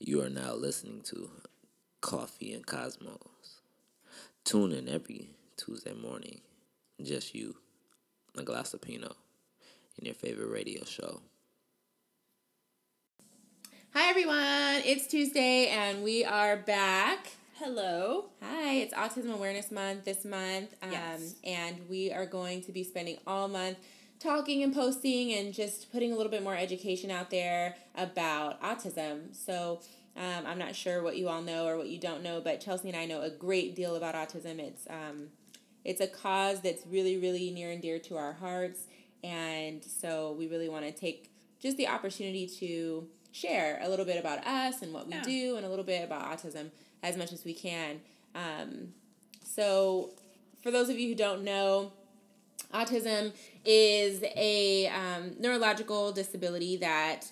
You 0.00 0.22
are 0.22 0.30
now 0.30 0.54
listening 0.54 1.02
to 1.06 1.28
Coffee 2.00 2.52
and 2.54 2.64
Cosmos. 2.64 3.60
Tune 4.44 4.72
in 4.72 4.88
every 4.88 5.30
Tuesday 5.56 5.92
morning, 5.92 6.40
just 7.02 7.34
you, 7.34 7.56
a 8.36 8.42
glass 8.42 8.72
of 8.74 8.80
Pinot, 8.80 9.16
in 9.98 10.04
your 10.06 10.14
favorite 10.14 10.50
radio 10.50 10.84
show. 10.84 11.20
Hi 13.92 14.08
everyone, 14.08 14.82
it's 14.86 15.08
Tuesday 15.08 15.66
and 15.66 16.04
we 16.04 16.24
are 16.24 16.56
back. 16.56 17.32
Hello. 17.58 18.26
Hi, 18.40 18.74
it's 18.74 18.94
Autism 18.94 19.34
Awareness 19.34 19.72
Month 19.72 20.04
this 20.04 20.24
month. 20.24 20.76
Um, 20.80 20.92
Yes. 20.92 21.34
And 21.42 21.76
we 21.88 22.12
are 22.12 22.24
going 22.24 22.62
to 22.62 22.72
be 22.72 22.84
spending 22.84 23.18
all 23.26 23.48
month 23.48 23.78
talking 24.20 24.62
and 24.62 24.74
posting 24.74 25.32
and 25.32 25.52
just 25.54 25.92
putting 25.92 26.12
a 26.12 26.16
little 26.16 26.30
bit 26.30 26.42
more 26.42 26.56
education 26.56 27.10
out 27.10 27.30
there 27.30 27.76
about 27.96 28.60
autism. 28.62 29.34
So 29.34 29.80
um, 30.16 30.44
I'm 30.46 30.58
not 30.58 30.74
sure 30.74 31.02
what 31.02 31.16
you 31.16 31.28
all 31.28 31.42
know 31.42 31.66
or 31.66 31.76
what 31.76 31.88
you 31.88 31.98
don't 31.98 32.22
know, 32.22 32.40
but 32.40 32.60
Chelsea 32.60 32.88
and 32.88 32.96
I 32.96 33.06
know 33.06 33.22
a 33.22 33.30
great 33.30 33.76
deal 33.76 33.94
about 33.96 34.14
autism. 34.14 34.58
It's 34.58 34.86
um, 34.90 35.28
it's 35.84 36.00
a 36.00 36.06
cause 36.08 36.60
that's 36.60 36.84
really, 36.86 37.16
really 37.16 37.50
near 37.50 37.70
and 37.70 37.80
dear 37.80 37.98
to 38.00 38.16
our 38.16 38.32
hearts. 38.34 38.80
And 39.24 39.82
so 39.84 40.34
we 40.38 40.46
really 40.48 40.68
want 40.68 40.84
to 40.84 40.92
take 40.92 41.30
just 41.60 41.76
the 41.76 41.88
opportunity 41.88 42.46
to 42.60 43.06
share 43.32 43.78
a 43.82 43.88
little 43.88 44.04
bit 44.04 44.18
about 44.18 44.44
us 44.46 44.82
and 44.82 44.92
what 44.92 45.06
we 45.06 45.14
Yeah. 45.14 45.22
do 45.22 45.56
and 45.56 45.64
a 45.64 45.68
little 45.68 45.84
bit 45.84 46.04
about 46.04 46.22
autism 46.24 46.70
as 47.02 47.16
much 47.16 47.32
as 47.32 47.44
we 47.44 47.54
can. 47.54 48.00
Um, 48.34 48.92
so, 49.44 50.10
for 50.62 50.70
those 50.70 50.88
of 50.88 50.98
you 50.98 51.08
who 51.08 51.14
don't 51.14 51.42
know, 51.42 51.92
autism 52.74 53.32
is 53.68 54.24
a 54.34 54.88
um, 54.88 55.32
neurological 55.38 56.10
disability 56.10 56.78
that 56.78 57.30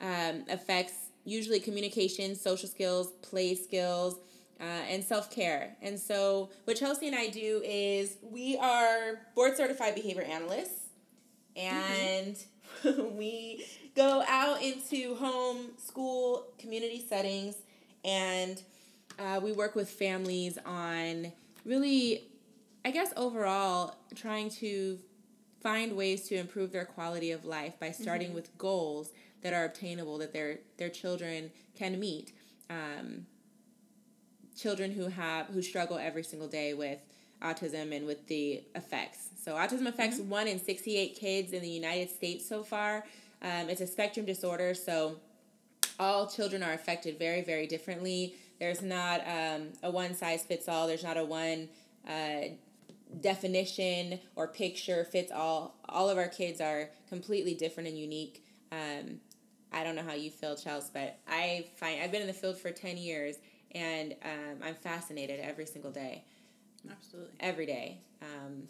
um, 0.00 0.44
affects 0.48 1.10
usually 1.26 1.60
communication, 1.60 2.34
social 2.34 2.68
skills, 2.68 3.12
play 3.20 3.54
skills, 3.54 4.18
uh, 4.60 4.64
and 4.88 5.04
self 5.04 5.30
care. 5.30 5.76
And 5.82 6.00
so, 6.00 6.48
what 6.64 6.78
Chelsea 6.78 7.06
and 7.06 7.14
I 7.14 7.28
do 7.28 7.60
is 7.62 8.16
we 8.22 8.56
are 8.56 9.20
board 9.34 9.58
certified 9.58 9.94
behavior 9.94 10.22
analysts, 10.22 10.88
and 11.54 12.36
we 13.12 13.66
go 13.94 14.24
out 14.26 14.62
into 14.62 15.14
home, 15.16 15.68
school, 15.76 16.46
community 16.58 17.04
settings, 17.06 17.56
and 18.06 18.62
uh, 19.18 19.38
we 19.42 19.52
work 19.52 19.74
with 19.74 19.90
families 19.90 20.56
on 20.64 21.30
really, 21.66 22.22
I 22.86 22.90
guess, 22.90 23.12
overall, 23.18 23.96
trying 24.14 24.48
to 24.50 24.98
find 25.64 25.96
ways 25.96 26.28
to 26.28 26.36
improve 26.36 26.70
their 26.70 26.84
quality 26.84 27.30
of 27.32 27.44
life 27.44 27.74
by 27.80 27.90
starting 27.90 28.34
with 28.34 28.56
goals 28.58 29.06
that 29.42 29.52
are 29.52 29.64
obtainable 29.64 30.18
that 30.18 30.32
their 30.32 30.58
their 30.76 30.90
children 30.90 31.50
can 31.74 31.98
meet. 31.98 32.32
Um, 32.70 33.26
children 34.56 34.92
who 34.92 35.08
have 35.08 35.46
who 35.46 35.62
struggle 35.62 35.98
every 35.98 36.22
single 36.22 36.48
day 36.48 36.74
with 36.74 37.00
autism 37.42 37.96
and 37.96 38.06
with 38.06 38.26
the 38.28 38.62
effects. 38.74 39.30
So 39.44 39.54
autism 39.54 39.86
affects 39.86 40.18
one 40.18 40.46
in 40.46 40.58
sixty 40.70 40.96
eight 40.96 41.16
kids 41.16 41.52
in 41.52 41.62
the 41.62 41.74
United 41.82 42.10
States 42.10 42.46
so 42.46 42.62
far. 42.62 43.04
Um, 43.42 43.68
it's 43.70 43.80
a 43.80 43.86
spectrum 43.86 44.26
disorder, 44.26 44.74
so 44.74 45.18
all 45.98 46.26
children 46.26 46.62
are 46.62 46.72
affected 46.72 47.18
very 47.18 47.42
very 47.42 47.66
differently. 47.66 48.34
There's 48.60 48.82
not 48.82 49.20
um, 49.26 49.62
a 49.82 49.90
one 49.90 50.14
size 50.14 50.42
fits 50.44 50.68
all. 50.68 50.86
There's 50.86 51.06
not 51.10 51.16
a 51.16 51.24
one 51.24 51.68
uh, 52.06 52.54
definition 53.20 54.20
or 54.36 54.48
picture 54.48 55.04
fits 55.04 55.30
all. 55.32 55.76
All 55.88 56.08
of 56.08 56.18
our 56.18 56.28
kids 56.28 56.60
are 56.60 56.90
completely 57.08 57.54
different 57.54 57.88
and 57.88 57.98
unique. 57.98 58.44
Um, 58.72 59.20
I 59.72 59.84
don't 59.84 59.96
know 59.96 60.02
how 60.02 60.14
you 60.14 60.30
feel, 60.30 60.56
Chelsea, 60.56 60.90
but 60.92 61.18
I 61.28 61.66
find 61.76 62.00
I've 62.00 62.12
been 62.12 62.20
in 62.20 62.26
the 62.28 62.32
field 62.32 62.58
for 62.58 62.70
ten 62.70 62.96
years, 62.96 63.36
and 63.72 64.14
um, 64.24 64.58
I'm 64.62 64.74
fascinated 64.74 65.40
every 65.40 65.66
single 65.66 65.90
day, 65.90 66.24
Absolutely. 66.90 67.34
every 67.40 67.66
day. 67.66 67.98
Um, 68.22 68.64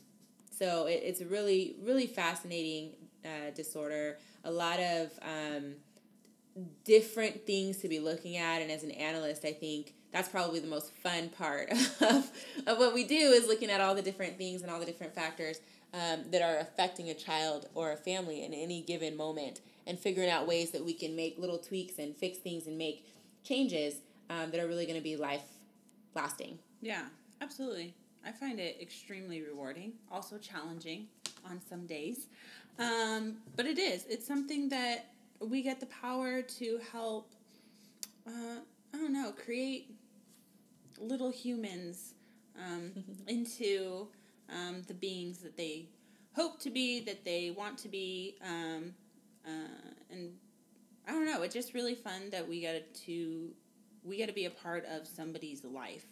so 0.51 0.87
it, 0.87 1.03
it's 1.05 1.21
a 1.21 1.27
really, 1.27 1.77
really 1.83 2.07
fascinating 2.07 2.93
uh, 3.25 3.51
disorder. 3.55 4.19
A 4.45 4.51
lot 4.51 4.79
of 4.81 5.11
um, 5.23 5.75
different 6.85 7.47
things 7.47 7.79
to 7.79 7.89
be 7.89 7.99
looking 7.99 8.37
at, 8.37 8.63
and 8.63 8.71
as 8.71 8.83
an 8.83 8.91
analyst, 8.93 9.45
I 9.45 9.53
think 9.53 9.95
that's 10.15 10.29
probably 10.29 10.61
the 10.61 10.69
most 10.69 10.93
fun 10.99 11.29
part 11.29 11.71
of, 12.01 12.31
of 12.69 12.79
what 12.79 12.95
we 12.95 13.03
do 13.03 13.17
is 13.17 13.49
looking 13.49 13.69
at 13.69 13.81
all 13.81 13.97
the 13.97 14.03
different 14.03 14.39
things 14.39 14.63
and 14.63 14.71
all 14.71 14.79
the 14.79 14.87
different 14.87 15.13
factors 15.13 15.61
um, 15.93 16.21
that 16.31 16.41
are 16.41 16.59
affecting 16.59 17.11
a 17.11 17.15
child 17.15 17.69
or 17.75 17.91
a 17.91 17.97
family 17.97 18.45
in 18.45 18.55
any 18.55 18.81
given 18.81 19.17
moment 19.17 19.61
and 19.89 19.99
figuring 19.99 20.31
out 20.31 20.47
ways 20.47 20.71
that 20.71 20.85
we 20.85 20.95
can 20.95 21.17
make 21.17 21.37
little 21.37 21.59
tweaks 21.59 21.99
and 21.99 22.17
fix 22.17 22.39
things 22.39 22.69
and 22.69 22.79
make 22.79 23.05
changes 23.43 23.97
um, 24.31 24.53
that 24.53 24.61
are 24.61 24.69
really 24.69 24.87
going 24.87 24.97
to 24.97 25.03
be 25.03 25.17
life 25.17 25.43
lasting. 26.15 26.61
Yeah, 26.81 27.03
absolutely. 27.41 27.93
I 28.25 28.31
find 28.31 28.61
it 28.61 28.79
extremely 28.81 29.43
rewarding, 29.43 29.95
also 30.13 30.39
challenging 30.39 31.09
on 31.45 31.61
some 31.69 31.87
days. 31.87 32.29
Um, 32.79 33.39
but 33.57 33.67
it 33.67 33.79
is. 33.81 34.05
It's 34.09 34.27
something 34.27 34.69
that 34.69 35.07
we 35.41 35.61
get 35.61 35.81
the 35.81 35.87
power 35.87 36.41
to 36.41 36.81
help, 36.93 37.33
uh, 38.29 38.61
I 38.95 38.97
don't 38.97 39.13
know, 39.13 39.33
create 39.33 39.94
little 40.99 41.31
humans 41.31 42.15
um, 42.59 42.93
into 43.27 44.09
um, 44.51 44.83
the 44.87 44.95
beings 44.95 45.39
that 45.39 45.57
they 45.57 45.87
hope 46.35 46.61
to 46.61 46.71
be, 46.71 47.01
that 47.01 47.25
they 47.25 47.51
want 47.51 47.79
to 47.79 47.89
be. 47.89 48.37
Um, 48.43 48.95
uh, 49.47 49.91
and 50.11 50.33
I 51.07 51.13
don't 51.13 51.27
know, 51.27 51.43
it's 51.43 51.55
just 51.55 51.75
really 51.75 51.95
fun 51.95 52.31
that 52.31 52.49
we 52.49 52.61
get 52.61 52.95
to 53.07 53.51
we 54.03 54.19
get 54.19 54.27
to 54.27 54.35
be 54.35 54.45
a 54.45 54.51
part 54.51 54.85
of 54.85 55.07
somebody's 55.07 55.65
life 55.65 56.05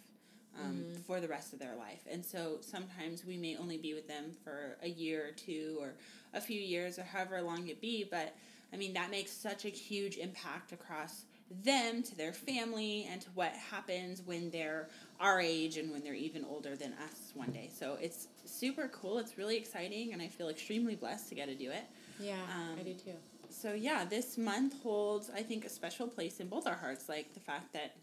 um, 0.59 0.85
for 1.05 1.19
the 1.19 1.27
rest 1.27 1.53
of 1.53 1.59
their 1.59 1.75
life. 1.75 2.01
And 2.09 2.25
so 2.25 2.57
sometimes 2.61 3.23
we 3.23 3.37
may 3.37 3.55
only 3.55 3.77
be 3.77 3.93
with 3.93 4.07
them 4.07 4.31
for 4.43 4.77
a 4.81 4.89
year 4.89 5.27
or 5.27 5.31
two 5.31 5.77
or 5.79 5.93
a 6.33 6.41
few 6.41 6.59
years 6.59 6.97
or 6.97 7.03
however 7.03 7.41
long 7.41 7.67
it 7.67 7.81
be. 7.81 8.03
But 8.09 8.35
I 8.71 8.77
mean, 8.77 8.93
that 8.93 9.11
makes 9.11 9.31
such 9.31 9.65
a 9.65 9.69
huge 9.69 10.17
impact 10.17 10.71
across 10.71 11.25
them 11.63 12.01
to 12.03 12.15
their 12.17 12.33
family 12.33 13.07
and 13.11 13.21
to 13.21 13.29
what 13.35 13.53
happens 13.53 14.21
when 14.25 14.49
they're 14.49 14.89
our 15.19 15.39
age 15.39 15.77
and 15.77 15.91
when 15.91 16.03
they're 16.03 16.13
even 16.13 16.43
older 16.45 16.75
than 16.75 16.93
us 16.93 17.31
one 17.35 17.51
day. 17.51 17.69
So 17.77 17.97
it's 18.01 18.27
super 18.45 18.87
cool. 18.89 19.19
It's 19.19 19.37
really 19.37 19.57
exciting. 19.57 20.13
And 20.13 20.21
I 20.21 20.27
feel 20.27 20.49
extremely 20.49 20.95
blessed 20.95 21.29
to 21.29 21.35
get 21.35 21.47
to 21.47 21.55
do 21.55 21.69
it. 21.71 21.83
Yeah, 22.19 22.41
Um, 22.55 22.77
I 22.79 22.83
do 22.83 22.93
too. 22.93 23.13
So 23.49 23.73
yeah, 23.73 24.03
this 24.03 24.37
month 24.37 24.81
holds 24.81 25.29
I 25.29 25.43
think 25.43 25.63
a 25.65 25.69
special 25.69 26.07
place 26.07 26.39
in 26.39 26.47
both 26.47 26.65
our 26.65 26.75
hearts. 26.75 27.07
Like 27.07 27.33
the 27.33 27.39
fact 27.39 27.73
that 27.73 27.95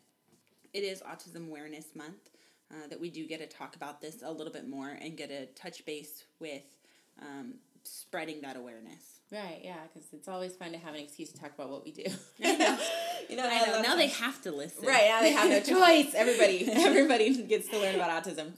it 0.72 0.84
is 0.84 1.02
Autism 1.02 1.48
Awareness 1.48 1.96
Month, 1.96 2.30
uh, 2.70 2.86
that 2.88 3.00
we 3.00 3.10
do 3.10 3.26
get 3.26 3.40
to 3.40 3.46
talk 3.46 3.74
about 3.74 4.00
this 4.00 4.22
a 4.24 4.30
little 4.30 4.52
bit 4.52 4.68
more 4.68 4.90
and 5.00 5.16
get 5.16 5.28
to 5.28 5.46
touch 5.60 5.84
base 5.84 6.24
with 6.38 6.62
um, 7.20 7.54
spreading 7.82 8.40
that 8.42 8.56
awareness. 8.56 9.19
Right, 9.32 9.60
yeah, 9.62 9.76
because 9.92 10.08
it's 10.12 10.26
always 10.26 10.54
fun 10.56 10.72
to 10.72 10.78
have 10.78 10.94
an 10.94 11.00
excuse 11.00 11.30
to 11.30 11.40
talk 11.40 11.52
about 11.54 11.70
what 11.70 11.84
we 11.84 11.92
do. 11.92 12.04
I 12.44 12.56
know. 12.56 12.78
you 13.28 13.36
know, 13.36 13.48
I 13.48 13.64
know 13.64 13.82
now 13.82 13.94
they 13.94 14.08
have 14.08 14.42
to 14.42 14.50
listen. 14.50 14.84
Right 14.84 15.04
now 15.08 15.20
they 15.20 15.30
have 15.30 15.48
no 15.48 15.60
choice. 15.78 16.14
Everybody, 16.14 16.68
everybody 16.72 17.42
gets 17.44 17.68
to 17.68 17.78
learn 17.78 17.94
about 17.94 18.24
autism. 18.24 18.48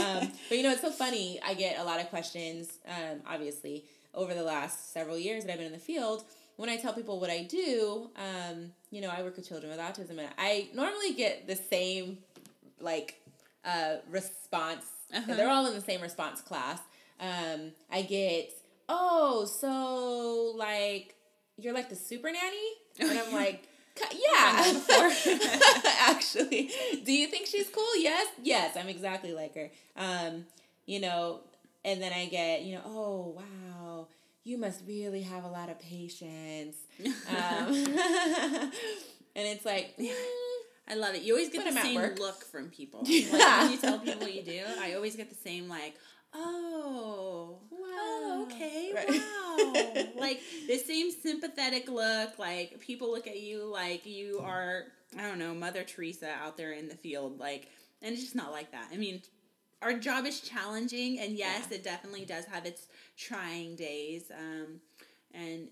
Um, 0.00 0.32
but 0.48 0.56
you 0.56 0.64
know, 0.64 0.72
it's 0.72 0.80
so 0.80 0.90
funny. 0.90 1.38
I 1.44 1.52
get 1.52 1.78
a 1.78 1.84
lot 1.84 2.00
of 2.00 2.08
questions. 2.08 2.78
Um, 2.88 3.20
obviously, 3.28 3.84
over 4.14 4.32
the 4.32 4.42
last 4.42 4.92
several 4.94 5.18
years 5.18 5.44
that 5.44 5.52
I've 5.52 5.58
been 5.58 5.66
in 5.66 5.72
the 5.72 5.78
field, 5.78 6.24
when 6.56 6.70
I 6.70 6.76
tell 6.76 6.94
people 6.94 7.20
what 7.20 7.30
I 7.30 7.42
do, 7.42 8.10
um, 8.16 8.72
you 8.90 9.02
know, 9.02 9.10
I 9.10 9.22
work 9.22 9.36
with 9.36 9.46
children 9.46 9.70
with 9.70 9.80
autism, 9.80 10.18
and 10.18 10.28
I 10.38 10.68
normally 10.74 11.12
get 11.12 11.46
the 11.46 11.56
same 11.56 12.18
like 12.80 13.20
uh, 13.64 13.96
response. 14.10 14.84
Uh-huh. 15.14 15.34
They're 15.34 15.50
all 15.50 15.66
in 15.66 15.74
the 15.74 15.80
same 15.80 16.00
response 16.00 16.40
class. 16.40 16.78
Um, 17.20 17.72
I 17.90 18.02
get, 18.02 18.50
oh, 18.88 19.44
so 19.44 20.54
like 20.56 21.14
you're 21.58 21.74
like 21.74 21.88
the 21.88 21.96
super 21.96 22.30
nanny, 22.30 23.10
and 23.12 23.18
I'm 23.18 23.32
like. 23.34 23.68
Yeah, 24.10 24.80
actually. 26.00 26.70
Do 27.04 27.12
you 27.12 27.26
think 27.26 27.46
she's 27.46 27.68
cool? 27.68 27.96
Yes, 27.98 28.26
yes. 28.42 28.74
I'm 28.74 28.88
exactly 28.88 29.34
like 29.34 29.54
her. 29.54 29.70
Um, 29.98 30.46
you 30.86 30.98
know, 30.98 31.40
and 31.84 32.00
then 32.00 32.12
I 32.12 32.26
get, 32.26 32.62
you 32.62 32.74
know, 32.76 32.80
oh 32.86 33.36
wow, 33.36 34.06
you 34.44 34.58
must 34.58 34.82
really 34.86 35.22
have 35.22 35.44
a 35.44 35.48
lot 35.48 35.68
of 35.68 35.78
patience. 35.78 36.76
Um, 37.00 37.74
and 37.74 38.72
it's 39.36 39.64
like, 39.64 39.96
mm, 39.98 40.10
I 40.88 40.94
love 40.94 41.14
it. 41.14 41.22
You 41.22 41.34
always 41.34 41.50
get 41.50 41.64
the 41.64 41.80
same 41.80 42.00
look 42.18 42.44
from 42.44 42.70
people. 42.70 43.02
Yeah. 43.04 43.32
Like 43.32 43.60
when 43.62 43.70
you 43.72 43.78
tell 43.78 43.98
people 43.98 44.20
what 44.20 44.34
you 44.34 44.42
do, 44.42 44.62
I 44.80 44.94
always 44.94 45.16
get 45.16 45.28
the 45.28 45.36
same 45.36 45.68
like, 45.68 45.94
oh, 46.34 47.58
Wow. 47.70 47.78
oh, 47.80 48.48
okay, 48.50 48.92
Right. 48.94 49.08
wow. 49.08 50.04
like 50.20 50.40
the 50.66 50.78
same 50.78 51.10
sympathetic 51.10 51.88
look. 51.90 52.38
Like 52.38 52.80
people 52.80 53.10
look 53.10 53.26
at 53.26 53.40
you 53.40 53.64
like 53.64 54.06
you 54.06 54.40
are, 54.42 54.84
I 55.18 55.22
don't 55.22 55.38
know, 55.38 55.54
Mother 55.54 55.84
Teresa 55.84 56.30
out 56.42 56.56
there 56.56 56.72
in 56.72 56.88
the 56.88 56.94
field. 56.96 57.38
Like, 57.38 57.68
and 58.02 58.12
it's 58.12 58.22
just 58.22 58.34
not 58.34 58.50
like 58.52 58.72
that. 58.72 58.88
I 58.92 58.96
mean, 58.96 59.22
our 59.82 59.92
job 59.94 60.26
is 60.26 60.40
challenging, 60.40 61.18
and 61.18 61.32
yes, 61.36 61.66
Yeah. 61.70 61.76
it 61.78 61.84
definitely 61.84 62.24
does 62.24 62.44
have 62.46 62.66
its 62.66 62.86
trying 63.16 63.74
days. 63.76 64.30
Um, 64.36 64.80
and 65.34 65.68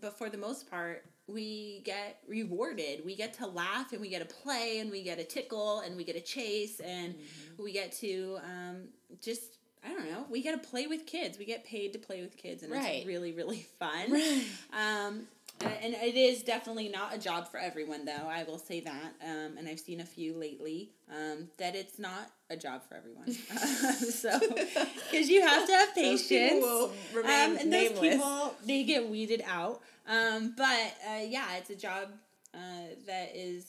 but 0.00 0.18
for 0.18 0.28
the 0.28 0.36
most 0.38 0.68
part, 0.70 1.04
we 1.28 1.80
get 1.84 2.18
rewarded. 2.28 3.04
We 3.04 3.16
get 3.16 3.34
to 3.34 3.46
laugh 3.46 3.92
and 3.92 4.00
we 4.00 4.08
get 4.10 4.28
to 4.28 4.34
play 4.34 4.78
and 4.80 4.90
we 4.90 5.02
get 5.02 5.18
to 5.18 5.24
tickle 5.24 5.80
and 5.80 5.96
we 5.96 6.04
get 6.04 6.14
to 6.16 6.20
chase 6.20 6.80
and 6.80 7.14
Mm-hmm. 7.14 7.62
we 7.62 7.72
get 7.72 7.92
to 8.00 8.38
um, 8.44 8.88
just 9.22 9.55
I 9.86 9.92
don't 9.92 10.10
know. 10.10 10.24
We 10.28 10.42
get 10.42 10.60
to 10.60 10.68
play 10.68 10.86
with 10.86 11.06
kids. 11.06 11.38
We 11.38 11.44
get 11.44 11.64
paid 11.64 11.92
to 11.92 11.98
play 11.98 12.20
with 12.22 12.36
kids 12.36 12.62
and 12.62 12.72
Right. 12.72 12.96
it's 12.98 13.06
really 13.06 13.32
really 13.32 13.66
fun. 13.78 14.10
Right. 14.12 14.44
Um, 14.72 15.28
and 15.60 15.94
it 15.94 16.16
is 16.16 16.42
definitely 16.42 16.88
not 16.88 17.14
a 17.14 17.18
job 17.18 17.48
for 17.50 17.58
everyone, 17.58 18.04
though. 18.04 18.28
I 18.28 18.44
will 18.44 18.58
say 18.58 18.80
that. 18.80 19.14
Um, 19.24 19.56
and 19.56 19.66
I've 19.66 19.80
seen 19.80 20.00
a 20.00 20.04
few 20.04 20.34
lately 20.34 20.90
um, 21.10 21.48
that 21.56 21.74
it's 21.74 21.98
not 21.98 22.30
a 22.50 22.56
job 22.56 22.82
for 22.86 22.94
everyone. 22.94 23.32
so, 23.32 24.38
because 24.38 25.30
you 25.30 25.40
have 25.40 25.66
to 25.66 25.72
have 25.72 25.94
patience. 25.94 26.62
Um, 26.64 27.56
and 27.58 27.72
those 27.72 27.98
people, 27.98 28.54
they 28.66 28.84
get 28.84 29.08
weeded 29.08 29.42
out. 29.46 29.80
Um, 30.06 30.52
but 30.56 30.94
uh, 31.08 31.22
yeah, 31.26 31.56
it's 31.56 31.70
a 31.70 31.74
job 31.76 32.08
uh, 32.54 32.58
that 33.06 33.32
is 33.34 33.64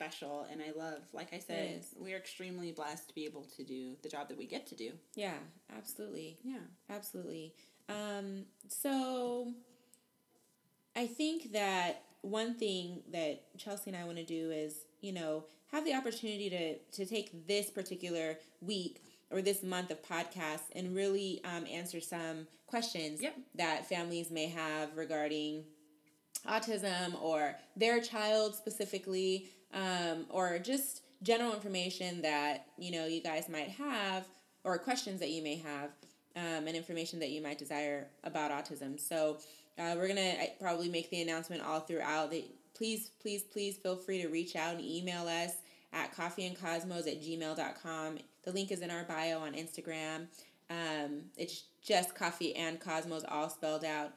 special 0.00 0.46
and 0.50 0.62
I 0.62 0.72
love. 0.78 1.02
Like 1.12 1.34
I 1.34 1.38
said, 1.38 1.84
we're 1.98 2.16
extremely 2.16 2.72
blessed 2.72 3.08
to 3.08 3.14
be 3.14 3.26
able 3.26 3.42
to 3.56 3.62
do 3.62 3.96
the 4.02 4.08
job 4.08 4.28
that 4.28 4.38
we 4.38 4.46
get 4.46 4.66
to 4.68 4.74
do. 4.74 4.92
Yeah, 5.14 5.34
absolutely. 5.76 6.38
Yeah. 6.42 6.60
Absolutely. 6.88 7.52
Um, 7.88 8.44
so 8.68 9.52
I 10.96 11.06
think 11.06 11.52
that 11.52 12.02
one 12.22 12.54
thing 12.54 13.02
that 13.12 13.42
Chelsea 13.58 13.90
and 13.90 13.96
I 13.96 14.04
want 14.04 14.16
to 14.16 14.24
do 14.24 14.50
is, 14.50 14.84
you 15.02 15.12
know, 15.12 15.44
have 15.70 15.84
the 15.84 15.94
opportunity 15.94 16.48
to 16.50 16.78
to 16.78 17.04
take 17.04 17.46
this 17.46 17.68
particular 17.70 18.38
week 18.62 19.02
or 19.30 19.42
this 19.42 19.62
month 19.62 19.90
of 19.90 20.02
podcasts 20.02 20.70
and 20.74 20.94
really 20.96 21.40
um, 21.44 21.64
answer 21.70 22.00
some 22.00 22.46
questions 22.66 23.20
Yep. 23.20 23.34
that 23.56 23.86
families 23.88 24.30
may 24.30 24.46
have 24.46 24.96
regarding 24.96 25.64
autism 26.48 27.20
or 27.22 27.54
their 27.76 28.00
child 28.00 28.54
specifically, 28.54 29.50
um, 29.74 30.26
or 30.28 30.58
just 30.58 31.02
general 31.22 31.52
information 31.52 32.22
that 32.22 32.66
you 32.78 32.90
know 32.90 33.06
you 33.06 33.22
guys 33.22 33.48
might 33.48 33.68
have, 33.68 34.26
or 34.64 34.78
questions 34.78 35.20
that 35.20 35.30
you 35.30 35.42
may 35.42 35.56
have, 35.56 35.90
um, 36.36 36.66
and 36.66 36.76
information 36.76 37.18
that 37.20 37.30
you 37.30 37.42
might 37.42 37.58
desire 37.58 38.06
about 38.24 38.50
autism. 38.50 38.98
So 38.98 39.38
uh, 39.78 39.94
we're 39.96 40.08
gonna 40.08 40.34
probably 40.60 40.88
make 40.88 41.10
the 41.10 41.22
announcement 41.22 41.62
all 41.62 41.80
throughout. 41.80 42.30
That 42.30 42.44
please, 42.74 43.10
please, 43.20 43.42
please 43.42 43.76
feel 43.76 43.96
free 43.96 44.22
to 44.22 44.28
reach 44.28 44.56
out 44.56 44.74
and 44.74 44.84
email 44.84 45.28
us 45.28 45.52
at 45.92 46.14
coffeeandcosmos 46.16 47.06
at 47.06 47.22
gmail.com. 47.22 48.18
The 48.42 48.52
link 48.52 48.72
is 48.72 48.80
in 48.80 48.90
our 48.90 49.04
bio 49.04 49.40
on 49.40 49.52
Instagram. 49.52 50.26
Um, 50.70 51.24
it's 51.36 51.64
just 51.82 52.14
coffee 52.14 52.54
and 52.56 52.80
cosmos 52.80 53.24
all 53.28 53.50
spelled 53.50 53.84
out. 53.84 54.12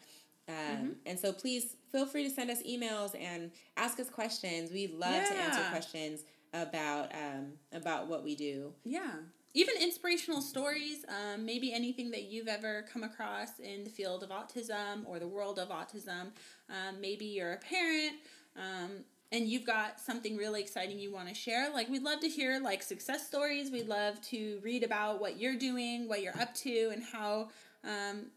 Um, 0.48 0.95
And 1.06 1.19
so 1.19 1.31
please 1.31 1.75
feel 1.92 2.06
free 2.06 2.24
to 2.24 2.30
send 2.30 2.50
us 2.50 2.62
emails 2.63 3.16
and 3.19 3.51
ask 3.78 4.00
us 4.00 4.10
questions. 4.10 4.72
We 4.72 4.88
love 4.88 5.28
to 5.28 5.36
answer 5.36 5.63
questions 5.69 6.24
about 6.54 7.12
um, 7.13 7.54
about 7.72 8.07
what 8.07 8.24
we 8.24 8.36
do. 8.36 8.74
Yeah. 8.84 9.12
Even 9.56 9.75
inspirational 9.80 10.42
stories, 10.42 11.06
um, 11.07 11.45
maybe 11.45 11.72
anything 11.72 12.10
that 12.12 12.24
you've 12.24 12.48
ever 12.48 12.86
come 12.92 13.04
across 13.04 13.60
in 13.60 13.84
the 13.84 13.90
field 13.90 14.24
of 14.24 14.30
autism 14.30 15.04
or 15.06 15.19
the 15.19 15.28
world 15.28 15.60
of 15.60 15.69
autism. 15.69 16.31
Um, 16.69 17.00
maybe 17.00 17.25
you're 17.25 17.54
a 17.54 17.57
parent 17.57 18.13
um, 18.56 19.04
and 19.31 19.48
you've 19.48 19.66
got 19.66 20.00
something 20.00 20.38
really 20.38 20.60
exciting 20.60 20.98
you 20.98 21.13
want 21.13 21.28
to 21.30 21.36
share. 21.36 21.72
Like, 21.72 21.88
we'd 21.88 22.01
love 22.01 22.19
to 22.22 22.30
hear 22.30 22.60
like 22.60 22.81
success 22.81 23.28
stories. 23.28 23.72
We'd 23.72 23.88
love 23.88 24.19
to 24.22 24.60
read 24.63 24.84
about 24.84 25.22
what 25.22 25.39
you're 25.39 25.56
doing, 25.56 26.07
what 26.07 26.24
you're 26.24 26.39
up 26.39 26.56
to, 26.56 26.89
and 26.92 27.04
how 27.04 27.50
um, 27.84 28.31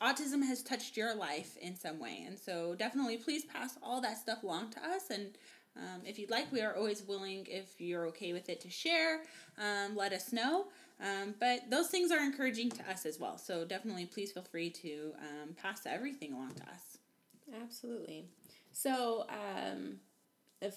autism 0.00 0.44
has 0.46 0.62
touched 0.62 0.96
your 0.96 1.14
life 1.14 1.56
in 1.60 1.76
some 1.76 1.98
way. 1.98 2.24
And 2.26 2.38
so, 2.38 2.74
definitely, 2.74 3.16
please 3.16 3.44
pass 3.44 3.76
all 3.82 4.00
that 4.00 4.18
stuff 4.18 4.42
along 4.42 4.70
to 4.70 4.80
us. 4.80 5.10
And 5.10 5.36
um, 5.76 6.02
if 6.04 6.18
you'd 6.18 6.30
like, 6.30 6.50
we 6.52 6.60
are 6.60 6.74
always 6.74 7.02
willing, 7.02 7.46
if 7.48 7.80
you're 7.80 8.06
okay 8.06 8.32
with 8.32 8.48
it, 8.48 8.60
to 8.62 8.70
share. 8.70 9.22
Um, 9.58 9.96
let 9.96 10.12
us 10.12 10.32
know. 10.32 10.66
Um, 11.00 11.34
but 11.38 11.70
those 11.70 11.88
things 11.88 12.10
are 12.10 12.20
encouraging 12.20 12.70
to 12.70 12.90
us 12.90 13.06
as 13.06 13.18
well. 13.18 13.38
So, 13.38 13.64
definitely, 13.64 14.06
please 14.06 14.32
feel 14.32 14.42
free 14.42 14.70
to 14.70 15.12
um, 15.18 15.54
pass 15.54 15.86
everything 15.86 16.32
along 16.32 16.54
to 16.54 16.62
us. 16.64 16.98
Absolutely. 17.62 18.26
So, 18.72 19.26
um, 19.28 20.00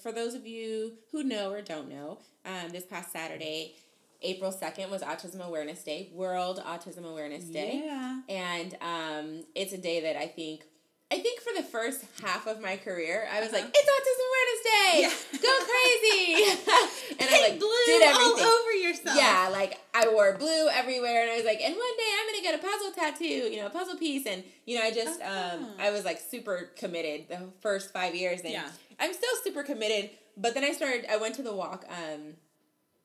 for 0.00 0.12
those 0.12 0.34
of 0.34 0.46
you 0.46 0.94
who 1.10 1.24
know 1.24 1.50
or 1.50 1.60
don't 1.60 1.88
know, 1.88 2.18
um, 2.44 2.70
this 2.70 2.84
past 2.84 3.12
Saturday, 3.12 3.74
April 4.22 4.52
2nd, 4.52 4.90
was 4.90 5.02
Autism 5.02 5.40
Awareness 5.40 5.82
Day, 5.82 6.10
World 6.12 6.60
Autism 6.64 7.04
Awareness 7.08 7.44
Day. 7.44 7.82
Yeah. 7.84 8.20
And 8.28 8.74
um, 8.80 9.44
it's 9.54 9.72
a 9.72 9.78
day 9.78 10.00
that 10.00 10.16
I 10.16 10.26
think. 10.26 10.62
I 11.10 11.18
think 11.18 11.40
for 11.42 11.52
the 11.54 11.62
first 11.62 12.02
half 12.24 12.46
of 12.46 12.62
my 12.62 12.78
career, 12.78 13.28
I 13.30 13.40
was 13.42 13.52
like, 13.52 13.64
Uh-huh. 13.64 13.72
"It's 13.74 13.90
Autism 13.96 14.26
Awareness 14.32 14.62
Day, 14.64 14.94
Yeah. 15.02 15.38
go 15.42 15.64
crazy!" 15.68 17.18
and 17.20 17.28
I 17.30 17.48
like 17.50 17.58
blue 17.58 17.68
did 17.86 18.02
everything. 18.02 18.44
all 18.46 18.50
over 18.50 18.72
yourself. 18.72 19.16
Yeah, 19.18 19.50
like 19.52 19.78
I 19.92 20.08
wore 20.08 20.32
blue 20.38 20.68
everywhere, 20.70 21.20
and 21.22 21.30
I 21.30 21.36
was 21.36 21.44
like, 21.44 21.60
and 21.60 21.74
one 21.74 21.96
day 21.98 22.10
I'm 22.18 22.26
gonna 22.32 22.42
get 22.42 22.54
a 22.54 22.62
puzzle 22.66 22.92
tattoo, 22.92 23.50
you 23.52 23.58
know, 23.58 23.66
a 23.66 23.70
puzzle 23.70 23.96
piece, 23.98 24.24
and 24.26 24.42
you 24.64 24.78
know, 24.78 24.84
I 24.84 24.90
just, 24.90 25.20
um, 25.20 25.28
Uh-huh. 25.28 25.66
I 25.80 25.90
was 25.90 26.06
like 26.06 26.18
super 26.18 26.70
committed 26.78 27.28
the 27.28 27.50
first 27.60 27.92
five 27.92 28.14
years, 28.14 28.40
and 28.40 28.52
Yeah. 28.52 28.70
I'm 28.98 29.12
still 29.12 29.36
super 29.44 29.62
committed. 29.62 30.10
But 30.38 30.54
then 30.54 30.64
I 30.64 30.72
started, 30.72 31.04
I 31.10 31.18
went 31.18 31.34
to 31.34 31.42
the 31.42 31.52
walk, 31.54 31.84
um, 31.90 32.36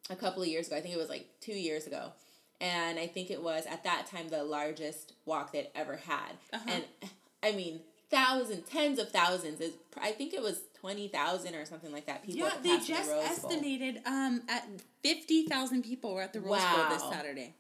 a 0.10 0.16
couple 0.16 0.42
of 0.42 0.48
years 0.48 0.68
ago. 0.68 0.76
I 0.78 0.82
think 0.82 0.94
it 0.94 0.98
was 0.98 1.10
like 1.10 1.28
two 1.42 1.54
years 1.54 1.88
ago, 1.88 2.12
and 2.62 2.98
I 3.00 3.08
think 3.08 3.30
it 3.32 3.42
was 3.42 3.66
at 3.66 3.84
that 3.84 4.08
time 4.08 4.30
the 4.30 4.44
largest 4.44 5.14
walk 5.26 5.52
they'd 5.52 5.70
ever 5.76 5.98
had, 5.98 6.34
Uh-huh. 6.54 6.64
and 6.72 6.84
I 7.44 7.52
mean. 7.54 7.82
Thousands, 8.10 8.70
tens 8.70 9.00
of 9.00 9.12
thousands. 9.12 9.60
Is 9.60 9.74
I 10.02 10.14
think 10.14 10.34
it 10.34 10.42
was 10.42 10.62
twenty 10.80 11.10
thousand 11.10 11.56
or 11.56 11.66
something 11.66 11.92
like 11.92 12.06
that. 12.06 12.24
People 12.24 12.48
Yeah, 12.48 12.54
at 12.54 12.64
they 12.64 12.78
just 12.80 13.10
Bowl. 13.12 13.20
estimated 13.22 14.00
um, 14.06 14.44
at 14.48 14.66
50,000 15.04 15.84
people 15.84 16.14
were 16.14 16.22
at 16.22 16.32
the 16.32 16.40
Rose 16.40 16.62
Bowl 16.64 16.90
this 16.90 17.02
Wow. 17.04 17.12
Saturday. 17.12 17.54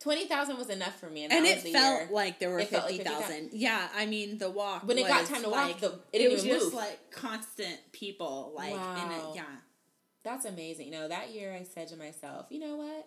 Twenty 0.00 0.26
thousand 0.26 0.58
was 0.58 0.68
enough 0.68 1.00
for 1.00 1.08
me, 1.08 1.24
and, 1.24 1.32
And 1.32 1.46
that 1.46 1.50
it 1.52 1.54
was 1.54 1.64
the 1.64 1.72
felt 1.72 2.00
year. 2.00 2.08
like 2.12 2.38
there 2.38 2.50
were 2.50 2.58
It 2.58 2.68
felt 2.68 2.84
like 2.84 2.96
50,000. 2.96 3.50
yeah, 3.54 3.88
I 3.96 4.04
mean, 4.04 4.36
the 4.36 4.50
walk. 4.50 4.86
when 4.86 4.98
it 4.98 5.08
got 5.08 5.24
time 5.24 5.42
to 5.44 5.48
like, 5.48 5.80
walk, 5.80 5.80
the, 5.80 6.18
it, 6.18 6.20
it 6.26 6.30
was 6.30 6.44
just 6.44 6.64
move. 6.66 6.74
like 6.74 7.10
constant 7.10 7.78
people. 7.92 8.52
Like, 8.54 8.72
in 8.72 8.76
Wow. 8.78 9.30
it, 9.32 9.36
yeah. 9.36 9.42
That's 10.24 10.44
amazing. 10.46 10.86
You 10.86 10.92
know, 10.92 11.08
that 11.08 11.32
year 11.32 11.52
I 11.52 11.62
said 11.64 11.88
to 11.88 11.96
myself, 11.96 12.46
you 12.50 12.58
know 12.58 12.76
what? 12.76 13.06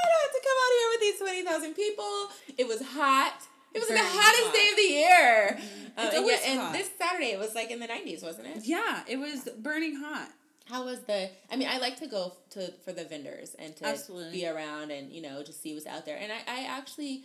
don't 0.04 0.22
have 0.22 0.32
to 0.32 0.42
come 0.42 0.58
out 0.62 0.72
here 0.74 0.88
with 0.90 1.00
these 1.00 1.18
twenty 1.18 1.44
thousand 1.44 1.74
people. 1.74 2.28
It 2.56 2.66
was 2.66 2.82
hot. 2.82 3.34
It 3.74 3.80
was 3.80 3.90
like 3.90 3.98
the 3.98 4.04
hottest 4.04 4.46
hot. 4.46 4.54
day 4.54 4.68
of 4.70 4.76
the 4.76 4.82
year. 4.82 5.58
Uh, 5.96 6.00
and, 6.00 6.16
always 6.16 6.40
yeah, 6.40 6.50
and 6.50 6.60
hot. 6.60 6.72
this 6.72 6.90
Saturday 6.96 7.32
it 7.32 7.38
was 7.38 7.54
like 7.54 7.70
in 7.70 7.80
the 7.80 7.86
nineties, 7.86 8.22
wasn't 8.22 8.46
it? 8.48 8.64
Yeah, 8.64 9.02
it 9.06 9.18
was 9.18 9.48
burning 9.58 9.96
hot. 9.96 10.30
How 10.68 10.84
was 10.84 11.00
the? 11.00 11.30
I 11.50 11.56
mean, 11.56 11.68
I 11.68 11.78
like 11.78 11.98
to 12.00 12.06
go 12.06 12.32
to 12.50 12.72
for 12.84 12.92
the 12.92 13.04
vendors 13.04 13.54
and 13.58 13.74
to 13.76 13.86
Absolutely. 13.86 14.32
be 14.32 14.46
around 14.46 14.90
and 14.90 15.10
you 15.12 15.22
know 15.22 15.42
just 15.42 15.62
see 15.62 15.74
what's 15.74 15.86
out 15.86 16.04
there. 16.04 16.18
And 16.20 16.30
I, 16.32 16.38
I 16.46 16.64
actually, 16.64 17.24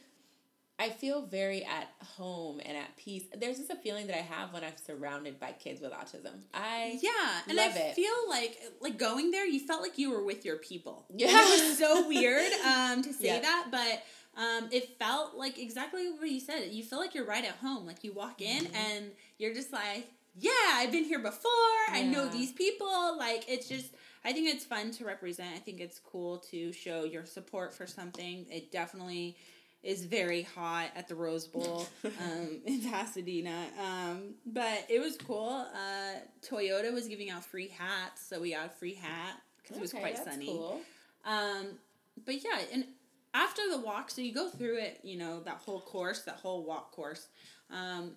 I 0.80 0.90
feel 0.90 1.22
very 1.28 1.64
at 1.64 1.88
home 2.18 2.60
and 2.66 2.76
at 2.76 2.98
peace. 2.98 3.24
There's 3.38 3.58
just 3.58 3.70
a 3.70 3.76
feeling 3.76 4.08
that 4.08 4.18
I 4.18 4.22
have 4.22 4.52
when 4.54 4.64
I'm 4.64 4.74
surrounded 4.86 5.40
by 5.40 5.52
kids 5.52 5.80
with 5.82 5.92
autism. 5.92 6.42
I 6.54 7.00
Yeah, 7.02 7.12
and 7.48 7.60
I 7.60 7.68
it. 7.68 7.96
feel 7.96 8.12
like 8.28 8.58
like 8.82 8.98
going 8.98 9.32
there, 9.32 9.46
you 9.46 9.60
felt 9.60 9.82
like 9.82 9.98
you 9.98 10.12
were 10.12 10.24
with 10.24 10.44
your 10.46 10.58
people. 10.58 11.06
Yeah. 11.16 11.28
And 11.28 11.38
it 11.62 11.68
was 11.70 11.78
so 11.78 12.08
weird 12.16 12.52
um, 12.66 13.02
to 13.04 13.14
say 13.14 13.28
Yeah. 13.28 13.40
that, 13.42 13.68
but 13.72 14.04
um, 14.42 14.68
it 14.72 14.98
felt 14.98 15.36
like 15.36 15.60
exactly 15.60 16.10
what 16.12 16.28
you 16.30 16.40
said. 16.40 16.70
You 16.72 16.84
feel 16.84 16.98
like 17.00 17.14
you're 17.14 17.26
right 17.26 17.46
at 17.46 17.56
home. 17.58 17.86
Like 17.86 18.04
you 18.04 18.12
walk 18.14 18.42
in 18.42 18.66
Mm-hmm. 18.66 18.76
and 18.76 19.06
you're 19.38 19.54
just 19.54 19.72
like, 19.72 20.08
yeah, 20.36 20.50
I've 20.74 20.92
been 20.92 21.04
here 21.04 21.20
before. 21.20 21.52
I 21.92 22.02
know 22.04 22.28
these 22.28 22.52
people. 22.52 23.16
Like 23.18 23.46
it's 23.48 23.68
just. 23.70 23.94
I 24.26 24.32
think 24.32 24.48
it's 24.56 24.64
fun 24.66 24.90
to 24.92 25.06
represent. 25.06 25.50
I 25.54 25.60
think 25.60 25.82
it's 25.82 26.00
cool 26.00 26.38
to 26.50 26.72
show 26.72 27.04
your 27.04 27.26
support 27.26 27.74
for 27.74 27.86
something. 27.86 28.46
It 28.50 28.72
definitely 28.72 29.36
is 29.84 30.06
very 30.06 30.44
hot 30.44 30.90
at 30.96 31.08
the 31.10 31.16
Rose 31.16 31.46
Bowl 31.46 31.86
um, 32.06 32.62
in 32.66 32.82
Pasadena. 32.82 33.66
Um, 33.80 34.36
but 34.46 34.86
it 34.90 35.00
was 35.00 35.18
cool. 35.18 35.66
Uh, 35.74 36.20
Toyota 36.42 36.94
was 36.94 37.08
giving 37.08 37.30
out 37.30 37.44
free 37.44 37.68
hats, 37.68 38.26
so 38.26 38.40
we 38.40 38.52
got 38.54 38.68
a 38.68 38.70
free 38.70 38.96
hat 38.96 39.42
because 39.62 39.78
it 39.78 39.82
was 39.82 39.92
quite 39.92 40.18
sunny. 40.18 40.48
Cool. 40.48 40.82
Um, 41.26 41.68
but 42.26 42.36
yeah, 42.36 42.60
and 42.72 42.86
after 43.34 43.62
the 43.70 43.80
walk, 43.80 44.10
so 44.10 44.22
you 44.22 44.34
go 44.34 44.50
through 44.50 44.78
it, 44.78 45.00
you 45.04 45.18
know, 45.18 45.42
that 45.42 45.58
whole 45.58 45.82
course, 45.82 46.22
that 46.24 46.36
whole 46.36 46.64
walk 46.64 46.92
course, 46.92 47.28
um, 47.72 48.12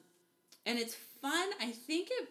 and 0.67 0.79
it's 0.79 0.95
fun. 1.21 1.49
I 1.61 1.71
think 1.71 2.09
it 2.11 2.29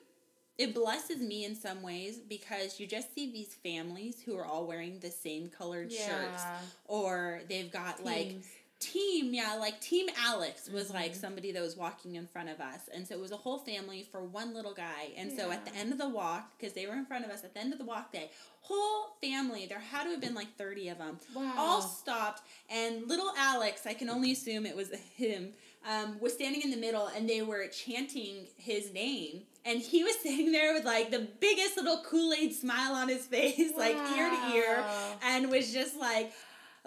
it 0.57 0.73
blesses 0.73 1.19
me 1.19 1.43
in 1.43 1.55
some 1.55 1.81
ways 1.81 2.17
because 2.17 2.79
you 2.79 2.87
just 2.87 3.13
see 3.13 3.29
these 3.31 3.55
families 3.55 4.21
who 4.25 4.37
are 4.37 4.45
all 4.45 4.65
wearing 4.65 4.99
the 4.99 5.11
same 5.11 5.49
colored 5.49 5.91
shirts, 5.91 6.43
or 6.85 7.41
they've 7.49 7.71
got 7.71 8.03
like. 8.05 8.37
Team 8.79 9.33
yeah 9.33 9.55
like 9.55 9.79
team 9.79 10.07
alex 10.25 10.69
was 10.69 10.91
like 10.93 11.13
Mhm. 11.13 11.21
somebody 11.21 11.51
that 11.53 11.61
was 11.61 11.77
walking 11.77 12.15
in 12.15 12.27
front 12.27 12.49
of 12.49 12.59
us 12.59 12.81
and 12.93 13.07
so 13.07 13.15
it 13.15 13.21
was 13.21 13.31
a 13.31 13.37
whole 13.37 13.57
family 13.59 14.03
for 14.11 14.21
one 14.23 14.53
little 14.53 14.73
guy 14.73 15.11
and 15.17 15.31
so 15.31 15.49
at 15.49 15.65
the 15.65 15.73
end 15.75 15.91
of 15.93 15.97
the 15.97 16.09
walk 16.09 16.51
because 16.57 16.73
they 16.73 16.85
were 16.85 16.93
in 16.93 17.05
front 17.05 17.23
of 17.25 17.31
us 17.31 17.43
at 17.43 17.53
the 17.53 17.59
end 17.59 17.71
of 17.71 17.79
the 17.79 17.85
walk 17.85 18.11
day 18.11 18.29
whole 18.61 19.15
family 19.21 19.65
there 19.65 19.79
had 19.79 20.03
to 20.03 20.09
have 20.11 20.19
been 20.21 20.35
like 20.35 20.55
30 20.57 20.89
of 20.89 20.97
them 20.97 21.19
Wow. 21.33 21.53
all 21.57 21.81
stopped 21.81 22.41
and 22.69 23.07
little 23.07 23.31
alex 23.37 23.87
i 23.87 23.93
can 23.93 24.09
only 24.09 24.33
assume 24.33 24.65
it 24.65 24.75
was 24.75 24.91
him 25.15 25.53
um, 25.87 26.19
was 26.19 26.33
standing 26.33 26.63
in 26.63 26.71
the 26.71 26.77
middle 26.77 27.05
and 27.15 27.29
they 27.29 27.43
were 27.43 27.67
chanting 27.67 28.47
his 28.57 28.91
name. 28.91 29.43
And 29.65 29.79
he 29.79 30.03
was 30.03 30.15
sitting 30.23 30.51
there 30.51 30.73
with 30.73 30.83
like 30.83 31.11
the 31.11 31.27
biggest 31.39 31.77
little 31.77 32.01
Kool 32.03 32.33
Aid 32.33 32.55
smile 32.55 32.93
on 32.95 33.07
his 33.07 33.23
face, 33.27 33.71
like 33.77 33.95
ear 34.17 34.27
to 34.31 34.55
ear, 34.55 34.83
and 35.21 35.47
was 35.51 35.71
just 35.71 35.95
like 35.95 36.31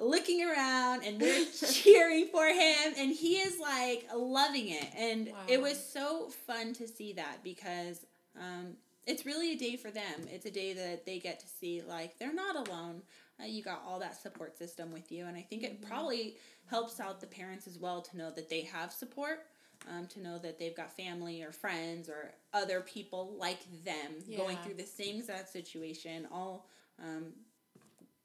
looking 0.01 0.45
around 0.45 1.05
and 1.05 1.21
they're 1.21 1.45
cheering 1.73 2.29
for 2.29 2.47
him. 2.47 2.95
And 2.97 3.13
he 3.13 3.37
is 3.37 3.59
like 3.61 4.09
loving 4.15 4.69
it. 4.69 4.89
And 4.97 5.31
it 5.47 5.61
was 5.61 5.83
so 5.83 6.29
fun 6.47 6.73
to 6.75 6.89
see 6.89 7.15
that 7.15 7.43
because 7.43 8.05
um, 8.37 8.77
it's 9.07 9.25
really 9.25 9.53
a 9.53 9.57
day 9.57 9.77
for 9.77 9.91
them. 9.91 10.27
It's 10.31 10.47
a 10.47 10.51
day 10.51 10.75
that 10.75 11.07
they 11.07 11.19
get 11.19 11.41
to 11.41 11.47
see 11.47 11.83
like 11.83 12.19
they're 12.19 12.35
not 12.35 12.69
alone. 12.69 13.03
Uh, 13.41 13.47
you 13.47 13.63
got 13.63 13.83
all 13.87 14.01
that 14.01 14.21
support 14.21 14.59
system 14.59 14.93
with 14.93 15.13
you, 15.13 15.27
and 15.27 15.37
I 15.37 15.43
think 15.43 15.63
it 15.63 15.81
probably 15.87 16.37
helps 16.67 16.99
out 16.99 17.21
the 17.21 17.27
parents 17.27 17.69
as 17.69 17.79
well 17.79 18.03
to 18.03 18.17
know 18.17 18.31
that 18.33 18.51
they 18.51 18.63
have 18.63 18.93
support. 18.93 19.47
Um, 19.89 20.09
to 20.09 20.21
know 20.21 20.39
that 20.39 20.59
they've 20.59 20.75
got 20.75 20.91
family 20.97 21.41
or 21.41 21.53
friends 21.53 22.09
or 22.09 22.35
other 22.53 22.81
people 22.81 23.37
like 23.39 23.61
them 23.85 24.25
going 24.37 24.57
through 24.57 24.75
the 24.75 24.85
same 24.85 25.19
exact 25.19 25.51
situation, 25.51 26.27
all 26.33 26.67
um, 27.01 27.27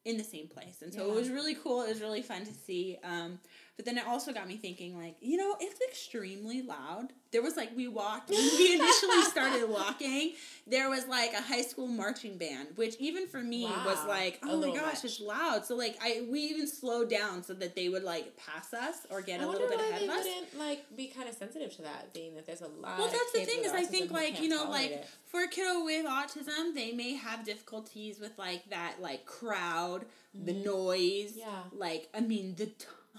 in 0.05 0.17
the 0.17 0.23
same 0.23 0.47
place. 0.47 0.81
And 0.81 0.93
so 0.93 1.05
Yeah. 1.05 1.13
it 1.13 1.15
was 1.15 1.29
really 1.29 1.55
cool. 1.55 1.81
It 1.83 1.89
was 1.89 2.01
really 2.01 2.21
fun 2.21 2.45
to 2.45 2.53
see. 2.53 2.97
Um, 3.03 3.39
but 3.75 3.85
then 3.85 3.97
it 3.97 4.05
also 4.07 4.31
got 4.33 4.47
me 4.47 4.55
thinking, 4.57 4.95
like, 4.97 5.15
you 5.19 5.35
know, 5.37 5.55
it's 5.59 5.79
extremely 5.81 6.61
loud. 6.61 7.07
There 7.31 7.41
was 7.41 7.57
like, 7.57 7.75
we 7.75 7.87
walked, 7.87 8.29
we 8.29 8.75
initially 8.75 9.21
started 9.23 9.67
walking, 9.67 10.33
there 10.67 10.89
was 10.91 11.07
like 11.07 11.33
a 11.33 11.41
high 11.41 11.63
school 11.63 11.87
marching 11.87 12.37
band, 12.37 12.67
which 12.75 12.95
even 12.99 13.25
for 13.27 13.39
me 13.41 13.63
was 13.63 13.97
Wow. 13.97 14.05
like, 14.07 14.35
A 14.43 14.49
oh 14.49 14.59
my 14.61 14.67
gosh, 14.75 14.93
much. 14.97 15.05
it's 15.05 15.19
loud. 15.19 15.65
So 15.65 15.75
like, 15.75 15.97
I 16.03 16.23
we 16.29 16.41
even 16.41 16.67
slowed 16.67 17.09
down 17.09 17.41
so 17.43 17.55
that 17.55 17.75
they 17.75 17.89
would 17.89 18.03
like 18.03 18.37
pass 18.37 18.71
us 18.75 19.07
or 19.09 19.21
get 19.21 19.41
I 19.41 19.45
a 19.45 19.47
little 19.49 19.67
bit 19.67 19.79
why 19.79 19.87
ahead 19.89 20.01
they 20.01 20.05
of 20.05 20.11
us. 20.11 20.25
wouldn't 20.25 20.59
like 20.59 20.95
be 20.95 21.07
kind 21.07 21.27
of 21.27 21.33
sensitive 21.35 21.75
to 21.77 21.81
that, 21.81 22.13
being 22.13 22.35
that 22.35 22.45
there's 22.45 22.61
a 22.61 22.67
lot. 22.67 22.99
Well, 22.99 23.07
of 23.07 23.11
that's 23.11 23.31
the 23.31 23.43
thing 23.45 23.63
is, 23.63 23.71
I 23.71 23.83
think 23.85 24.11
like 24.11 24.39
you 24.39 24.49
know, 24.49 24.69
like 24.69 24.91
it. 24.91 25.07
for 25.25 25.41
a 25.41 25.47
kiddo 25.47 25.83
with 25.83 26.05
autism, 26.05 26.75
they 26.75 26.91
may 26.91 27.13
have 27.15 27.43
difficulties 27.43 28.19
with 28.19 28.37
like 28.37 28.69
that, 28.69 28.97
like 29.01 29.25
crowd, 29.25 30.05
the 30.35 30.53
noise. 30.53 31.31
Mm-hmm. 31.31 31.39
Yeah. 31.39 31.63
Like 31.75 32.09
I 32.13 32.19
mean, 32.19 32.53
the 32.55 32.69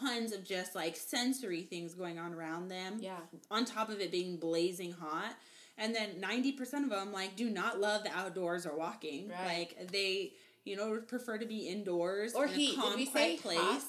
tons 0.01 0.33
of 0.33 0.45
just 0.45 0.75
like 0.75 0.97
sensory 0.97 1.63
things 1.63 1.95
going 1.95 2.19
on 2.19 2.35
around 2.35 2.69
them. 2.69 2.99
Yeah. 3.01 3.17
On 3.51 3.65
top 3.65 3.89
of 3.89 4.01
it 4.01 4.11
being 4.11 4.37
blazing 4.37 4.93
hot, 4.93 5.35
and 5.79 5.95
then 5.95 6.21
ninety 6.21 6.53
percent 6.53 6.85
of 6.85 6.91
them 6.91 7.13
like 7.13 7.37
do 7.37 7.51
not 7.51 7.81
love 7.81 8.05
the 8.05 8.11
outdoors 8.11 8.67
or 8.67 8.77
walking. 8.77 9.29
Right. 9.29 9.69
Like 9.79 9.91
they, 9.91 10.33
you 10.65 10.77
know, 10.77 10.99
prefer 11.07 11.39
to 11.39 11.47
be 11.47 11.69
indoors 11.69 12.35
Or 12.35 12.47
in 12.47 12.53
heat. 12.55 12.75
a 12.77 12.81
calm, 12.81 12.91
Did 12.91 12.99
we 12.99 13.07
say 13.07 13.37
place. 13.37 13.59
hot? 13.59 13.83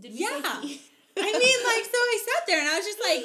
Did 0.00 0.12
we 0.12 0.18
Yeah. 0.18 0.42
say 0.60 0.66
heat? 0.68 0.80
I 1.18 1.22
mean, 1.22 1.32
like, 1.32 1.84
so 1.84 1.98
I 1.98 2.18
sat 2.24 2.46
there 2.46 2.58
and 2.60 2.68
I 2.68 2.76
was 2.76 2.86
just 2.86 3.00
like, 3.00 3.24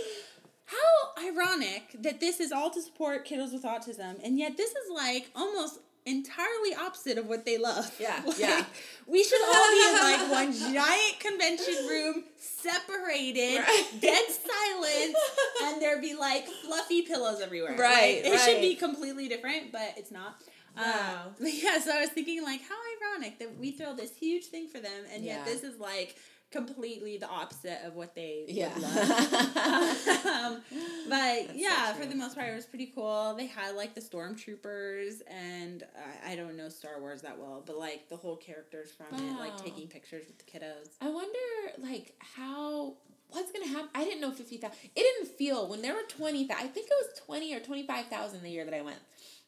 how 0.65 1.25
ironic 1.25 1.95
that 2.01 2.19
this 2.19 2.41
is 2.41 2.51
all 2.51 2.69
to 2.71 2.81
support 2.81 3.25
kiddos 3.25 3.53
with 3.53 3.63
autism, 3.63 4.19
and 4.24 4.38
yet 4.38 4.57
this 4.57 4.71
is 4.71 4.91
like 4.93 5.29
almost 5.36 5.79
entirely 6.08 6.74
opposite 6.74 7.18
of 7.18 7.28
what 7.28 7.46
they 7.46 7.58
love. 7.58 7.92
Yeah, 8.00 8.22
Like, 8.26 8.40
yeah. 8.40 8.66
We 9.06 9.24
should 9.24 9.42
all 9.42 9.72
be 9.72 9.88
in 9.90 9.94
like 10.04 10.32
one 10.40 10.54
giant 10.54 11.20
convention 11.20 11.88
room, 11.88 12.24
separated, 12.40 13.60
Right. 13.60 13.86
dead 14.02 14.24
silence, 14.28 15.18
and 15.64 15.82
there'd 15.82 16.02
be 16.02 16.16
like 16.16 16.48
fluffy 16.66 17.02
pillows 17.04 17.42
everywhere. 17.42 17.72
Like, 17.72 17.80
Right, 17.80 18.22
it 18.24 18.40
should 18.40 18.62
be 18.62 18.76
completely 18.76 19.28
different, 19.28 19.72
but 19.72 19.94
it's 19.98 20.12
not. 20.12 20.42
Wow. 20.76 21.32
but 21.40 21.46
um, 21.48 21.52
yeah, 21.64 21.80
so 21.80 21.92
I 21.92 22.02
was 22.02 22.10
thinking 22.12 22.44
like 22.44 22.62
how 22.62 22.76
ironic 23.16 23.40
that 23.40 23.58
we 23.58 23.72
throw 23.72 23.96
this 23.96 24.16
huge 24.16 24.46
thing 24.46 24.68
for 24.68 24.80
them, 24.80 25.06
and 25.14 25.24
yet 25.24 25.46
this 25.46 25.64
is 25.64 25.80
like 25.80 26.16
completely 26.51 27.18
the 27.18 27.27
opposite 27.27 27.80
of 27.86 27.96
what 27.96 28.16
they 28.16 28.46
would 28.48 28.82
love. 28.82 29.10
um, 30.25 30.62
but 31.10 31.48
so 31.48 31.51
yeah, 31.56 31.94
for 31.94 32.06
the 32.06 32.16
most 32.16 32.36
part, 32.36 32.50
it 32.50 32.56
was 32.56 32.66
pretty 32.66 32.92
cool. 32.96 33.36
They 33.38 33.48
had 33.48 33.75
like 33.75 33.96
the 33.96 34.01
stormtroopers, 34.01 35.22
and 35.27 35.84
uh, 35.84 36.30
I 36.30 36.36
don't 36.36 36.56
know 36.56 36.70
Star 36.70 37.00
Wars 37.00 37.22
that 37.24 37.38
well, 37.38 37.63
but 37.66 37.77
like 37.77 38.08
the 38.10 38.16
whole 38.16 38.38
characters 38.38 38.92
from 38.92 39.08
it, 39.20 39.39
like 39.39 39.58
taking 39.58 39.88
pictures 39.88 40.25
with 40.27 40.38
the 40.38 40.46
kiddos. 40.46 40.89
I 41.01 41.10
wonder, 41.10 41.38
like, 41.80 42.16
how 42.20 42.96
what's 43.30 43.51
gonna 43.51 43.68
happen? 43.68 43.89
I 43.94 44.06
didn't 44.06 44.22
know 44.22 44.32
fifty 44.32 44.58
thousand. 44.58 44.77
It 44.96 45.01
didn't 45.01 45.36
feel 45.38 45.68
when 45.68 45.82
there 45.82 45.94
were 45.94 46.08
twenty. 46.08 46.50
I 46.50 46.68
think 46.68 46.88
it 46.88 46.96
was 47.01 47.20
twenty 47.25 47.54
or 47.54 47.60
twenty 47.60 47.86
five 47.86 48.08
thousand 48.08 48.42
the 48.44 48.50
year 48.50 48.63
that 48.63 48.74
I 48.74 48.82
went, 48.82 49.00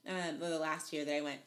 um, 0.08 0.40
the 0.40 0.60
last 0.60 0.92
year 0.92 1.06
that 1.06 1.16
I 1.16 1.22
went, 1.22 1.40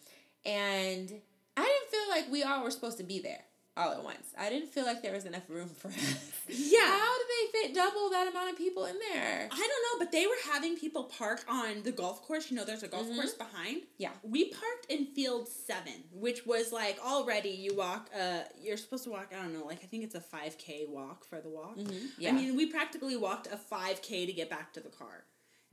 and 0.47 1.12
I 1.56 1.62
didn't 1.62 1.90
feel 1.90 2.09
like 2.11 2.32
we 2.32 2.42
all 2.42 2.64
were 2.64 2.71
supposed 2.71 2.97
to 2.99 3.04
be 3.04 3.21
there 3.21 3.44
all 3.76 3.92
at 3.92 4.04
once. 4.04 4.26
I 4.38 4.50
didn't 4.50 4.68
feel 4.68 4.84
like 4.84 5.02
there 5.02 5.12
was 5.14 5.24
enough 5.24 5.48
room 5.48 5.68
for 5.68 5.88
us. 5.88 6.30
Yeah. 6.48 6.80
How 6.86 7.18
did 7.18 7.26
they 7.28 7.58
fit 7.68 7.74
double 7.74 8.10
that 8.10 8.28
amount 8.28 8.50
of 8.50 8.58
people 8.58 8.84
in 8.84 8.96
there? 9.12 9.48
I 9.50 9.56
don't 9.56 9.58
know, 10.00 10.04
but 10.04 10.12
they 10.12 10.26
were 10.26 10.52
having 10.52 10.76
people 10.76 11.04
park 11.04 11.44
on 11.48 11.82
the 11.82 11.92
golf 11.92 12.22
course. 12.22 12.50
You 12.50 12.56
know, 12.56 12.64
there's 12.64 12.82
a 12.82 12.88
golf 12.88 13.06
Mhm. 13.06 13.14
course 13.14 13.32
behind. 13.34 13.82
Yeah. 13.96 14.10
We 14.22 14.50
parked 14.50 14.86
in 14.90 15.06
field 15.06 15.48
seven, 15.48 16.04
which 16.12 16.44
was 16.44 16.72
like 16.72 16.98
already 17.02 17.50
you 17.50 17.74
walk. 17.74 18.10
Uh, 18.14 18.40
you're 18.60 18.76
supposed 18.76 19.04
to 19.04 19.10
walk. 19.10 19.32
I 19.32 19.36
don't 19.42 19.54
know, 19.58 19.64
like 19.64 19.82
I 19.82 19.86
think 19.86 20.04
it's 20.04 20.14
a 20.14 20.20
five 20.20 20.58
k 20.58 20.84
walk 20.86 21.24
for 21.24 21.40
the 21.40 21.48
walk. 21.48 21.78
Yeah. 22.18 22.30
I 22.30 22.32
mean, 22.32 22.56
we 22.56 22.66
practically 22.66 23.16
walked 23.16 23.46
a 23.46 23.56
five 23.56 24.02
k 24.02 24.26
to 24.26 24.32
get 24.32 24.50
back 24.50 24.72
to 24.74 24.80
the 24.80 24.90
car. 24.90 25.24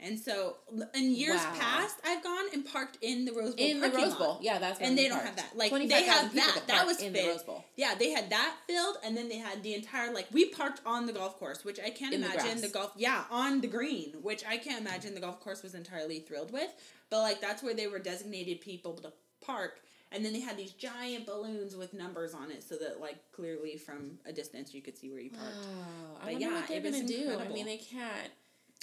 And 0.02 0.18
so, 0.18 0.56
in 0.94 1.14
years 1.14 1.36
Wow. 1.36 1.56
past, 1.58 1.96
I've 2.04 2.22
gone 2.24 2.46
and 2.54 2.64
parked 2.64 2.96
in 3.02 3.26
the 3.26 3.32
Rose 3.32 3.54
Bowl 3.54 3.66
in 3.66 3.80
the 3.80 3.90
Rose 3.90 4.10
lot. 4.10 4.18
Bowl, 4.18 4.38
yeah, 4.40 4.58
that's 4.58 4.80
And 4.80 4.96
they 4.96 5.08
don't 5.08 5.22
have 5.22 5.36
that. 5.36 5.56
Like, 5.56 5.70
they 5.72 6.04
have 6.04 6.34
that. 6.34 6.62
That 6.68 6.86
was 6.86 7.00
in 7.02 7.12
the. 7.12 7.26
Rose 7.28 7.42
Bowl. 7.42 7.64
Yeah, 7.76 7.94
they 7.94 8.10
had 8.10 8.30
that 8.30 8.56
filled, 8.66 8.96
and 9.04 9.14
then 9.16 9.28
they 9.28 9.36
had 9.38 9.62
the 9.62 9.74
entire 9.74 10.12
like 10.12 10.26
we 10.32 10.46
parked 10.46 10.80
on 10.86 11.06
the 11.06 11.12
golf 11.12 11.38
course, 11.38 11.64
which 11.64 11.78
I 11.78 11.90
can't 11.90 12.14
In 12.14 12.24
imagine 12.24 12.40
grass. 12.42 12.60
the, 12.62 12.68
golf. 12.68 12.92
Yeah, 12.96 13.24
on 13.30 13.60
the 13.60 13.66
green, 13.68 14.14
which 14.22 14.42
I 14.48 14.56
can't 14.56 14.80
imagine 14.80 15.14
the 15.14 15.20
golf 15.20 15.38
course 15.40 15.62
was 15.62 15.74
entirely 15.74 16.20
thrilled 16.20 16.50
with. 16.52 16.70
But 17.10 17.20
like 17.20 17.40
that's 17.40 17.62
where 17.62 17.74
they 17.74 17.86
were 17.86 17.98
designated 17.98 18.60
people 18.62 18.94
to 18.94 19.12
park, 19.44 19.80
and 20.12 20.24
then 20.24 20.32
they 20.32 20.40
had 20.40 20.56
these 20.56 20.72
giant 20.72 21.26
balloons 21.26 21.76
with 21.76 21.92
numbers 21.92 22.32
on 22.34 22.50
it, 22.50 22.62
so 22.62 22.76
that 22.76 23.00
like 23.00 23.18
clearly 23.32 23.76
from 23.76 24.18
a 24.24 24.32
distance 24.32 24.72
you 24.72 24.80
could 24.80 24.96
see 24.96 25.10
where 25.10 25.20
you 25.20 25.30
parked. 25.30 25.56
Wow. 25.56 26.16
I 26.22 26.24
But 26.24 26.32
wonder 26.32 26.46
yeah, 26.46 26.54
what 26.54 26.68
they're 26.68 26.76
it 26.78 26.82
was 26.84 26.96
gonna 26.96 27.06
do. 27.08 27.38
I 27.38 27.48
mean, 27.48 27.66
they 27.66 27.76
can't. 27.78 28.30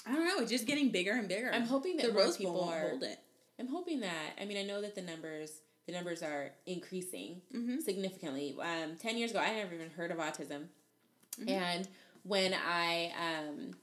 I 0.07 0.13
don't 0.13 0.25
know, 0.25 0.39
it's 0.41 0.51
just 0.51 0.65
getting 0.65 0.89
bigger 0.91 1.11
and 1.13 1.27
bigger. 1.27 1.51
I'm 1.53 1.65
hoping 1.67 1.97
that 1.97 2.07
the 2.07 2.13
more 2.13 2.23
Rose 2.23 2.37
Bowl 2.37 2.53
people 2.53 2.69
are- 2.69 2.89
hold 2.89 3.03
it. 3.03 3.19
I'm 3.59 3.67
hoping 3.67 3.99
that. 4.01 4.33
I 4.39 4.45
mean, 4.45 4.57
I 4.57 4.63
know 4.63 4.81
that 4.81 4.95
the 4.95 5.01
numbers 5.01 5.61
the 5.87 5.93
numbers 5.93 6.21
are 6.21 6.51
increasing 6.65 7.41
Mhm. 7.53 7.81
significantly. 7.81 8.53
Um, 8.59 8.97
Ten 8.97 9.17
years 9.17 9.31
ago, 9.31 9.39
I 9.39 9.53
never 9.55 9.73
even 9.73 9.89
heard 9.91 10.11
of 10.11 10.17
autism, 10.17 10.67
Mhm. 11.39 11.49
and 11.49 11.87
when 12.23 12.53
I 12.53 13.13
um, 13.17 13.79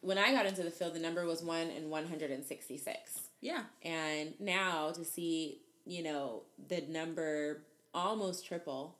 when 0.00 0.18
I 0.18 0.30
got 0.32 0.44
into 0.46 0.62
the 0.62 0.70
field, 0.70 0.92
the 0.94 0.98
number 1.00 1.24
was 1.24 1.42
one 1.42 1.70
in 1.70 1.88
one 1.90 2.06
hundred 2.06 2.30
and 2.30 2.44
sixty 2.44 2.76
six. 2.76 3.30
Yeah, 3.40 3.64
And 3.82 4.38
now 4.40 4.90
to 4.92 5.04
see, 5.04 5.62
you 5.86 6.02
know, 6.02 6.42
the 6.68 6.80
number 6.82 7.62
almost 7.94 8.44
triple, 8.44 8.98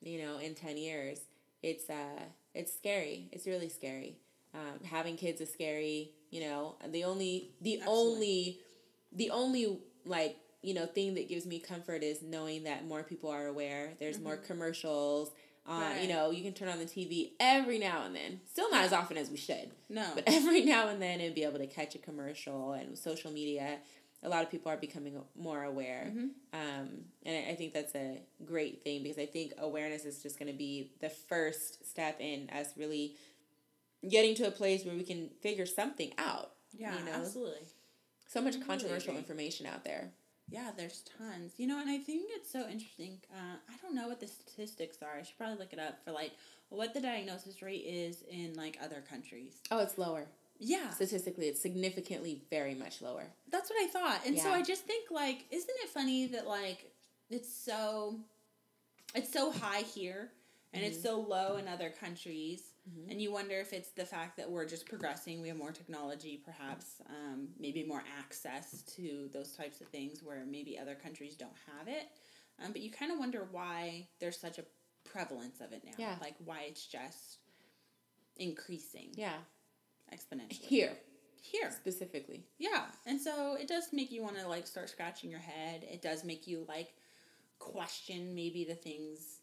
you 0.00 0.22
know, 0.22 0.38
in 0.38 0.54
10 0.54 0.76
years, 0.78 1.20
it's 1.62 1.90
uh 1.90 2.22
it's 2.54 2.72
scary. 2.72 3.28
It's 3.32 3.46
really 3.46 3.68
scary. 3.68 4.16
Um, 4.54 4.84
having 4.84 5.16
kids 5.16 5.40
is 5.40 5.52
scary, 5.52 6.10
you 6.30 6.40
know. 6.40 6.76
The 6.88 7.04
only 7.04 7.50
the 7.60 7.80
only 7.86 8.58
the 9.12 9.30
only 9.30 9.78
like, 10.04 10.36
you 10.62 10.74
know, 10.74 10.86
thing 10.86 11.14
that 11.14 11.28
gives 11.28 11.46
me 11.46 11.58
comfort 11.60 12.02
is 12.02 12.22
knowing 12.22 12.64
that 12.64 12.86
more 12.86 13.02
people 13.02 13.30
are 13.30 13.46
aware. 13.46 13.92
There's 14.00 14.18
more 14.20 14.36
commercials. 14.36 15.28
Uh, 15.30 15.32
Mm-hmm. 15.70 15.80
Right. 15.82 16.02
You 16.02 16.08
know, 16.08 16.30
you 16.30 16.42
can 16.42 16.52
turn 16.54 16.68
on 16.68 16.78
the 16.78 16.86
TV 16.86 17.32
every 17.38 17.78
now 17.78 18.04
and 18.04 18.16
then. 18.16 18.40
Still 18.50 18.70
not 18.70 18.82
as 18.82 18.92
often 18.94 19.16
as 19.18 19.30
we 19.30 19.36
should. 19.36 19.70
no, 19.90 20.04
But 20.14 20.24
every 20.26 20.64
now 20.64 20.88
and 20.88 21.00
then, 21.00 21.20
and 21.20 21.34
be 21.34 21.44
able 21.44 21.58
to 21.58 21.66
catch 21.66 21.94
a 21.94 21.98
commercial 21.98 22.72
and 22.72 22.96
social 22.98 23.30
media, 23.30 23.76
a 24.24 24.28
lot 24.28 24.42
of 24.42 24.50
people 24.50 24.72
are 24.72 24.78
becoming 24.78 25.20
more 25.38 25.62
aware. 25.62 26.10
Mhm. 26.12 26.30
Um, 26.54 26.88
and 27.24 27.46
I, 27.46 27.50
I 27.52 27.54
think 27.56 27.74
that's 27.74 27.94
a 27.94 28.20
great 28.44 28.82
thing 28.82 29.02
because 29.02 29.18
I 29.18 29.26
think 29.26 29.52
awareness 29.58 30.04
is 30.06 30.22
just 30.22 30.38
going 30.38 30.50
to 30.50 30.56
be 30.58 30.92
the 31.00 31.10
first 31.10 31.88
step 31.88 32.16
in 32.20 32.48
us 32.50 32.68
really 32.76 33.14
getting 34.08 34.34
to 34.36 34.46
a 34.46 34.50
place 34.50 34.84
where 34.84 34.94
we 34.94 35.04
can 35.04 35.30
figure 35.40 35.66
something 35.66 36.12
out. 36.18 36.52
yeah, 36.72 36.98
you 36.98 37.04
know? 37.04 37.12
absolutely. 37.12 37.66
So 38.28 38.40
much 38.40 38.64
controversial 38.66 39.16
information 39.16 39.66
out 39.66 39.84
there. 39.84 40.10
Yeah, 40.48 40.70
there's 40.76 41.04
tons. 41.18 41.52
You 41.58 41.66
know, 41.66 41.80
and 41.80 41.88
I 41.90 41.98
think 41.98 42.28
it's 42.34 42.50
so 42.50 42.60
interesting. 42.68 43.18
Uh, 43.32 43.56
I 43.68 43.76
don't 43.82 43.94
know 43.94 44.08
what 44.08 44.20
the 44.20 44.26
statistics 44.28 44.98
are. 45.02 45.18
I 45.18 45.22
should 45.22 45.36
probably 45.38 45.56
look 45.58 45.72
it 45.72 45.78
up 45.78 45.98
for 46.04 46.12
like 46.12 46.32
what 46.70 46.94
the 46.94 47.00
diagnosis 47.00 47.60
rate 47.62 47.84
is 47.86 48.22
in 48.30 48.54
like 48.54 48.78
other 48.82 49.02
countries. 49.08 49.54
Oh, 49.70 49.78
it's 49.78 49.98
lower. 49.98 50.26
Yeah, 50.62 50.90
Statistically, 50.90 51.46
it's 51.48 51.60
significantly 51.60 52.42
very 52.50 52.74
much 52.74 53.00
lower. 53.00 53.24
that's 53.50 53.70
what 53.70 53.82
I 53.82 53.86
thought. 53.86 54.26
And 54.26 54.38
so 54.38 54.50
I 54.52 54.62
just 54.62 54.84
think 54.84 55.10
like, 55.10 55.46
isn't 55.50 55.70
it 55.82 55.88
funny 55.88 56.26
that 56.28 56.46
like 56.46 56.90
it's 57.30 57.52
so, 57.52 58.16
it's 59.14 59.32
so 59.32 59.50
high 59.52 59.82
here 59.82 60.30
and 60.72 60.82
Mm-hmm. 60.82 60.92
it's 60.92 61.02
so 61.02 61.18
low 61.20 61.56
in 61.56 61.66
other 61.66 61.90
countries. 61.90 62.62
And 63.10 63.20
you 63.20 63.32
wonder 63.32 63.58
if 63.60 63.72
it's 63.72 63.90
the 63.90 64.04
fact 64.04 64.36
that 64.36 64.50
we're 64.50 64.66
just 64.66 64.86
progressing. 64.86 65.40
We 65.42 65.48
have 65.48 65.56
more 65.56 65.72
technology, 65.72 66.40
perhaps, 66.44 67.00
um, 67.08 67.48
maybe 67.58 67.84
more 67.84 68.02
access 68.18 68.82
to 68.96 69.28
those 69.32 69.52
types 69.52 69.80
of 69.80 69.88
things 69.88 70.22
where 70.22 70.44
maybe 70.46 70.78
other 70.78 70.94
countries 70.94 71.36
don't 71.36 71.56
have 71.78 71.88
it. 71.88 72.08
Um, 72.64 72.72
but 72.72 72.80
you 72.82 72.90
kind 72.90 73.10
of 73.12 73.18
wonder 73.18 73.48
why 73.50 74.08
there's 74.20 74.38
such 74.38 74.58
a 74.58 74.64
prevalence 75.04 75.60
of 75.60 75.72
it 75.72 75.82
now. 75.84 75.92
Yeah. 75.98 76.16
Like 76.20 76.34
why 76.44 76.62
it's 76.68 76.86
just 76.86 77.38
increasing. 78.36 79.10
Yeah. 79.14 79.34
exponentially. 80.14 80.60
Here, 80.60 80.92
Here. 81.42 81.70
specifically. 81.70 82.44
Yeah. 82.58 82.86
And 83.06 83.20
so 83.20 83.54
it 83.54 83.68
does 83.68 83.88
make 83.92 84.10
you 84.10 84.22
want 84.22 84.38
to 84.38 84.46
like 84.48 84.66
start 84.66 84.90
scratching 84.90 85.30
your 85.30 85.40
head. 85.40 85.84
It 85.90 86.02
does 86.02 86.24
make 86.24 86.46
you 86.46 86.64
like 86.68 86.94
question 87.58 88.34
maybe 88.34 88.64
the 88.64 88.74
things 88.74 89.39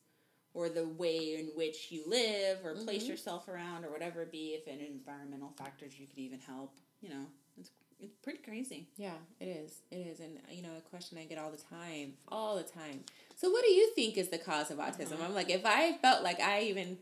or 0.58 0.70
the 0.70 0.88
way 0.88 1.36
in 1.36 1.46
which 1.56 1.92
you 1.92 2.04
live 2.08 2.66
or 2.66 2.74
place 2.74 3.04
Mhm. 3.04 3.10
yourself 3.10 3.48
around 3.48 3.86
or 3.86 3.92
whatever 3.92 4.24
it 4.24 4.32
be 4.32 4.56
if 4.56 4.68
in 4.68 4.80
environmental 4.80 5.52
factors 5.52 6.00
you 6.00 6.08
could 6.08 6.18
even 6.18 6.40
help. 6.40 6.74
You 7.00 7.10
know, 7.10 7.26
it's 7.60 7.70
it's 8.00 8.16
pretty 8.24 8.40
crazy. 8.40 8.88
Yeah, 8.96 9.18
it 9.40 9.48
is. 9.48 9.82
It 9.92 9.98
is. 9.98 10.20
And, 10.20 10.40
you 10.52 10.64
know, 10.64 10.76
a 10.76 10.82
question 10.82 11.18
I 11.20 11.26
get 11.26 11.38
all 11.38 11.52
the 11.52 11.58
time, 11.58 12.18
all 12.28 12.56
the 12.56 12.64
time. 12.64 13.04
So, 13.36 13.52
what 13.52 13.64
do 13.64 13.70
you 13.72 13.92
think 13.94 14.18
is 14.18 14.30
the 14.30 14.38
cause 14.40 14.72
of 14.72 14.80
autism? 14.80 15.14
Uh-huh. 15.14 15.26
I'm 15.26 15.36
like, 15.36 15.50
if 15.52 15.64
I 15.64 15.94
felt 15.98 16.24
like 16.24 16.40
I 16.40 16.62
even 16.62 16.98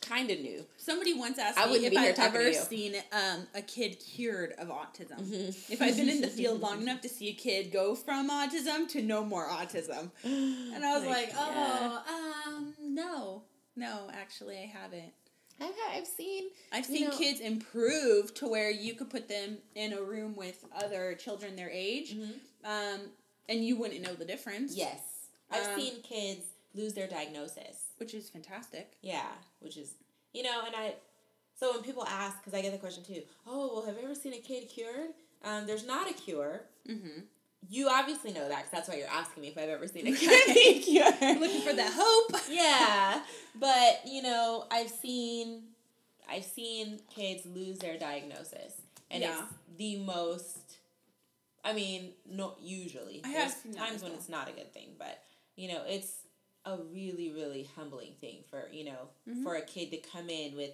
kind 0.00 0.30
of 0.30 0.40
knew. 0.40 0.64
Somebody 0.76 1.14
once 1.14 1.38
asked 1.38 1.58
I 1.58 1.66
me 1.66 1.86
if 1.86 1.96
I've 1.96 2.18
ever 2.18 2.52
seen 2.52 2.94
um, 3.12 3.46
a 3.54 3.62
kid 3.62 3.98
cured 4.00 4.52
of 4.58 4.68
autism. 4.68 5.20
Mm-hmm. 5.20 5.72
If 5.72 5.82
I've 5.82 5.96
been 5.96 6.08
in 6.08 6.20
the 6.20 6.28
field 6.28 6.60
long 6.66 6.82
enough 6.82 7.00
to 7.02 7.08
see 7.08 7.28
a 7.28 7.34
kid 7.34 7.72
go 7.72 7.94
from 7.94 8.30
autism 8.30 8.88
to 8.88 9.02
no 9.02 9.24
more 9.24 9.46
autism. 9.48 10.10
And 10.24 10.84
I 10.84 10.98
was 10.98 11.06
like, 11.06 11.28
yeah. 11.28 11.36
oh, 12.08 12.44
um, 12.48 12.74
no. 12.80 13.42
No, 13.76 14.08
actually, 14.12 14.56
I 14.58 14.66
haven't. 14.66 15.12
I've, 15.60 15.70
I've 15.92 16.06
seen. 16.06 16.44
I've 16.72 16.86
seen 16.86 17.08
know- 17.08 17.16
kids 17.16 17.40
improve 17.40 18.34
to 18.34 18.48
where 18.48 18.70
you 18.70 18.94
could 18.94 19.10
put 19.10 19.28
them 19.28 19.58
in 19.74 19.92
a 19.92 20.02
room 20.02 20.34
with 20.36 20.64
other 20.76 21.14
children 21.14 21.56
their 21.56 21.70
age, 21.70 22.16
um, 22.64 23.00
and 23.48 23.64
you 23.64 23.76
wouldn't 23.76 24.02
know 24.02 24.14
the 24.14 24.24
difference. 24.24 24.76
Yes. 24.76 25.00
I've 25.50 25.68
Um, 25.74 25.80
seen 25.80 26.02
kids 26.02 26.44
lose 26.74 26.94
their 26.94 27.06
diagnosis. 27.08 27.87
Which 27.98 28.14
is 28.14 28.28
fantastic. 28.30 28.92
Yeah, 29.02 29.26
which 29.60 29.76
is, 29.76 29.94
you 30.32 30.42
know, 30.42 30.62
and 30.66 30.74
I, 30.74 30.94
so 31.58 31.72
when 31.72 31.82
people 31.82 32.04
ask, 32.06 32.38
because 32.38 32.58
I 32.58 32.62
get 32.62 32.72
the 32.72 32.78
question 32.78 33.02
too, 33.04 33.22
oh, 33.46 33.70
well, 33.74 33.86
have 33.86 33.96
you 33.96 34.04
ever 34.04 34.14
seen 34.14 34.32
a 34.34 34.38
kid 34.38 34.68
cured? 34.68 35.10
Um, 35.44 35.66
there's 35.66 35.86
not 35.86 36.10
a 36.10 36.14
cure. 36.14 36.62
Mm-hmm. 36.88 37.20
You 37.68 37.88
obviously 37.88 38.32
know 38.32 38.48
that 38.48 38.58
because 38.58 38.70
that's 38.70 38.88
why 38.88 38.96
you're 38.96 39.08
asking 39.08 39.42
me 39.42 39.48
if 39.48 39.58
I've 39.58 39.68
ever 39.68 39.88
seen 39.88 40.06
a 40.06 40.12
kid 40.16 40.82
cured. 40.84 41.40
Looking 41.40 41.60
for 41.62 41.72
that 41.74 41.92
hope. 41.94 42.40
yeah, 42.50 43.20
but 43.58 44.00
you 44.06 44.22
know, 44.22 44.64
I've 44.70 44.90
seen, 44.90 45.64
I've 46.30 46.44
seen 46.44 47.00
kids 47.14 47.44
lose 47.46 47.78
their 47.78 47.98
diagnosis, 47.98 48.74
and 49.10 49.22
Yeah. 49.22 49.40
it's 49.42 49.54
the 49.76 49.96
most. 49.98 50.58
I 51.64 51.72
mean, 51.72 52.12
not 52.30 52.58
usually. 52.62 53.20
I 53.24 53.28
have 53.30 53.56
There's 53.64 53.76
times 53.76 54.02
when 54.02 54.12
well. 54.12 54.20
it's 54.20 54.28
not 54.28 54.48
a 54.48 54.52
good 54.52 54.72
thing, 54.72 54.90
but 54.96 55.20
you 55.56 55.68
know, 55.68 55.82
it's 55.86 56.12
a 56.74 56.82
really, 56.92 57.30
really 57.30 57.68
humbling 57.76 58.12
thing 58.20 58.38
for 58.50 58.68
you 58.72 58.84
know 58.84 59.08
Mhm. 59.28 59.42
for 59.42 59.56
a 59.56 59.62
kid 59.62 59.90
to 59.90 59.96
come 59.98 60.28
in 60.30 60.54
with 60.56 60.72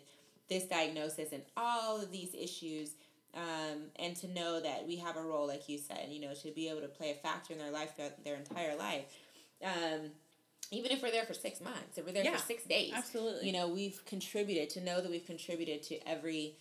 this 0.49 0.65
diagnosis 0.65 1.33
and 1.33 1.43
all 1.57 2.01
of 2.01 2.11
these 2.11 2.35
issues. 2.35 2.91
Um, 3.35 3.91
and 3.97 4.15
to 4.19 4.29
know 4.29 4.61
that 4.61 4.87
we 4.87 4.95
have 4.99 5.17
a 5.17 5.23
role, 5.23 5.49
like 5.49 5.69
you 5.69 5.77
said, 5.77 6.07
you 6.13 6.21
know, 6.21 6.35
to 6.35 6.53
be 6.53 6.69
able 6.69 6.83
to 6.83 6.87
play 6.89 7.11
a 7.11 7.15
factor 7.15 7.53
in 7.53 7.59
their 7.59 7.73
life 7.73 7.97
throughout 7.97 8.23
their 8.23 8.37
entire 8.37 8.77
life. 8.77 9.07
Um, 9.61 10.13
even 10.71 10.93
if 10.93 11.03
we're 11.03 11.11
there 11.11 11.25
for 11.25 11.35
six 11.35 11.61
months, 11.61 11.99
if 11.99 12.07
we're 12.07 12.13
there 12.13 12.23
Yeah, 12.23 12.37
for 12.37 12.47
six 12.47 12.63
days, 12.63 12.93
Absolutely. 12.95 13.47
you 13.49 13.53
know, 13.53 13.67
we've 13.67 14.05
contributed 14.05 14.71
to 14.71 14.81
know 14.81 15.01
that 15.01 15.11
we've 15.11 15.27
contributed 15.27 15.83
to 15.85 15.99
every 16.09 16.55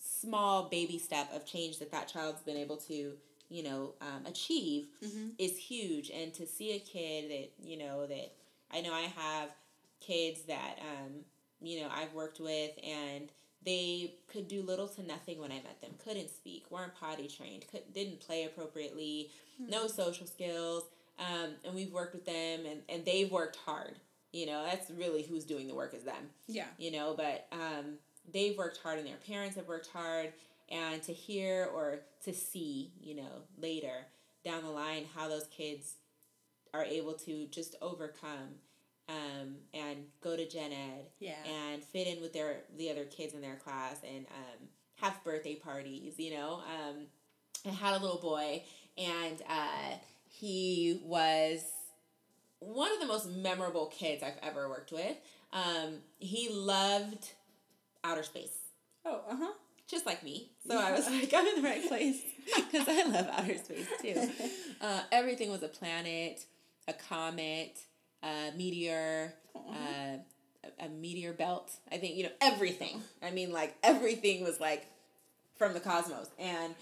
small 0.00 0.68
baby 0.68 0.98
step 0.98 1.32
of 1.34 1.44
change 1.44 1.78
that 1.80 1.90
that 1.90 2.06
child's 2.06 2.42
been 2.42 2.56
able 2.56 2.76
to, 2.76 3.18
you 3.48 3.62
know, 3.64 3.94
um, 4.00 4.24
achieve 4.26 4.86
Mhm. 5.02 5.32
is 5.36 5.56
huge. 5.58 6.10
And 6.10 6.32
to 6.34 6.46
see 6.46 6.72
a 6.72 6.78
kid 6.78 7.28
that, 7.30 7.66
you 7.68 7.76
know, 7.76 8.06
that 8.06 8.32
I 8.72 8.80
know 8.80 8.92
I 8.92 9.02
have 9.16 9.48
kids 10.00 10.42
that, 10.42 10.78
um, 10.80 11.12
you 11.60 11.80
know, 11.80 11.88
I've 11.92 12.12
worked 12.14 12.40
with 12.40 12.70
and 12.82 13.28
they 13.64 14.14
could 14.32 14.48
do 14.48 14.62
little 14.62 14.88
to 14.88 15.02
nothing 15.06 15.38
when 15.38 15.52
I 15.52 15.56
met 15.56 15.80
them, 15.82 15.90
couldn't 16.02 16.30
speak, 16.30 16.64
weren't 16.70 16.94
potty 16.94 17.28
trained, 17.28 17.66
could, 17.70 17.92
didn't 17.92 18.20
play 18.20 18.44
appropriately, 18.44 19.30
no 19.58 19.86
social 19.86 20.26
skills. 20.26 20.84
Um, 21.18 21.50
and 21.64 21.74
we've 21.74 21.92
worked 21.92 22.14
with 22.14 22.24
them 22.24 22.60
and, 22.66 22.80
and 22.88 23.04
they've 23.04 23.30
worked 23.30 23.56
hard. 23.66 23.96
You 24.32 24.46
know, 24.46 24.64
that's 24.64 24.90
really 24.90 25.22
who's 25.22 25.44
doing 25.44 25.66
the 25.68 25.74
work 25.74 25.92
is 25.92 26.04
them 26.04 26.30
Yeah. 26.46 26.66
you 26.78 26.92
know 26.92 27.14
but 27.16 27.46
um, 27.52 27.94
they've 28.32 28.56
worked 28.56 28.78
hard 28.82 28.98
and 28.98 29.06
their 29.06 29.16
parents 29.26 29.56
have 29.56 29.66
worked 29.66 29.88
hard 29.88 30.32
and 30.70 31.02
to 31.02 31.12
hear 31.12 31.68
or 31.74 31.98
to 32.24 32.32
see 32.32 32.92
you 33.02 33.16
know 33.16 33.42
later 33.60 34.06
down 34.44 34.62
the 34.62 34.70
line 34.70 35.04
how 35.16 35.28
those 35.28 35.46
kids 35.48 35.94
are 36.74 36.84
able 36.84 37.14
to 37.14 37.46
just 37.50 37.76
overcome 37.82 38.54
um, 39.08 39.56
and 39.74 40.04
go 40.20 40.36
to 40.36 40.48
gen 40.48 40.72
ed 40.72 41.06
Yeah. 41.18 41.34
and 41.72 41.82
fit 41.82 42.06
in 42.06 42.20
with 42.22 42.32
their 42.32 42.62
the 42.76 42.90
other 42.90 43.04
kids 43.04 43.34
in 43.34 43.40
their 43.40 43.56
class 43.56 44.00
and 44.08 44.26
um, 44.28 44.68
have 44.96 45.22
birthday 45.24 45.54
parties 45.56 46.14
you 46.18 46.32
know? 46.32 46.60
Um, 46.66 47.06
i 47.66 47.70
had 47.70 47.94
a 47.94 48.02
little 48.02 48.20
boy 48.20 48.62
and 48.96 49.42
uh, 49.48 49.96
he 50.28 51.00
was 51.04 51.62
one 52.60 52.92
of 52.92 53.00
the 53.00 53.06
most 53.06 53.28
memorable 53.28 53.86
kids 53.86 54.22
i've 54.22 54.38
ever 54.42 54.68
worked 54.68 54.92
with. 54.92 55.16
Um, 55.52 55.96
he 56.18 56.48
loved 56.52 57.30
outer 58.04 58.22
space. 58.22 58.52
Oh, 59.04 59.22
uh 59.28 59.36
huh. 59.36 59.52
just 59.88 60.06
like 60.06 60.22
me. 60.22 60.52
So 60.68 60.78
i 60.78 60.92
was 60.92 61.06
like 61.06 61.32
i'm 61.34 61.46
in 61.46 61.56
the 61.62 61.68
right 61.68 61.86
place. 61.88 62.20
Because 62.70 62.86
i 62.88 63.02
love 63.08 63.26
outer 63.32 63.58
space 63.58 63.88
too. 64.00 64.30
Uh, 64.80 65.02
everything 65.12 65.50
was 65.50 65.62
a 65.62 65.68
planet 65.68 66.42
a 66.90 66.94
comet 67.08 67.78
a 68.22 68.52
meteor 68.56 69.32
uh, 69.56 70.18
a, 70.80 70.84
a 70.84 70.88
meteor 70.88 71.32
belt. 71.32 71.72
I 71.90 71.96
think 71.96 72.16
you 72.16 72.24
know 72.24 72.30
everything. 72.40 73.02
I 73.22 73.30
mean 73.30 73.52
like 73.52 73.76
everything 73.82 74.44
was 74.44 74.60
like 74.60 74.86
from 75.56 75.74
the 75.74 75.80
cosmos. 75.80 76.28
And 76.38 76.74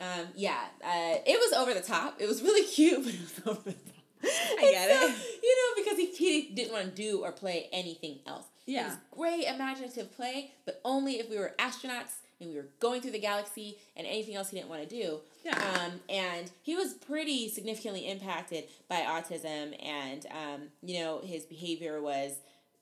um, 0.00 0.28
yeah 0.36 0.64
uh, 0.84 1.16
it 1.26 1.38
was 1.38 1.52
over 1.58 1.74
the 1.74 1.80
top. 1.80 2.20
It 2.20 2.28
was 2.28 2.42
really 2.42 2.66
cute 2.74 3.04
but 3.04 3.14
it 3.14 3.20
was 3.20 3.40
over 3.46 3.62
the 3.62 3.72
top. 3.72 3.90
I 4.24 4.70
get 4.70 4.88
so, 4.88 5.06
it. 5.06 5.14
you 5.42 5.56
know 5.56 5.84
because 5.84 5.98
he, 5.98 6.06
he 6.14 6.54
didn't 6.54 6.72
want 6.72 6.84
to 6.86 7.02
do 7.02 7.24
or 7.24 7.32
play 7.32 7.68
anything 7.72 8.20
else. 8.26 8.46
Yeah. 8.66 8.84
it 8.84 8.86
was 8.86 8.96
great 9.10 9.44
imaginative 9.46 10.14
play 10.16 10.52
but 10.64 10.80
only 10.86 11.18
if 11.18 11.28
we 11.28 11.36
were 11.36 11.54
astronauts 11.58 12.14
and 12.40 12.50
we 12.50 12.56
were 12.56 12.66
going 12.80 13.00
through 13.00 13.12
the 13.12 13.18
galaxy 13.18 13.78
and 13.96 14.06
anything 14.06 14.34
else 14.34 14.50
he 14.50 14.56
didn't 14.56 14.68
want 14.70 14.82
to 14.82 14.88
do 14.88 15.20
Yeah. 15.44 15.58
um, 15.86 16.00
and 16.08 16.50
he 16.62 16.74
was 16.74 16.94
pretty 16.94 17.48
significantly 17.48 18.08
impacted 18.08 18.64
by 18.88 19.00
autism, 19.00 19.74
and 19.84 20.26
um, 20.30 20.60
you 20.82 20.98
know 21.00 21.20
his 21.22 21.44
behavior 21.44 22.00
was 22.00 22.32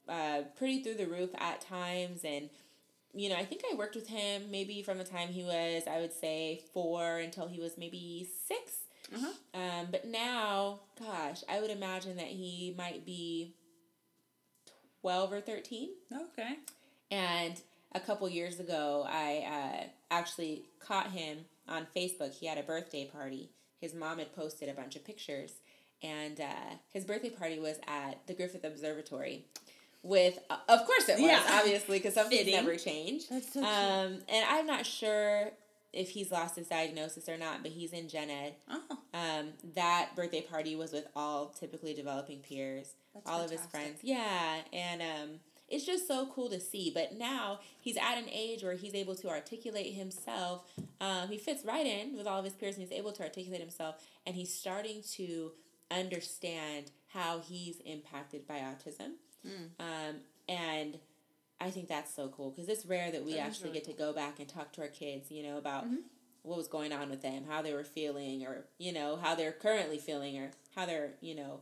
uh, 0.08 0.42
pretty 0.56 0.82
through 0.82 0.94
the 0.94 1.06
roof 1.06 1.30
at 1.38 1.60
times. 1.60 2.20
And 2.24 2.50
you 3.14 3.28
know, 3.28 3.36
I 3.36 3.44
think 3.44 3.62
I 3.70 3.76
worked 3.76 3.94
with 3.94 4.08
him 4.08 4.50
maybe 4.50 4.82
from 4.82 4.96
the 4.98 5.04
time 5.04 5.28
he 5.28 5.44
was, 5.44 5.82
I 5.86 6.00
would 6.00 6.12
say, 6.14 6.62
four 6.72 7.18
until 7.18 7.46
he 7.46 7.60
was 7.60 7.76
maybe 7.76 8.26
6 8.48 8.58
Uh-huh. 9.14 9.32
Um, 9.60 9.88
but 9.90 10.06
now, 10.06 10.80
gosh, 10.98 11.44
I 11.48 11.60
would 11.60 11.70
imagine 11.70 12.16
that 12.16 12.28
he 12.28 12.74
might 12.76 13.04
be 13.04 13.54
twelve 15.02 15.32
or 15.32 15.40
thirteen. 15.40 15.90
Okay. 16.12 16.56
And 17.10 17.60
a 17.94 18.00
couple 18.00 18.28
years 18.28 18.60
ago, 18.60 19.06
I 19.08 19.82
uh, 19.82 19.86
actually 20.10 20.64
caught 20.80 21.10
him 21.10 21.38
on 21.68 21.86
Facebook. 21.94 22.32
He 22.34 22.46
had 22.46 22.58
a 22.58 22.62
birthday 22.62 23.06
party. 23.06 23.50
His 23.80 23.94
mom 23.94 24.18
had 24.18 24.34
posted 24.34 24.68
a 24.68 24.72
bunch 24.74 24.96
of 24.96 25.04
pictures, 25.04 25.54
and 26.02 26.40
uh, 26.40 26.76
his 26.92 27.04
birthday 27.04 27.30
party 27.30 27.58
was 27.58 27.78
at 27.86 28.26
the 28.26 28.34
Griffith 28.34 28.64
Observatory. 28.64 29.46
With, 30.04 30.38
uh, 30.50 30.56
of 30.68 30.84
course, 30.86 31.08
it 31.08 31.14
was 31.14 31.22
Yeah. 31.22 31.42
obviously 31.50 31.98
because 31.98 32.14
something's 32.14 32.40
Fitting. 32.44 32.54
never 32.56 32.76
changed. 32.76 33.30
That's 33.30 33.52
so 33.52 33.60
cute. 33.60 33.64
Um, 33.72 34.18
and 34.28 34.44
I'm 34.48 34.66
not 34.66 34.84
sure 34.84 35.50
if 35.92 36.10
he's 36.10 36.32
lost 36.32 36.56
his 36.56 36.66
diagnosis 36.68 37.28
or 37.28 37.36
not, 37.36 37.62
but 37.62 37.70
he's 37.70 37.92
in 37.92 38.08
gen 38.08 38.30
ed. 38.30 38.54
oh, 38.68 38.82
Um, 39.14 39.52
that 39.74 40.10
birthday 40.16 40.40
party 40.40 40.74
was 40.74 40.92
with 40.92 41.06
all 41.14 41.48
typically 41.50 41.94
developing 41.94 42.38
peers 42.40 42.94
that's 43.14 43.28
all 43.28 43.42
of 43.42 43.50
his 43.50 43.60
friends. 43.66 43.98
Yeah, 44.02 44.60
and 44.72 45.02
um, 45.02 45.28
it's 45.72 45.84
just 45.86 46.06
so 46.06 46.26
cool 46.26 46.48
to 46.50 46.60
see. 46.60 46.90
But 46.94 47.18
now 47.18 47.60
he's 47.80 47.96
at 47.96 48.18
an 48.18 48.28
age 48.30 48.62
where 48.62 48.74
he's 48.74 48.94
able 48.94 49.14
to 49.16 49.28
articulate 49.28 49.94
himself. 49.94 50.64
Um, 51.00 51.28
he 51.28 51.38
fits 51.38 51.64
right 51.64 51.86
in 51.86 52.16
with 52.16 52.26
all 52.26 52.38
of 52.38 52.44
his 52.44 52.54
peers, 52.54 52.76
and 52.76 52.86
he's 52.86 52.96
able 52.96 53.12
to 53.12 53.22
articulate 53.22 53.60
himself. 53.60 53.96
And 54.26 54.36
he's 54.36 54.52
starting 54.54 55.02
to 55.14 55.52
understand 55.90 56.90
how 57.08 57.40
he's 57.40 57.80
impacted 57.84 58.46
by 58.46 58.58
autism. 58.58 59.12
Mm. 59.46 59.68
Um, 59.80 60.16
and 60.48 60.98
I 61.60 61.70
think 61.70 61.88
that's 61.88 62.14
so 62.14 62.28
cool 62.28 62.50
because 62.50 62.68
it's 62.68 62.86
rare 62.86 63.10
that 63.10 63.24
we 63.24 63.34
That 63.34 63.40
actually 63.46 63.70
really 63.70 63.80
get 63.80 63.84
to 63.90 63.92
go 63.94 64.12
back 64.12 64.38
and 64.40 64.48
talk 64.48 64.72
to 64.74 64.82
our 64.82 64.88
kids, 64.88 65.30
you 65.30 65.42
know, 65.42 65.58
about 65.58 65.86
Mhm. 65.86 66.02
what 66.42 66.56
was 66.56 66.68
going 66.68 66.92
on 66.92 67.08
with 67.10 67.22
them, 67.22 67.44
how 67.44 67.62
they 67.62 67.72
were 67.72 67.84
feeling, 67.84 68.44
or 68.44 68.66
you 68.78 68.92
know 68.92 69.16
how 69.16 69.34
they're 69.34 69.52
currently 69.52 69.98
feeling, 69.98 70.36
or 70.38 70.50
how 70.74 70.86
they're 70.86 71.14
you 71.20 71.34
know 71.34 71.60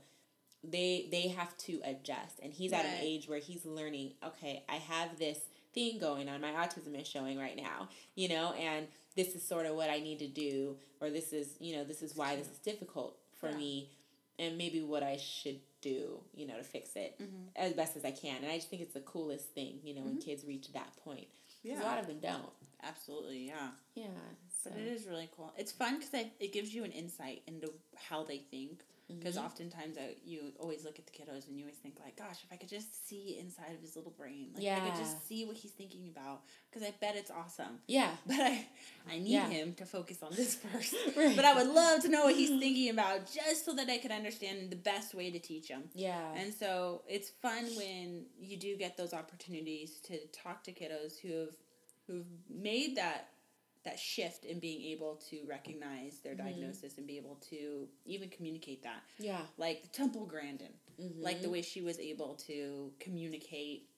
they 0.62 1.08
they 1.10 1.28
have 1.28 1.56
to 1.58 1.80
adjust. 1.84 2.38
And 2.42 2.52
he's 2.52 2.72
at 2.72 2.84
an 2.84 2.98
age 3.00 3.28
where 3.28 3.38
he's 3.38 3.64
learning. 3.64 4.12
Okay, 4.24 4.62
I 4.68 4.76
have 4.76 5.18
this 5.18 5.38
thing 5.72 5.98
going 5.98 6.28
on. 6.28 6.40
My 6.40 6.50
autism 6.52 7.00
is 7.00 7.06
showing 7.06 7.38
right 7.38 7.56
now, 7.56 7.88
you 8.16 8.28
know, 8.28 8.52
and 8.54 8.86
this 9.16 9.34
is 9.34 9.42
sort 9.46 9.66
of 9.66 9.74
what 9.76 9.88
I 9.90 9.98
need 10.00 10.18
to 10.20 10.26
do, 10.28 10.76
or 11.00 11.10
this 11.10 11.32
is 11.32 11.56
you 11.60 11.76
know 11.76 11.84
this 11.84 12.02
is 12.02 12.14
why 12.16 12.36
this 12.36 12.48
is 12.48 12.58
difficult 12.58 13.16
for 13.38 13.50
Yeah. 13.50 13.56
me, 13.56 13.90
and 14.38 14.58
maybe 14.58 14.82
what 14.82 15.02
I 15.02 15.16
should 15.16 15.60
do, 15.80 16.20
you 16.34 16.46
know, 16.46 16.58
to 16.58 16.62
fix 16.64 16.94
it 16.94 17.16
Mhm. 17.18 17.48
as 17.56 17.72
best 17.72 17.96
as 17.96 18.04
I 18.04 18.10
can. 18.10 18.42
And 18.42 18.52
I 18.52 18.56
just 18.56 18.68
think 18.68 18.82
it's 18.82 18.92
the 18.92 19.00
coolest 19.00 19.46
thing, 19.54 19.80
you 19.82 19.94
know, 19.94 20.02
when 20.02 20.16
Mm-hmm. 20.18 20.28
kids 20.28 20.44
reach 20.44 20.70
that 20.74 20.94
point. 20.96 21.26
'Cause 21.62 21.78
A 21.78 21.82
lot 21.82 21.98
of 21.98 22.06
them 22.06 22.20
don't. 22.20 22.52
Absolutely, 22.82 23.46
yeah. 23.46 23.70
Yeah. 23.94 24.08
But 24.64 24.74
it 24.74 24.88
is 24.88 25.06
really 25.06 25.28
cool. 25.34 25.52
It's 25.56 25.72
fun 25.72 25.98
because 26.00 26.26
it 26.38 26.52
gives 26.52 26.74
you 26.74 26.84
an 26.84 26.92
insight 26.92 27.42
into 27.46 27.72
how 27.94 28.24
they 28.24 28.38
think. 28.38 28.84
Because 29.18 29.36
Mhm. 29.36 29.44
oftentimes 29.44 29.98
I, 29.98 30.16
you 30.24 30.52
always 30.60 30.84
look 30.84 30.98
at 30.98 31.06
the 31.06 31.12
kiddos 31.12 31.48
and 31.48 31.58
you 31.58 31.64
always 31.64 31.78
think 31.78 31.98
like, 31.98 32.16
gosh, 32.16 32.44
if 32.44 32.52
I 32.52 32.56
could 32.56 32.68
just 32.68 33.08
see 33.08 33.38
inside 33.38 33.72
of 33.74 33.80
his 33.80 33.96
little 33.96 34.12
brain, 34.12 34.50
like 34.54 34.62
if 34.64 34.76
I 34.76 34.80
could 34.90 34.96
just 34.96 35.26
see 35.28 35.44
what 35.44 35.56
he's 35.56 35.72
thinking 35.72 36.08
about, 36.08 36.42
because 36.70 36.86
I 36.86 36.92
bet 37.00 37.16
it's 37.16 37.30
awesome. 37.30 37.80
Yeah. 37.88 38.10
But 38.26 38.40
I, 38.40 38.66
I 39.08 39.18
need 39.18 39.32
Yeah. 39.32 39.48
him 39.48 39.74
to 39.74 39.84
focus 39.86 40.22
on 40.22 40.32
this 40.34 40.54
first. 40.64 40.94
Right. 41.16 41.34
But 41.34 41.44
I 41.44 41.54
would 41.54 41.68
love 41.74 42.02
to 42.02 42.08
know 42.08 42.24
what 42.24 42.36
he's 42.36 42.50
thinking 42.50 42.90
about, 42.90 43.30
just 43.32 43.64
so 43.64 43.74
that 43.74 43.88
I 43.88 43.98
could 43.98 44.12
understand 44.12 44.70
the 44.70 44.76
best 44.76 45.14
way 45.14 45.30
to 45.30 45.38
teach 45.38 45.68
him. 45.68 45.90
Yeah. 45.94 46.32
And 46.34 46.54
so 46.54 47.02
it's 47.08 47.30
fun 47.30 47.64
when 47.76 48.26
you 48.38 48.56
do 48.56 48.76
get 48.76 48.96
those 48.96 49.12
opportunities 49.12 49.98
to 50.04 50.18
talk 50.28 50.62
to 50.64 50.72
kiddos 50.72 51.18
who 51.20 51.32
have 51.40 51.56
who've 52.06 52.26
made 52.48 52.96
that 52.96 53.28
that 53.84 53.98
shift 53.98 54.44
in 54.44 54.58
being 54.60 54.82
able 54.92 55.16
to 55.30 55.44
recognize 55.46 56.20
their 56.20 56.34
Mhm. 56.34 56.38
diagnosis 56.38 56.98
and 56.98 57.06
be 57.06 57.16
able 57.16 57.36
to 57.36 57.88
even 58.04 58.28
communicate 58.28 58.82
that. 58.82 59.02
yeah. 59.18 59.46
Like 59.56 59.90
Temple 59.92 60.26
Grandin, 60.26 60.72
Mhm. 60.98 61.22
like 61.22 61.40
the 61.40 61.48
way 61.50 61.62
she 61.62 61.80
was 61.80 61.98
able 61.98 62.34
to 62.36 62.94
communicate 62.98 63.88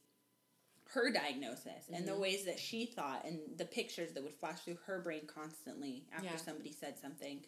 her 0.90 1.10
diagnosis 1.10 1.88
and 1.88 2.06
the 2.06 2.12
Mhm. 2.12 2.18
ways 2.20 2.44
that 2.44 2.58
she 2.58 2.84
thought 2.86 3.24
and 3.24 3.56
the 3.58 3.64
pictures 3.64 4.12
that 4.12 4.22
would 4.22 4.34
flash 4.34 4.60
through 4.62 4.74
her 4.84 5.00
brain 5.00 5.26
constantly 5.26 6.06
after 6.12 6.26
Yeah. 6.26 6.36
somebody 6.36 6.70
said 6.70 6.98
something. 6.98 7.44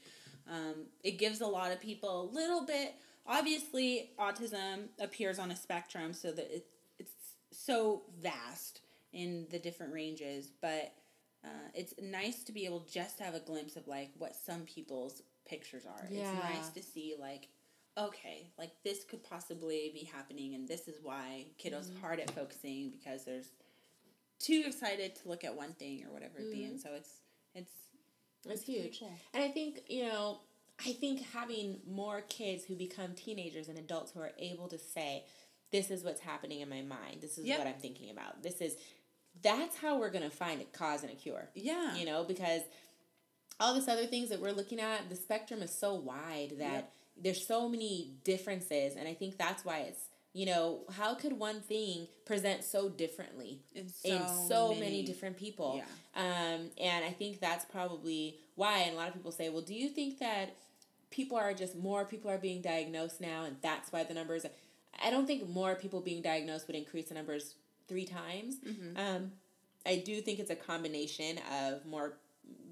Um, 0.47 0.91
it 1.03 1.13
gives 1.13 1.41
a 1.41 1.47
lot 1.47 1.71
of 1.71 1.79
people 1.81 2.23
a 2.23 2.25
little 2.31 2.63
bit. 2.63 2.95
Obviously, 3.27 4.11
autism 4.19 4.89
appears 4.99 5.39
on 5.39 5.51
a 5.51 5.57
spectrum, 5.57 6.13
so 6.15 6.33
that 6.33 6.51
it, 6.55 6.67
it's 6.99 7.37
so 7.53 8.05
vast 8.17 8.81
in 9.13 9.47
the 9.51 9.59
different 9.59 9.93
ranges. 9.93 10.51
But 10.51 10.95
uh, 11.45 11.69
it's 11.75 11.95
nice 12.01 12.43
to 12.45 12.53
be 12.53 12.65
able 12.65 12.81
just 12.91 13.19
to 13.19 13.25
have 13.25 13.35
a 13.35 13.41
glimpse 13.41 13.77
of 13.77 13.87
like 13.87 14.11
what 14.19 14.35
some 14.35 14.63
people's 14.63 15.23
pictures 15.47 15.85
are. 15.87 16.09
Yeah. 16.11 16.21
It's 16.21 16.33
nice 16.33 16.69
to 16.71 16.83
see 16.83 17.15
like 17.19 17.49
okay, 17.97 18.51
like 18.59 18.73
this 18.83 19.05
could 19.05 19.23
possibly 19.23 19.93
be 19.95 20.03
happening, 20.05 20.55
and 20.55 20.67
this 20.67 20.89
is 20.89 20.97
why 21.01 21.47
kiddos 21.63 21.91
Mhm. 21.91 22.01
hard 22.01 22.19
at 22.19 22.29
focusing 22.33 22.91
because 22.91 23.25
there's 23.25 23.51
too 24.41 24.65
excited 24.67 25.15
to 25.17 25.29
look 25.29 25.45
at 25.45 25.55
one 25.55 25.73
thing 25.75 26.05
or 26.05 26.13
whatever 26.13 26.39
it 26.39 26.51
be, 26.51 26.65
and 26.65 26.81
so 26.81 26.95
it's 26.95 27.21
it's 27.55 27.71
It's 28.47 28.65
pretty 28.65 28.81
huge. 28.83 28.99
cool. 28.99 29.13
And 29.33 29.45
I 29.45 29.49
think, 29.49 29.85
you 29.89 30.03
know, 30.07 30.41
I 30.85 30.93
think 30.93 31.21
having 31.33 31.81
more 31.87 32.21
kids 32.23 32.65
who 32.65 32.75
become 32.75 33.15
teenagers 33.15 33.69
and 33.69 33.79
adults 33.79 34.11
who 34.11 34.21
are 34.21 34.33
able 34.39 34.67
to 34.69 34.77
say, 34.79 35.25
this 35.71 35.89
is 35.91 36.03
what's 36.05 36.21
happening 36.21 36.61
in 36.61 36.69
my 36.69 36.83
mind. 36.83 37.21
This 37.23 37.39
is 37.39 37.45
Yep. 37.47 37.59
what 37.59 37.67
I'm 37.69 37.79
thinking 37.81 38.11
about. 38.11 38.43
This 38.43 38.61
is, 38.61 38.77
that's 39.43 39.77
how 39.77 39.99
we're 39.99 40.11
going 40.11 40.25
to 40.25 40.35
find 40.35 40.61
a 40.61 40.65
cause 40.65 41.03
and 41.03 41.13
a 41.13 41.15
cure. 41.15 41.49
Yeah, 41.55 41.95
You 41.97 42.07
know, 42.07 42.25
because 42.25 42.63
all 43.61 43.75
this 43.75 43.89
other 43.89 44.07
things 44.07 44.29
that 44.31 44.41
we're 44.41 44.53
looking 44.53 44.81
at, 44.81 45.09
the 45.11 45.17
spectrum 45.17 45.63
is 45.63 45.71
so 45.73 45.95
wide 45.95 46.53
that 46.59 46.73
Yep. 46.73 46.93
there's 47.23 47.47
so 47.47 47.69
many 47.69 48.15
differences. 48.25 48.97
And 48.97 49.07
I 49.07 49.15
think 49.15 49.37
that's 49.39 49.65
why 49.65 49.81
it's, 49.81 50.09
you 50.33 50.47
know, 50.47 50.81
how 50.93 51.15
could 51.15 51.35
one 51.35 51.61
thing 51.61 52.09
present 52.25 52.65
so 52.65 52.89
differently 52.89 53.61
in 53.75 53.89
so, 53.89 54.09
in 54.09 54.49
so 54.49 54.75
many, 54.75 55.05
different 55.05 55.37
people? 55.37 55.77
Yeah. 55.77 55.85
Um, 56.55 56.71
and 56.79 57.05
I 57.05 57.11
think 57.11 57.41
that's 57.41 57.65
probably 57.65 58.39
why. 58.57 58.79
And 58.81 58.95
a 58.95 58.97
lot 58.97 59.09
of 59.09 59.15
people 59.15 59.31
say, 59.33 59.49
well, 59.49 59.63
do 59.63 59.75
you 59.75 59.89
think 59.89 60.19
that 60.19 60.57
people 61.11 61.37
are 61.37 61.55
just 61.55 61.77
more 61.77 62.05
people 62.05 62.31
are 62.31 62.39
being 62.39 62.61
diagnosed 62.63 63.21
now, 63.21 63.45
and 63.45 63.57
that's 63.63 63.93
why 63.93 64.03
the 64.03 64.15
numbers? 64.15 64.45
I 65.05 65.11
don't 65.11 65.27
think 65.27 65.49
more 65.49 65.75
people 65.77 66.01
being 66.01 66.23
diagnosed 66.23 66.67
would 66.67 66.77
increase 66.77 67.09
the 67.09 67.15
numbers 67.15 67.55
three 67.89 68.07
times. 68.07 68.57
Mhm. 68.61 68.97
Um, 68.99 69.33
I 69.87 69.97
do 69.97 70.21
think 70.21 70.39
it's 70.39 70.51
a 70.51 70.57
combination 70.57 71.39
of 71.51 71.85
more. 71.87 72.19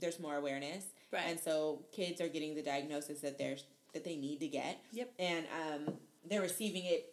There's 0.00 0.18
more 0.18 0.36
awareness, 0.36 0.84
Right. 1.10 1.24
and 1.26 1.38
so 1.40 1.84
kids 1.92 2.20
are 2.20 2.28
getting 2.28 2.54
the 2.54 2.62
diagnosis 2.62 3.20
that 3.20 3.38
they're 3.38 3.56
that 3.92 4.04
they 4.04 4.16
need 4.16 4.40
to 4.40 4.48
get. 4.48 4.78
Yep. 4.92 5.12
And 5.18 5.46
um, 5.48 6.00
they're 6.24 6.40
receiving 6.40 6.84
it 6.86 7.12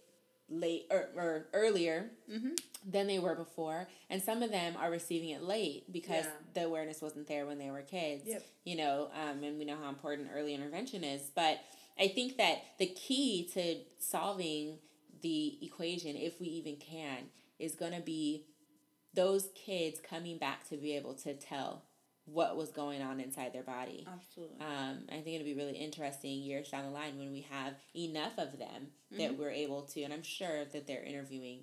late 0.49 0.87
or, 0.89 1.09
or 1.15 1.47
earlier 1.53 2.09
Mhm. 2.29 2.57
than 2.85 3.05
they 3.07 3.19
were 3.19 3.35
before, 3.35 3.87
and 4.09 4.23
some 4.23 4.41
of 4.41 4.49
them 4.51 4.75
are 4.77 4.89
receiving 4.89 5.29
it 5.29 5.43
late 5.43 5.91
because 5.91 6.25
Yeah. 6.25 6.35
the 6.53 6.63
awareness 6.65 7.01
wasn't 7.01 7.27
there 7.27 7.45
when 7.45 7.57
they 7.57 7.69
were 7.69 7.81
kids. 7.81 8.25
Yep. 8.25 8.45
You 8.63 8.75
know, 8.77 9.11
um, 9.13 9.43
and 9.43 9.59
we 9.59 9.65
know 9.65 9.75
how 9.75 9.89
important 9.89 10.29
early 10.33 10.53
intervention 10.53 11.03
is. 11.03 11.29
But 11.35 11.59
I 11.97 12.07
think 12.07 12.37
that 12.37 12.63
the 12.77 12.87
key 12.87 13.43
to 13.53 13.83
solving 13.99 14.79
the 15.21 15.59
equation, 15.63 16.15
if 16.15 16.39
we 16.39 16.47
even 16.47 16.77
can, 16.77 17.29
is 17.59 17.75
going 17.75 17.93
to 17.93 18.01
be 18.01 18.45
those 19.13 19.49
kids 19.55 19.99
coming 19.99 20.37
back 20.37 20.67
to 20.69 20.77
be 20.77 20.95
able 20.95 21.13
to 21.15 21.33
tell 21.33 21.83
what 22.25 22.55
was 22.55 22.69
going 22.69 23.01
on 23.01 23.19
inside 23.19 23.53
their 23.53 23.63
body. 23.63 24.07
Absolutely. 24.11 24.57
Um, 24.59 24.99
I 25.09 25.21
think 25.21 25.35
it'll 25.35 25.45
be 25.45 25.55
really 25.55 25.77
interesting 25.77 26.39
years 26.39 26.69
down 26.69 26.85
the 26.85 26.91
line 26.91 27.17
when 27.17 27.31
we 27.31 27.45
have 27.49 27.73
enough 27.95 28.37
of 28.37 28.59
them 28.59 28.87
that 29.17 29.37
we're 29.37 29.49
able 29.49 29.81
to, 29.83 30.03
and 30.03 30.13
I'm 30.13 30.21
sure 30.21 30.65
that 30.65 30.85
they're 30.85 31.03
interviewing 31.03 31.61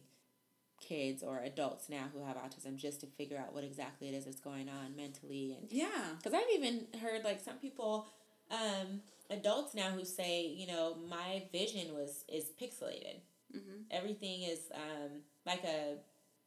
kids 0.80 1.22
or 1.22 1.38
adults 1.38 1.88
now 1.88 2.04
who 2.12 2.24
have 2.24 2.36
autism 2.36 2.76
just 2.76 3.00
to 3.00 3.06
figure 3.06 3.38
out 3.38 3.54
what 3.54 3.64
exactly 3.64 4.08
it 4.08 4.14
is 4.14 4.24
that's 4.24 4.40
going 4.40 4.68
on 4.68 4.94
mentally 4.94 5.56
and 5.58 5.72
yeah. 5.72 5.86
because 6.18 6.34
I've 6.34 6.54
even 6.54 6.86
heard 7.00 7.24
like 7.24 7.40
some 7.40 7.56
people, 7.56 8.06
um, 8.50 9.00
adults 9.30 9.74
now 9.74 9.90
who 9.90 10.04
say, 10.04 10.46
you 10.46 10.66
know, 10.66 10.96
my 11.08 11.44
vision 11.52 11.94
was 11.94 12.24
is 12.28 12.50
pixelated. 12.60 13.20
Mm-hmm. 13.56 13.82
Everything 13.90 14.42
is 14.42 14.60
um, 14.74 15.22
like 15.46 15.64
a 15.64 15.96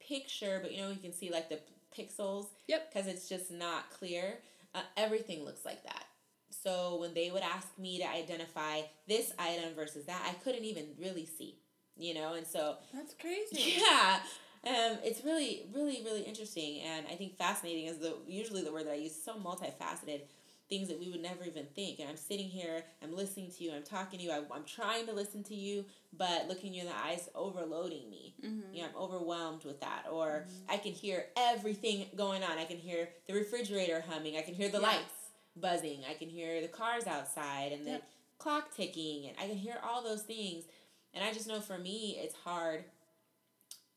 picture, 0.05 0.59
but 0.61 0.71
you 0.73 0.81
know 0.81 0.89
you 0.89 0.97
can 0.97 1.13
see 1.13 1.31
like 1.31 1.49
the 1.49 1.59
pixels. 1.97 2.47
Yep. 2.67 2.93
Because 2.93 3.07
it's 3.07 3.27
just 3.27 3.51
not 3.51 3.89
clear. 3.91 4.39
Uh, 4.75 4.81
everything 4.97 5.43
looks 5.43 5.65
like 5.65 5.83
that. 5.83 6.05
So 6.51 6.97
when 6.99 7.13
they 7.13 7.31
would 7.31 7.43
ask 7.43 7.67
me 7.77 7.99
to 7.99 8.09
identify 8.09 8.81
this 9.07 9.31
item 9.39 9.73
versus 9.75 10.05
that, 10.05 10.21
I 10.27 10.33
couldn't 10.43 10.65
even 10.65 10.85
really 10.99 11.25
see. 11.25 11.55
You 11.97 12.13
know, 12.13 12.33
and 12.33 12.47
so 12.47 12.75
That's 12.93 13.13
crazy. 13.13 13.81
yeah. 13.81 14.19
Um, 14.65 14.97
it's 15.03 15.23
really, 15.23 15.67
really, 15.73 16.01
really 16.03 16.21
interesting, 16.21 16.81
and 16.81 17.05
I 17.09 17.15
think 17.15 17.37
fascinating 17.37 17.85
is 17.85 17.97
the 17.99 18.15
usually 18.27 18.61
the 18.61 18.73
word 18.73 18.87
that 18.87 18.91
I 18.91 18.95
use. 18.97 19.15
So 19.15 19.35
multifaceted, 19.35 20.21
things 20.69 20.87
that 20.87 20.99
we 20.99 21.09
would 21.09 21.21
never 21.21 21.43
even 21.43 21.65
think. 21.75 21.99
And 21.99 22.07
I'm 22.09 22.17
sitting 22.17 22.47
here, 22.47 22.83
I'm 23.03 23.15
listening 23.15 23.51
to 23.57 23.63
you, 23.63 23.73
I'm 23.73 23.83
talking 23.83 24.19
to 24.19 24.25
you, 24.25 24.31
I, 24.31 24.41
I'm 24.53 24.63
trying 24.65 25.05
to 25.07 25.13
listen 25.13 25.43
to 25.45 25.55
you, 25.55 25.85
but 26.15 26.47
looking 26.47 26.73
you 26.73 26.81
in 26.81 26.87
the 26.87 26.95
eyes 26.95 27.27
overloading 27.35 28.09
me. 28.09 28.35
Mm-hmm. 28.45 28.73
You 28.75 28.81
know, 28.83 28.89
I'm 28.89 28.95
overwhelmed 29.01 29.65
with 29.65 29.81
that, 29.81 30.05
or 30.11 30.45
I 30.69 30.77
can 30.77 30.91
hear 30.91 31.25
everything 31.35 32.05
going 32.15 32.43
on. 32.43 32.57
I 32.57 32.65
can 32.65 32.77
hear 32.77 33.09
the 33.27 33.33
refrigerator 33.33 34.03
humming. 34.07 34.37
I 34.37 34.41
can 34.41 34.53
hear 34.53 34.69
the 34.69 34.79
Yeah. 34.79 34.87
lights 34.87 35.13
buzzing. 35.55 36.03
I 36.09 36.13
can 36.13 36.29
hear 36.29 36.61
the 36.61 36.67
cars 36.67 37.07
outside 37.07 37.71
and 37.71 37.85
the 37.85 37.91
Yep. 37.91 38.03
clock 38.37 38.75
ticking, 38.75 39.27
and 39.27 39.35
I 39.39 39.47
can 39.47 39.57
hear 39.57 39.79
all 39.83 40.03
those 40.03 40.21
things. 40.23 40.65
And 41.13 41.23
I 41.23 41.33
just 41.33 41.47
know 41.47 41.59
for 41.59 41.77
me, 41.79 42.17
it's 42.21 42.35
hard 42.35 42.85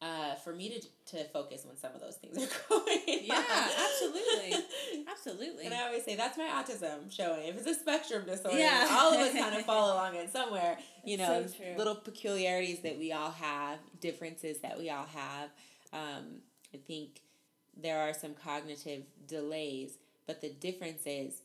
uh, 0.03 0.35
for 0.35 0.53
me 0.53 0.69
to, 0.69 1.17
to 1.17 1.25
focus 1.31 1.65
when 1.65 1.77
some 1.77 1.95
of 1.95 2.01
those 2.01 2.17
things 2.17 2.37
are 2.43 2.49
going 2.69 2.99
Yeah, 3.07 3.37
on. 3.37 3.71
absolutely. 3.79 4.65
Absolutely. 5.11 5.67
And 5.67 5.75
I 5.75 5.87
always 5.87 6.05
say 6.05 6.17
that's 6.17 6.37
my 6.37 6.45
autism 6.49 7.11
showing. 7.11 7.47
If 7.47 7.59
it's 7.59 7.67
a 7.69 7.75
spectrum 7.75 8.25
disorder, 8.27 8.59
Yeah. 8.59 8.88
all 8.91 9.12
of 9.15 9.21
us 9.21 9.33
kind 9.33 9.55
of 9.55 9.62
fall 9.67 9.93
along 9.93 10.17
in 10.17 10.29
somewhere. 10.29 10.77
You 11.05 11.19
know, 11.19 11.47
so 11.47 11.65
little 11.79 11.95
peculiarities 11.95 12.81
that 12.81 12.99
we 12.99 13.12
all 13.12 13.31
have, 13.31 13.79
differences 14.01 14.59
that 14.61 14.77
we 14.79 14.91
all 14.91 15.07
have. 15.07 15.51
Um, 15.93 16.41
I 16.75 16.79
think 16.79 17.21
there 17.81 18.01
are 18.01 18.12
some 18.15 18.35
cognitive 18.35 19.03
delays, 19.29 19.99
but 20.27 20.41
the 20.41 20.51
difference 20.51 21.03
is, 21.07 21.43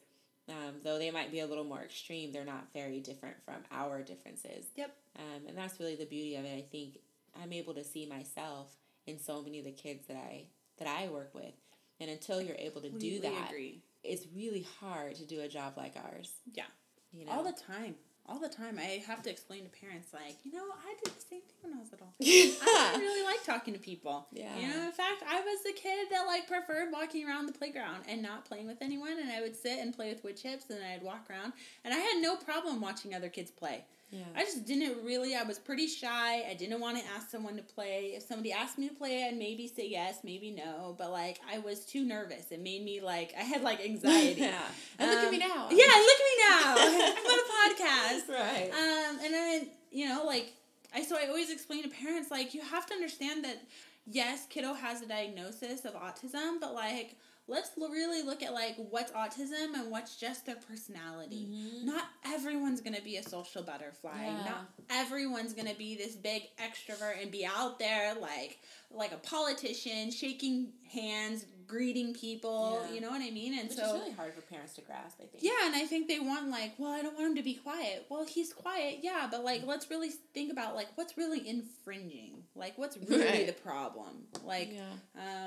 um, 0.50 0.76
though 0.84 0.98
they 0.98 1.12
might 1.12 1.32
be 1.32 1.42
a 1.42 1.46
little 1.46 1.64
more 1.66 1.82
extreme, 1.82 2.32
they're 2.32 2.46
not 2.46 2.68
very 2.74 3.00
different 3.00 3.36
from 3.46 3.58
our 3.72 4.02
differences. 4.02 4.66
Yep. 4.76 4.96
Um, 5.20 5.48
and 5.48 5.58
that's 5.58 5.80
really 5.80 5.96
the 5.96 6.06
beauty 6.06 6.36
of 6.36 6.46
it. 6.46 6.58
I 6.58 6.66
think 6.72 6.98
I'm 7.42 7.54
able 7.54 7.74
to 7.76 7.84
see 7.84 8.06
myself 8.06 8.76
in 9.06 9.20
so 9.20 9.42
many 9.42 9.60
of 9.60 9.66
the 9.66 9.72
kids 9.72 10.08
that 10.08 10.18
I 10.18 10.46
that 10.80 10.88
I 10.88 11.08
work 11.10 11.34
with. 11.34 11.54
And 12.00 12.10
until 12.12 12.42
you're 12.42 12.58
able 12.58 12.82
to 12.82 12.90
do 12.90 13.20
that, 13.22 13.50
agree. 13.50 13.82
it's 14.04 14.28
really 14.36 14.68
hard 14.80 15.16
to 15.16 15.26
do 15.26 15.42
a 15.42 15.48
job 15.48 15.74
like 15.78 15.96
ours. 15.96 16.32
Yeah. 16.54 16.66
You 17.12 17.26
know, 17.26 17.32
All 17.32 17.44
the 17.44 17.54
time. 17.54 17.96
All 18.30 18.40
the 18.40 18.50
time. 18.50 18.78
I 18.78 19.02
have 19.08 19.24
to 19.24 19.30
explain 19.30 19.64
to 19.64 19.70
parents, 19.70 20.10
like, 20.14 20.36
you 20.44 20.52
know, 20.52 20.66
I 20.86 20.96
did 21.02 21.14
the 21.16 21.22
same 21.22 21.40
thing 21.40 21.58
when 21.62 21.74
I 21.74 21.80
was 21.80 21.92
little. 21.92 22.14
I 22.22 22.92
didn't 22.92 23.02
really 23.02 23.24
like 23.24 23.44
talking 23.46 23.74
to 23.74 23.80
people. 23.80 24.28
Yeah. 24.34 24.54
You 24.60 24.68
know, 24.68 24.84
in 24.86 24.92
fact, 24.92 25.24
I 25.28 25.40
was 25.40 25.64
the 25.64 25.72
kid 25.72 26.08
that 26.12 26.28
like 26.28 26.46
preferred 26.48 26.92
walking 26.92 27.26
around 27.26 27.46
the 27.46 27.54
playground 27.54 28.04
and 28.10 28.22
not 28.22 28.44
playing 28.44 28.68
with 28.68 28.82
anyone. 28.82 29.18
And 29.20 29.32
I 29.32 29.42
would 29.42 29.56
sit 29.56 29.80
and 29.80 29.96
play 29.96 30.10
with 30.14 30.24
wood 30.26 30.36
chips, 30.36 30.66
and 30.70 30.80
I'd 30.84 31.04
walk 31.04 31.28
around, 31.30 31.54
and 31.86 31.94
I 31.94 31.98
had 31.98 32.22
no 32.22 32.36
problem 32.36 32.82
watching 32.82 33.16
other 33.16 33.30
kids 33.30 33.50
play. 33.50 33.86
yeah. 34.12 34.24
I 34.36 34.44
just 34.44 34.66
didn't 34.66 35.04
really. 35.06 35.36
I 35.36 35.44
was 35.44 35.58
pretty 35.60 35.88
shy. 35.88 36.44
I 36.50 36.54
didn't 36.54 36.80
want 36.82 36.98
to 36.98 37.04
ask 37.16 37.30
someone 37.30 37.56
to 37.58 37.64
play. 37.64 38.14
If 38.16 38.24
somebody 38.24 38.52
asked 38.52 38.78
me 38.78 38.88
to 38.90 38.94
play, 38.96 39.24
I'd 39.26 39.38
maybe 39.38 39.68
say 39.68 39.88
yes, 39.88 40.20
maybe 40.24 40.52
no. 40.52 40.96
But 40.98 41.12
like, 41.12 41.40
I 41.50 41.60
was 41.60 41.86
too 41.86 42.04
nervous. 42.06 42.52
It 42.52 42.62
made 42.62 42.84
me 42.84 43.00
like 43.02 43.34
I 43.40 43.44
had 43.44 43.64
like 43.64 43.80
anxiety. 43.84 44.42
yeah. 44.52 44.62
And 45.00 45.10
look 45.12 45.20
at 45.24 45.32
me 45.32 45.42
Um, 45.44 45.50
now. 45.50 45.68
Yeah, 45.72 45.94
look 46.10 46.20
at 46.20 46.28
me 46.32 46.36
now. 46.50 46.76
I'm 47.68 47.72
on 47.72 48.20
a 48.20 48.22
podcast. 48.22 48.30
Right. 48.30 48.72
Um, 48.72 49.20
and 49.24 49.34
then 49.34 49.68
you 49.92 50.08
know, 50.08 50.24
like 50.26 50.54
I 50.94 51.04
so 51.04 51.18
I 51.18 51.28
always 51.28 51.50
explain 51.52 51.84
to 51.84 51.90
parents 51.90 52.32
like 52.32 52.54
you 52.54 52.62
have 52.62 52.86
to 52.88 52.94
understand 52.94 53.44
that 53.46 53.62
yes, 54.06 54.46
kiddo 54.50 54.74
has 54.74 55.02
a 55.02 55.08
diagnosis 55.08 55.86
of 55.86 55.94
autism, 55.96 56.60
but 56.62 56.74
like 56.74 57.16
let's 57.50 57.72
l- 57.82 57.90
really 57.90 58.24
look 58.24 58.44
at 58.44 58.54
like 58.54 58.76
what's 58.90 59.12
autism 59.14 59.74
and 59.74 59.90
what's 59.90 60.18
just 60.18 60.46
their 60.46 60.58
personality. 60.70 61.48
Not 61.84 62.04
everyone's 62.26 62.82
gonna 62.82 63.02
be 63.02 63.18
a 63.18 63.24
social 63.24 63.64
butterfly. 63.64 64.12
Yeah. 64.26 64.44
Not 64.46 64.70
everyone's 64.90 65.54
gonna 65.54 65.74
be 65.74 65.96
this 65.96 66.16
big 66.16 66.44
extrovert 66.62 67.22
and 67.22 67.32
be 67.32 67.46
out 67.46 67.80
there 67.80 68.16
like 68.16 68.60
like 68.92 69.12
a 69.14 69.18
politician, 69.18 70.12
shaking 70.12 70.74
hands, 70.92 71.46
greeting 71.68 72.14
people. 72.14 72.82
Yeah. 72.88 72.94
You 72.96 73.02
know 73.02 73.10
what 73.10 73.22
I 73.22 73.30
mean? 73.32 73.58
And 73.60 73.68
Which 73.70 73.78
so 73.78 73.84
it's 73.84 73.94
really 74.04 74.12
hard 74.14 74.34
for 74.34 74.42
parents 74.42 74.74
to 74.76 74.82
grasp, 74.82 75.18
I 75.22 75.26
think. 75.26 75.44
yeah, 75.44 75.66
and 75.66 75.76
I 75.76 75.86
think 75.86 76.08
they 76.08 76.20
want 76.20 76.50
like, 76.50 76.74
well, 76.78 76.92
I 76.92 77.02
don't 77.02 77.16
want 77.16 77.28
him 77.28 77.36
to 77.36 77.44
be 77.44 77.56
quiet. 77.56 78.06
Well, 78.10 78.26
he's 78.26 78.54
quiet, 78.54 79.00
yeah, 79.04 79.28
but 79.30 79.44
like, 79.44 79.62
let's 79.66 79.90
really 79.90 80.10
think 80.34 80.52
about 80.52 80.76
like 80.76 80.88
what's 80.96 81.18
really 81.18 81.48
infringing, 81.48 82.44
like 82.56 82.78
what's 82.78 82.98
really 82.98 83.26
Right. 83.26 83.48
the 83.48 83.54
problem, 83.54 84.28
like, 84.44 84.74
Yeah. 84.74 84.94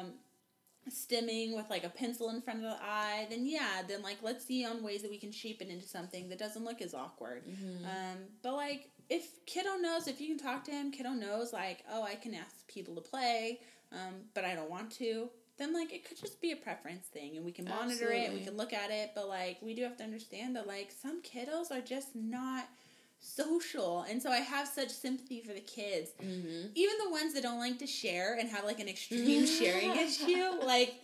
um, 0.00 0.12
stimming 0.90 1.54
with 1.54 1.68
like 1.70 1.84
a 1.84 1.88
pencil 1.90 2.30
in 2.30 2.40
front 2.40 2.60
of 2.60 2.64
the 2.64 2.76
eye. 2.82 3.26
Then 3.30 3.46
yeah, 3.46 3.82
then 3.86 4.02
like 4.02 4.18
let's 4.22 4.44
see 4.44 4.64
on 4.64 4.82
ways 4.82 5.02
that 5.02 5.10
we 5.10 5.18
can 5.18 5.30
shape 5.30 5.60
it 5.62 5.68
into 5.68 5.86
something 5.86 6.28
that 6.30 6.38
doesn't 6.38 6.64
look 6.64 6.80
as 6.82 6.94
awkward. 6.94 7.44
Mm-hmm. 7.46 7.84
Um, 7.84 8.16
but 8.42 8.54
like, 8.54 8.88
if 9.08 9.44
kiddo 9.46 9.76
knows, 9.76 10.08
if 10.08 10.20
you 10.20 10.28
can 10.28 10.38
talk 10.38 10.64
to 10.64 10.70
him, 10.70 10.90
kiddo 10.90 11.10
knows 11.10 11.52
like, 11.52 11.84
oh, 11.92 12.02
I 12.02 12.14
can 12.14 12.34
ask 12.34 12.66
people 12.66 12.94
to 12.94 13.00
play, 13.02 13.60
um, 13.92 14.14
but 14.34 14.44
I 14.44 14.54
don't 14.54 14.70
want 14.70 14.90
to. 14.92 15.28
Then 15.60 15.72
like 15.74 15.92
it 15.92 16.04
could 16.08 16.18
just 16.18 16.40
be 16.40 16.50
a 16.50 16.56
preference 16.56 17.06
thing, 17.06 17.36
and 17.36 17.44
we 17.44 17.52
can 17.52 17.66
monitor 17.66 18.10
it, 18.10 18.24
and 18.26 18.34
we 18.34 18.40
can 18.44 18.56
look 18.56 18.72
at 18.72 18.90
it. 18.90 19.12
But 19.14 19.28
like 19.28 19.58
we 19.62 19.74
do 19.74 19.82
have 19.82 19.96
to 19.98 20.02
understand 20.02 20.56
that 20.56 20.66
like 20.66 20.90
some 20.90 21.22
kiddos 21.22 21.70
are 21.70 21.82
just 21.82 22.16
not 22.16 22.64
social, 23.20 24.04
and 24.08 24.22
so 24.22 24.30
I 24.30 24.38
have 24.38 24.66
such 24.66 24.88
sympathy 24.88 25.40
for 25.40 25.52
the 25.52 25.60
kids, 25.60 26.10
Mm-hmm. 26.22 26.68
even 26.74 26.94
the 27.04 27.10
ones 27.10 27.34
that 27.34 27.42
don't 27.42 27.58
like 27.58 27.78
to 27.80 27.86
share 27.86 28.36
and 28.38 28.48
have 28.48 28.64
like 28.64 28.80
an 28.80 28.88
extreme 28.88 29.46
sharing 29.58 29.94
issue. 29.96 30.50
Like 30.64 30.94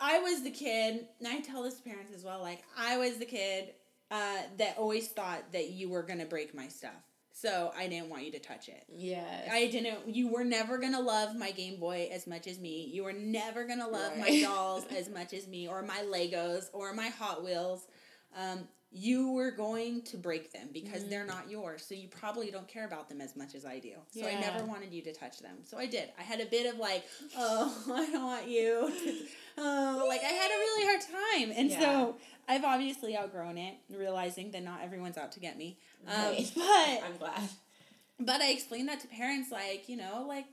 I 0.00 0.18
was 0.18 0.42
the 0.42 0.50
kid, 0.50 1.06
and 1.20 1.28
I 1.28 1.40
tell 1.40 1.62
this 1.62 1.74
to 1.76 1.82
parents 1.82 2.12
as 2.14 2.24
well. 2.24 2.40
Like 2.42 2.62
I 2.76 2.96
was 2.98 3.18
the 3.18 3.24
kid 3.24 3.72
uh, 4.10 4.38
that 4.58 4.76
always 4.78 5.08
thought 5.08 5.52
that 5.52 5.70
you 5.70 5.88
were 5.88 6.02
gonna 6.02 6.26
break 6.26 6.54
my 6.54 6.66
stuff, 6.68 6.90
so 7.32 7.72
I 7.76 7.88
didn't 7.88 8.10
want 8.10 8.24
you 8.24 8.32
to 8.32 8.38
touch 8.38 8.68
it. 8.68 8.84
Yeah. 8.88 9.48
I 9.50 9.66
didn't. 9.66 10.14
You 10.14 10.28
were 10.28 10.44
never 10.44 10.78
gonna 10.78 11.00
love 11.00 11.34
my 11.36 11.50
Game 11.50 11.80
Boy 11.80 12.08
as 12.12 12.26
much 12.26 12.46
as 12.46 12.58
me. 12.58 12.90
You 12.92 13.04
were 13.04 13.12
never 13.12 13.64
gonna 13.64 13.88
love 13.88 14.16
my 14.18 14.40
dolls 14.40 14.84
as 14.96 15.08
much 15.08 15.32
as 15.32 15.48
me, 15.48 15.66
or 15.66 15.82
my 15.82 16.00
Legos, 16.00 16.66
or 16.72 16.92
my 16.92 17.08
Hot 17.08 17.42
Wheels. 17.42 17.86
Um, 18.36 18.68
you 18.94 19.32
were 19.32 19.50
going 19.50 20.02
to 20.02 20.18
break 20.18 20.52
them 20.52 20.68
because 20.72 21.06
they're 21.08 21.24
not 21.24 21.50
yours. 21.50 21.82
So 21.88 21.94
you 21.94 22.08
probably 22.08 22.50
don't 22.50 22.68
care 22.68 22.84
about 22.84 23.08
them 23.08 23.20
as 23.22 23.34
much 23.36 23.54
as 23.54 23.64
I 23.64 23.78
do. 23.78 23.92
So 24.10 24.26
I 24.26 24.34
never 24.38 24.64
wanted 24.64 24.92
you 24.92 25.00
to 25.02 25.12
touch 25.14 25.38
them. 25.38 25.56
So 25.64 25.78
I 25.78 25.86
did. 25.86 26.10
I 26.18 26.22
had 26.22 26.40
a 26.40 26.46
bit 26.46 26.72
of 26.72 26.78
like, 26.78 27.04
oh, 27.36 27.74
I 27.94 28.10
don't 28.10 28.22
want 28.24 28.48
you. 28.48 28.92
Oh, 29.56 30.04
like 30.08 30.20
I 30.22 30.28
had 30.28 30.50
a 30.50 30.54
really 30.58 30.84
hard 30.86 31.00
time, 31.00 31.52
and 31.56 31.70
Yeah. 31.70 31.80
so 31.80 32.16
I've 32.48 32.64
obviously 32.64 33.16
outgrown 33.16 33.56
it, 33.58 33.74
realizing 33.90 34.50
that 34.50 34.62
not 34.62 34.80
everyone's 34.82 35.16
out 35.16 35.32
to 35.32 35.40
get 35.40 35.56
me. 35.56 35.78
Um, 36.06 36.14
Right. 36.14 36.50
but 36.54 36.62
I'm 37.04 37.16
glad. 37.18 37.48
but 38.20 38.40
I 38.42 38.50
explained 38.50 38.88
that 38.88 39.00
to 39.00 39.06
parents, 39.08 39.50
like, 39.50 39.88
you 39.88 39.96
know, 39.96 40.24
like, 40.28 40.44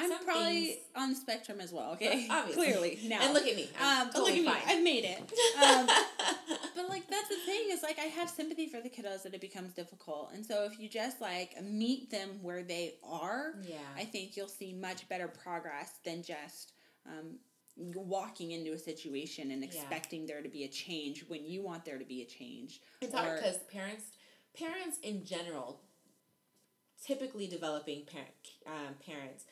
I'm 0.00 0.08
Some 0.10 0.24
probably 0.24 0.66
things- 0.66 0.78
on 0.96 1.10
the 1.10 1.16
spectrum 1.16 1.60
as 1.60 1.72
well, 1.72 1.92
okay? 1.92 2.26
Obviously. 2.30 2.66
Clearly, 2.66 2.98
now. 3.04 3.20
And 3.22 3.34
look 3.34 3.46
at 3.46 3.54
me. 3.54 3.68
I'm 3.78 4.02
um, 4.02 4.10
but 4.12 4.18
look 4.22 4.28
totally 4.30 4.46
at 4.48 4.54
me, 4.54 4.60
fine. 4.60 4.76
I've 4.76 4.82
made 4.82 5.04
it. 5.04 5.18
Um, 5.62 5.86
but, 6.76 6.88
like, 6.88 7.06
that's 7.08 7.28
the 7.28 7.36
thing 7.46 7.64
is, 7.70 7.82
like, 7.82 7.98
I 7.98 8.04
have 8.06 8.30
sympathy 8.30 8.66
for 8.66 8.80
the 8.80 8.88
kiddos 8.88 9.22
that 9.24 9.34
it 9.34 9.40
becomes 9.40 9.74
difficult. 9.74 10.30
And 10.34 10.44
so 10.44 10.64
if 10.64 10.80
you 10.80 10.88
just, 10.88 11.20
like, 11.20 11.62
meet 11.62 12.10
them 12.10 12.38
where 12.40 12.62
they 12.62 12.94
are, 13.04 13.54
yeah. 13.62 13.76
I 13.96 14.04
think 14.04 14.36
you'll 14.36 14.48
see 14.48 14.72
much 14.72 15.08
better 15.08 15.28
progress 15.28 15.92
than 16.04 16.22
just 16.22 16.72
um, 17.06 17.36
walking 17.76 18.52
into 18.52 18.72
a 18.72 18.78
situation 18.78 19.50
and 19.50 19.62
Yeah. 19.62 19.68
expecting 19.68 20.26
there 20.26 20.42
to 20.42 20.48
be 20.48 20.64
a 20.64 20.68
change 20.68 21.24
when 21.28 21.44
you 21.44 21.62
want 21.62 21.84
there 21.84 21.98
to 21.98 22.04
be 22.04 22.22
a 22.22 22.26
change. 22.26 22.80
It's 23.00 23.14
hard 23.14 23.38
because 23.38 23.58
parents, 23.72 24.04
parents 24.58 24.98
in 25.02 25.24
general, 25.24 25.80
typically 27.04 27.46
developing 27.46 28.04
parent 28.04 28.28
um, 28.66 28.94
parents, 29.04 29.44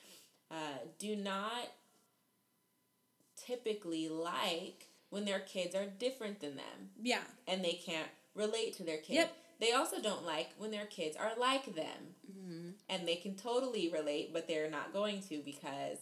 uh, 0.50 0.78
do 0.98 1.14
not 1.16 1.68
typically 3.36 4.08
like 4.08 4.86
when 5.10 5.24
their 5.24 5.40
kids 5.40 5.74
are 5.74 5.86
different 5.86 6.40
than 6.40 6.56
them 6.56 6.90
Yeah. 7.00 7.20
and 7.46 7.64
they 7.64 7.72
can't 7.74 8.08
relate 8.34 8.76
to 8.76 8.82
their 8.84 8.98
kid. 8.98 9.14
Yep. 9.14 9.36
They 9.60 9.72
also 9.72 10.00
don't 10.00 10.24
like 10.24 10.50
when 10.58 10.70
their 10.70 10.86
kids 10.86 11.16
are 11.16 11.32
like 11.38 11.74
them 11.74 12.14
Mm-hmm. 12.30 12.68
and 12.90 13.08
they 13.08 13.16
can 13.16 13.34
totally 13.34 13.88
relate, 13.92 14.32
but 14.32 14.46
they're 14.46 14.70
not 14.70 14.92
going 14.92 15.22
to 15.22 15.40
because 15.44 15.98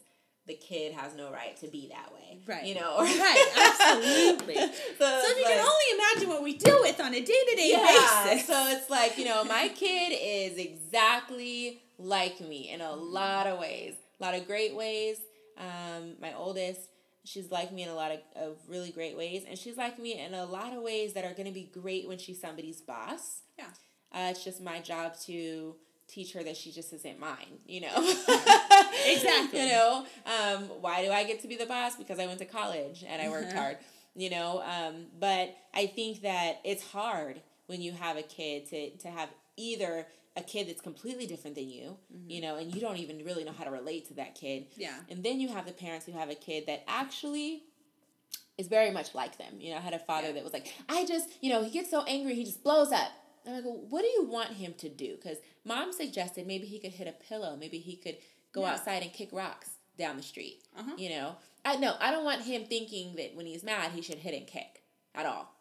the 0.47 0.55
kid 0.55 0.93
has 0.93 1.15
no 1.17 1.31
right 1.33 1.57
to 1.59 1.67
be 1.69 1.89
that 1.89 2.13
way. 2.15 2.39
Right. 2.47 2.65
You 2.65 2.75
know? 2.77 2.99
Right, 2.99 3.47
absolutely. 3.81 4.55
so 4.99 5.23
So 5.23 5.29
you 5.39 5.45
can 5.45 5.59
only 5.61 5.99
imagine 6.15 6.29
what 6.29 6.43
we 6.43 6.57
deal 6.57 6.79
with 6.83 7.01
on 7.01 7.15
a 7.15 7.21
day 7.21 7.25
to 7.51 7.57
day 7.57 7.75
basis. 7.77 8.47
so 8.47 8.67
it's 8.69 8.91
like, 8.91 9.19
you 9.19 9.25
know, 9.25 9.45
my 9.45 9.69
kid 9.75 10.13
is 10.21 10.59
exactly 10.59 11.81
like 11.99 12.41
me 12.41 12.71
in 12.71 12.81
a 12.81 12.93
lot 12.95 13.47
of 13.47 13.59
ways. 13.59 13.95
A 14.21 14.25
lot 14.25 14.35
of 14.35 14.47
great 14.47 14.75
ways. 14.75 15.19
Um, 15.59 16.15
my 16.21 16.35
oldest, 16.35 16.81
she's 17.25 17.51
like 17.51 17.73
me 17.73 17.83
in 17.83 17.89
a 17.89 17.95
lot 17.95 18.13
of, 18.13 18.21
of 18.37 18.57
really 18.69 18.91
great 18.91 19.17
ways. 19.17 19.45
And 19.49 19.59
she's 19.59 19.77
like 19.77 19.99
me 19.99 20.19
in 20.19 20.35
a 20.35 20.45
lot 20.45 20.73
of 20.75 20.83
ways 20.83 21.15
that 21.15 21.25
are 21.25 21.33
going 21.33 21.47
to 21.47 21.53
be 21.53 21.71
great 21.73 22.09
when 22.09 22.19
she's 22.19 22.41
somebody's 22.41 22.81
boss. 22.81 23.43
Yeah. 23.59 23.65
Uh, 24.13 24.31
it's 24.31 24.45
just 24.45 24.63
my 24.63 24.81
job 24.81 25.15
to 25.27 25.75
teach 26.09 26.33
her 26.33 26.43
that 26.43 26.57
she 26.57 26.71
just 26.71 26.93
isn't 26.93 27.19
mine, 27.19 27.59
you 27.67 27.81
know? 27.83 27.95
Exactly. 29.07 29.61
You 29.67 29.69
know, 29.69 30.07
um, 30.27 30.65
why 30.81 31.05
do 31.05 31.11
I 31.11 31.25
get 31.25 31.41
to 31.43 31.49
be 31.49 31.57
the 31.57 31.67
boss? 31.67 31.97
Because 31.97 32.19
I 32.19 32.27
went 32.27 32.39
to 32.41 32.45
college 32.45 33.05
and 33.09 33.21
I 33.23 33.29
worked 33.29 33.53
hard, 33.61 33.79
you 34.15 34.31
know? 34.31 34.63
Um, 34.63 35.07
but 35.19 35.55
I 35.75 35.87
think 35.87 36.23
that 36.23 36.61
it's 36.65 36.83
hard 36.83 37.41
when 37.67 37.81
you 37.81 37.93
have 37.93 38.17
a 38.17 38.23
kid 38.23 38.67
to, 38.71 38.91
to 38.99 39.09
have 39.09 39.29
either 39.57 40.07
a 40.37 40.43
kid 40.43 40.69
that's 40.69 40.81
completely 40.81 41.27
different 41.27 41.57
than 41.57 41.69
you, 41.71 41.97
you 42.29 42.41
know, 42.43 42.57
and 42.57 42.75
you 42.75 42.81
don't 42.81 42.99
even 42.99 43.25
really 43.25 43.43
know 43.45 43.53
how 43.53 43.65
to 43.65 43.71
relate 43.71 44.07
to 44.09 44.15
that 44.15 44.35
kid. 44.35 44.67
Yeah. 44.77 44.95
And 45.09 45.25
then 45.25 45.41
you 45.41 45.49
have 45.49 45.67
the 45.67 45.73
parents 45.73 46.05
who 46.07 46.13
have 46.13 46.29
a 46.31 46.35
kid 46.35 46.67
that 46.67 46.85
actually 46.87 47.63
is 48.59 48.69
very 48.69 48.91
much 48.91 49.15
like 49.15 49.39
them. 49.39 49.55
You 49.59 49.71
know, 49.73 49.79
I 49.79 49.81
had 49.81 49.95
a 49.95 49.99
father 49.99 50.29
Yeah. 50.29 50.35
that 50.35 50.45
was 50.45 50.53
like, 50.53 50.73
I 50.89 51.07
just, 51.07 51.29
you 51.41 51.51
know, 51.51 51.63
he 51.65 51.71
gets 51.71 51.91
so 51.91 52.05
angry, 52.05 52.35
he 52.35 52.45
just 52.45 52.63
blows 52.63 52.93
up. 52.93 53.11
And 53.47 53.55
I 53.55 53.61
go, 53.61 53.71
what 53.71 54.03
do 54.03 54.09
you 54.09 54.25
want 54.25 54.51
him 54.51 54.75
to 54.79 54.89
do? 54.89 55.17
Because 55.17 55.39
mom 55.65 55.93
suggested 55.93 56.47
maybe 56.47 56.67
he 56.67 56.79
could 56.79 56.93
hit 56.93 57.07
a 57.09 57.13
pillow, 57.13 57.57
maybe 57.59 57.79
he 57.79 57.97
could 57.97 58.17
go 58.53 58.63
Yeah. 58.63 58.73
outside 58.73 59.03
and 59.03 59.13
kick 59.13 59.31
rocks 59.33 59.71
down 59.99 60.17
the 60.17 60.23
street. 60.23 60.63
Uh-huh. 60.77 60.93
You 60.99 61.11
know, 61.11 61.37
I 61.65 61.77
no, 61.77 61.95
I 62.01 62.11
don't 62.11 62.25
want 62.25 62.43
him 62.43 62.65
thinking 62.67 63.15
that 63.17 63.35
when 63.35 63.47
he's 63.47 63.63
mad 63.63 63.93
he 63.93 64.03
should 64.03 64.19
hit 64.19 64.35
and 64.35 64.47
kick 64.47 64.83
at 65.15 65.25
all. 65.27 65.53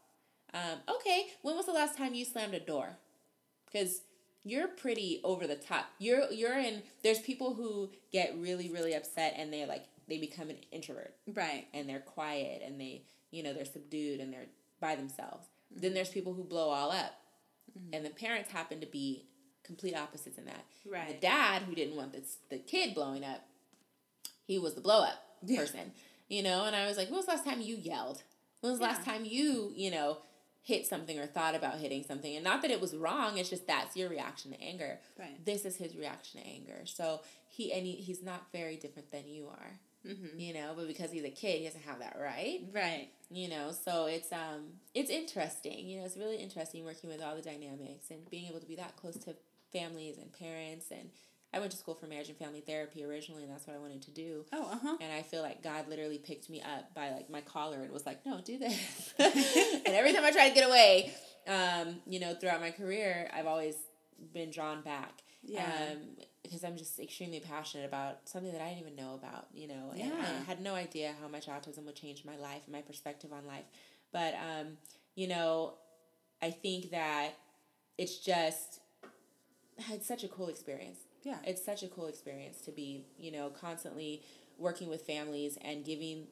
Um, 0.54 0.80
okay, 0.96 1.28
when 1.42 1.56
was 1.56 1.66
the 1.66 1.74
last 1.74 1.98
time 1.98 2.14
you 2.14 2.26
slammed 2.26 2.54
a 2.54 2.60
door? 2.60 2.98
Because 3.66 4.02
you're 4.48 4.68
pretty 4.68 5.20
over 5.24 5.48
the 5.48 5.56
top. 5.56 5.88
You're 6.00 6.32
you're 6.32 6.58
in. 6.58 6.84
There's 7.04 7.20
people 7.20 7.56
who 7.56 7.90
get 8.12 8.38
really 8.38 8.70
really 8.70 8.94
upset 8.94 9.34
and 9.38 9.52
they 9.52 9.66
like 9.66 9.86
they 10.08 10.20
become 10.20 10.50
an 10.52 10.58
introvert 10.72 11.16
Right. 11.34 11.66
and 11.74 11.90
they're 11.90 12.00
quiet 12.00 12.62
and 12.64 12.80
they 12.80 13.02
you 13.32 13.42
know 13.44 13.54
they're 13.54 13.66
subdued 13.66 14.20
and 14.22 14.32
they're 14.32 14.46
by 14.80 14.96
themselves. 14.96 15.48
Mm-hmm. 15.74 15.82
Then 15.82 15.94
there's 15.96 16.10
people 16.10 16.34
who 16.34 16.44
blow 16.44 16.70
all 16.70 16.92
up, 16.92 17.14
mm-hmm. 17.78 17.94
and 17.94 18.06
the 18.06 18.12
parents 18.12 18.52
happen 18.52 18.80
to 18.82 18.86
be 18.86 19.26
complete 19.64 19.96
opposites 19.96 20.38
in 20.38 20.46
that. 20.46 20.64
Right. 20.90 21.08
The 21.08 21.28
dad 21.28 21.64
who 21.64 21.74
didn't 21.74 21.96
want 21.96 22.14
the 22.14 22.22
the 22.50 22.60
kid 22.60 22.94
blowing 22.94 23.24
up, 23.26 23.42
he 24.46 24.60
was 24.60 24.76
the 24.76 24.82
blow 24.82 25.02
up 25.04 25.20
Yeah. 25.44 25.60
person, 25.62 25.92
you 26.30 26.44
know. 26.44 26.66
And 26.66 26.76
I 26.76 26.86
was 26.88 26.98
like, 26.98 27.08
when 27.08 27.18
was 27.18 27.26
the 27.26 27.32
last 27.32 27.46
time 27.46 27.62
you 27.62 27.76
yelled? 27.76 28.22
When 28.62 28.72
was 28.72 28.80
the 28.80 28.86
last 28.86 29.04
time 29.04 29.26
you 29.26 29.74
you 29.76 29.90
know 29.92 30.20
hit 30.66 30.86
something 30.86 31.18
or 31.18 31.26
thought 31.28 31.56
about 31.56 31.76
hitting 31.80 32.04
something? 32.04 32.36
And 32.36 32.44
not 32.44 32.62
that 32.64 32.72
it 32.72 32.82
was 32.82 32.94
wrong. 32.96 33.38
It's 33.38 33.50
just 33.50 33.66
that's 33.68 33.96
your 33.96 34.10
reaction 34.10 34.52
to 34.52 34.60
anger. 34.62 35.00
Right. 35.18 35.44
This 35.46 35.64
is 35.64 35.78
his 35.78 35.96
reaction 35.96 36.42
to 36.42 36.48
anger. 36.48 36.82
So 36.86 37.22
he 37.48 37.72
and 37.72 37.86
he, 37.86 37.94
he's 37.94 38.22
not 38.22 38.42
very 38.52 38.76
different 38.76 39.12
than 39.12 39.28
you 39.28 39.48
are 39.48 39.80
Mm-hmm. 40.06 40.38
you 40.40 40.54
know 40.54 40.74
but 40.76 40.86
because 40.88 41.10
he's 41.10 41.24
a 41.24 41.32
kid 41.32 41.62
he 41.62 41.66
doesn't 41.66 41.82
have 41.82 41.98
that 41.98 42.16
right 42.22 42.60
Right. 42.72 43.08
you 43.32 43.50
know 43.50 43.72
so 43.72 44.06
it's 44.06 44.32
um 44.32 44.74
it's 44.94 45.10
interesting 45.10 45.88
you 45.90 45.98
know 45.98 46.06
it's 46.06 46.16
really 46.16 46.36
interesting 46.36 46.86
working 46.86 47.10
with 47.10 47.24
all 47.24 47.36
the 47.36 47.42
dynamics 47.42 48.12
and 48.12 48.20
being 48.30 48.46
able 48.48 48.60
to 48.60 48.68
be 48.68 48.76
that 48.76 48.96
close 48.98 49.18
to 49.26 49.36
families 49.74 50.20
and 50.20 50.32
parents 50.32 50.92
and 50.92 51.10
i 51.56 51.60
went 51.60 51.72
to 51.72 51.78
school 51.78 51.96
for 51.96 52.06
marriage 52.06 52.30
and 52.30 52.38
family 52.38 52.60
therapy 52.62 53.04
originally 53.04 53.44
and 53.44 53.52
that's 53.52 53.66
what 53.66 53.76
i 53.76 53.80
wanted 53.80 54.02
to 54.04 54.12
do 54.12 54.46
Oh, 54.54 54.70
uh 54.72 54.78
huh. 54.82 54.98
and 55.02 55.12
i 55.14 55.22
feel 55.24 55.42
like 55.42 55.64
god 55.64 55.88
literally 55.88 56.18
picked 56.20 56.50
me 56.50 56.62
up 56.62 56.94
by 56.94 57.12
like 57.12 57.30
my 57.30 57.42
collar 57.42 57.82
and 57.82 57.92
was 57.92 58.06
like 58.06 58.26
no 58.26 58.42
do 58.42 58.58
this 58.60 59.14
and 59.20 59.96
every 59.96 60.14
time 60.14 60.24
i 60.24 60.32
try 60.32 60.50
to 60.50 60.54
get 60.56 60.68
away 60.68 61.14
um 61.48 61.96
you 62.06 62.20
know 62.20 62.34
throughout 62.36 62.62
my 62.62 62.72
career 62.72 63.30
i've 63.34 63.48
always 63.48 63.76
been 64.34 64.50
drawn 64.52 64.82
back 64.82 65.24
Yeah. 65.44 65.92
um, 65.94 66.00
because 66.42 66.64
I'm 66.64 66.78
just 66.78 67.00
extremely 67.00 67.40
passionate 67.40 67.86
about 67.86 68.30
something 68.30 68.52
that 68.52 68.62
I 68.62 68.70
didn't 68.70 68.82
even 68.82 68.96
know 68.96 69.14
about, 69.16 69.48
you 69.54 69.68
know, 69.68 69.92
and 69.94 70.02
I 70.02 70.06
Yeah. 70.06 70.44
had 70.48 70.62
no 70.62 70.74
idea 70.76 71.14
how 71.22 71.28
much 71.28 71.48
autism 71.48 71.86
would 71.86 71.96
change 71.96 72.24
my 72.24 72.38
life 72.38 72.62
and 72.66 72.74
my 72.74 72.82
perspective 72.82 73.32
on 73.34 73.46
life. 73.48 73.66
But, 74.14 74.36
um, 74.36 74.78
you 75.16 75.28
know, 75.28 75.74
I 76.42 76.52
think 76.52 76.92
that 76.92 77.32
it's 77.98 78.18
just, 78.20 78.80
it's 79.92 80.08
such 80.08 80.24
a 80.24 80.28
cool 80.28 80.48
experience. 80.50 81.00
Yeah. 81.26 81.38
It's 81.46 81.64
such 81.64 81.84
a 81.84 81.88
cool 81.88 82.08
experience 82.08 82.62
to 82.62 82.72
be, 82.72 83.02
you 83.20 83.32
know, 83.32 83.50
constantly 83.50 84.22
working 84.58 84.88
with 84.90 85.02
families 85.02 85.58
and 85.62 85.84
giving 85.84 86.28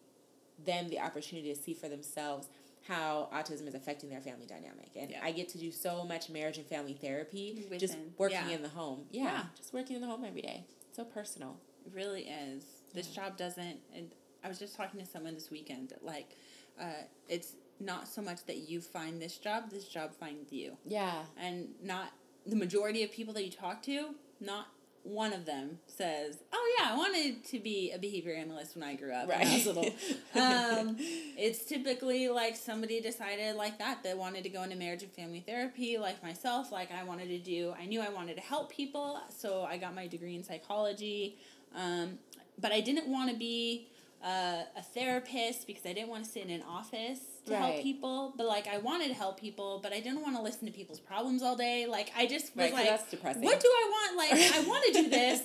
them 0.63 0.87
the 0.89 0.99
opportunity 0.99 1.53
to 1.53 1.59
see 1.59 1.73
for 1.73 1.89
themselves 1.89 2.47
how 2.87 3.27
autism 3.33 3.67
is 3.67 3.73
affecting 3.73 4.09
their 4.09 4.21
family 4.21 4.45
dynamic. 4.45 4.91
And 4.95 5.09
Yeah. 5.11 5.19
I 5.23 5.31
get 5.31 5.49
to 5.49 5.57
do 5.57 5.71
so 5.71 6.05
much 6.05 6.29
marriage 6.29 6.57
and 6.57 6.67
family 6.67 6.93
therapy 6.93 7.65
just 7.77 7.97
working 8.17 8.37
yeah. 8.49 8.55
in 8.55 8.61
the 8.61 8.69
home. 8.69 9.05
Yeah, 9.11 9.23
Yeah. 9.23 9.43
Just 9.57 9.73
working 9.73 9.95
in 9.95 10.01
the 10.01 10.07
home 10.07 10.23
every 10.23 10.41
day. 10.41 10.63
So 10.91 11.03
personal. 11.03 11.57
It 11.85 11.93
really 11.93 12.23
is. 12.29 12.63
This 12.93 13.07
job 13.07 13.35
doesn't. 13.35 13.79
And 13.95 14.11
I 14.43 14.47
was 14.47 14.59
just 14.59 14.75
talking 14.75 14.99
to 14.99 15.05
someone 15.05 15.33
this 15.33 15.49
weekend 15.49 15.89
that 15.89 16.05
like, 16.05 16.35
uh, 16.79 17.03
it's 17.27 17.55
not 17.79 18.07
so 18.07 18.21
much 18.21 18.45
that 18.45 18.69
you 18.69 18.79
find 18.79 19.21
this 19.21 19.37
job. 19.37 19.69
This 19.71 19.87
job 19.87 20.13
finds 20.13 20.51
you, 20.53 20.77
Yeah. 20.85 21.23
and 21.37 21.73
not 21.81 22.11
the 22.45 22.55
majority 22.55 23.03
of 23.03 23.11
people 23.11 23.33
that 23.33 23.43
you 23.43 23.51
talk 23.51 23.81
to. 23.83 24.15
Not 24.39 24.67
one 25.03 25.33
of 25.33 25.45
them 25.45 25.79
says, 25.87 26.37
"Oh 26.51 26.75
yeah, 26.79 26.93
I 26.93 26.97
wanted 26.97 27.43
to 27.45 27.59
be 27.59 27.91
a 27.91 27.99
behavior 27.99 28.33
analyst 28.33 28.75
when 28.75 28.83
I 28.83 28.95
grew 28.95 29.11
up." 29.13 29.27
when 29.27 29.37
I 29.37 29.43
was 29.43 29.65
Right. 29.65 29.65
little. 29.65 29.93
um, 30.35 30.97
it's 31.37 31.65
typically 31.65 32.29
like 32.29 32.55
somebody 32.55 33.01
decided 33.01 33.55
like 33.55 33.77
that 33.79 34.01
they 34.03 34.13
wanted 34.13 34.43
to 34.43 34.49
go 34.49 34.63
into 34.63 34.75
marriage 34.75 35.03
and 35.03 35.11
family 35.11 35.41
therapy 35.45 35.97
like 35.97 36.21
myself 36.23 36.71
like 36.71 36.91
i 36.91 37.03
wanted 37.03 37.27
to 37.27 37.39
do 37.39 37.73
i 37.79 37.85
knew 37.85 38.01
i 38.01 38.09
wanted 38.09 38.35
to 38.35 38.41
help 38.41 38.71
people 38.71 39.19
so 39.29 39.63
i 39.63 39.77
got 39.77 39.93
my 39.95 40.07
degree 40.07 40.35
in 40.35 40.43
psychology 40.43 41.37
um, 41.75 42.17
but 42.59 42.71
i 42.71 42.79
didn't 42.79 43.07
want 43.07 43.29
to 43.29 43.35
be 43.35 43.87
uh, 44.23 44.61
a 44.77 44.81
therapist 44.93 45.65
because 45.67 45.85
i 45.85 45.93
didn't 45.93 46.09
want 46.09 46.23
to 46.23 46.29
sit 46.29 46.43
in 46.43 46.49
an 46.51 46.63
office 46.63 47.32
to 47.45 47.55
help 47.55 47.81
people 47.81 48.33
but 48.37 48.45
like 48.47 48.67
i 48.67 48.77
wanted 48.77 49.07
to 49.09 49.13
help 49.13 49.39
people 49.39 49.79
but 49.83 49.91
i 49.93 49.99
didn't 49.99 50.21
want 50.21 50.35
to 50.35 50.41
listen 50.41 50.65
to 50.65 50.71
people's 50.73 50.99
problems 50.99 51.41
all 51.43 51.55
day. 51.55 51.85
Like 51.85 52.11
i 52.15 52.25
just 52.25 52.55
was 52.55 52.63
Right, 52.63 52.71
'cause 52.71 52.79
like 52.79 52.89
that's 52.89 53.09
depressing. 53.11 53.41
what 53.43 53.59
do 53.59 53.67
i 53.67 53.89
want? 53.91 54.17
Like 54.17 54.31
i 54.55 54.59
want 54.67 54.83
to 54.95 55.03
do 55.03 55.09
this. 55.09 55.41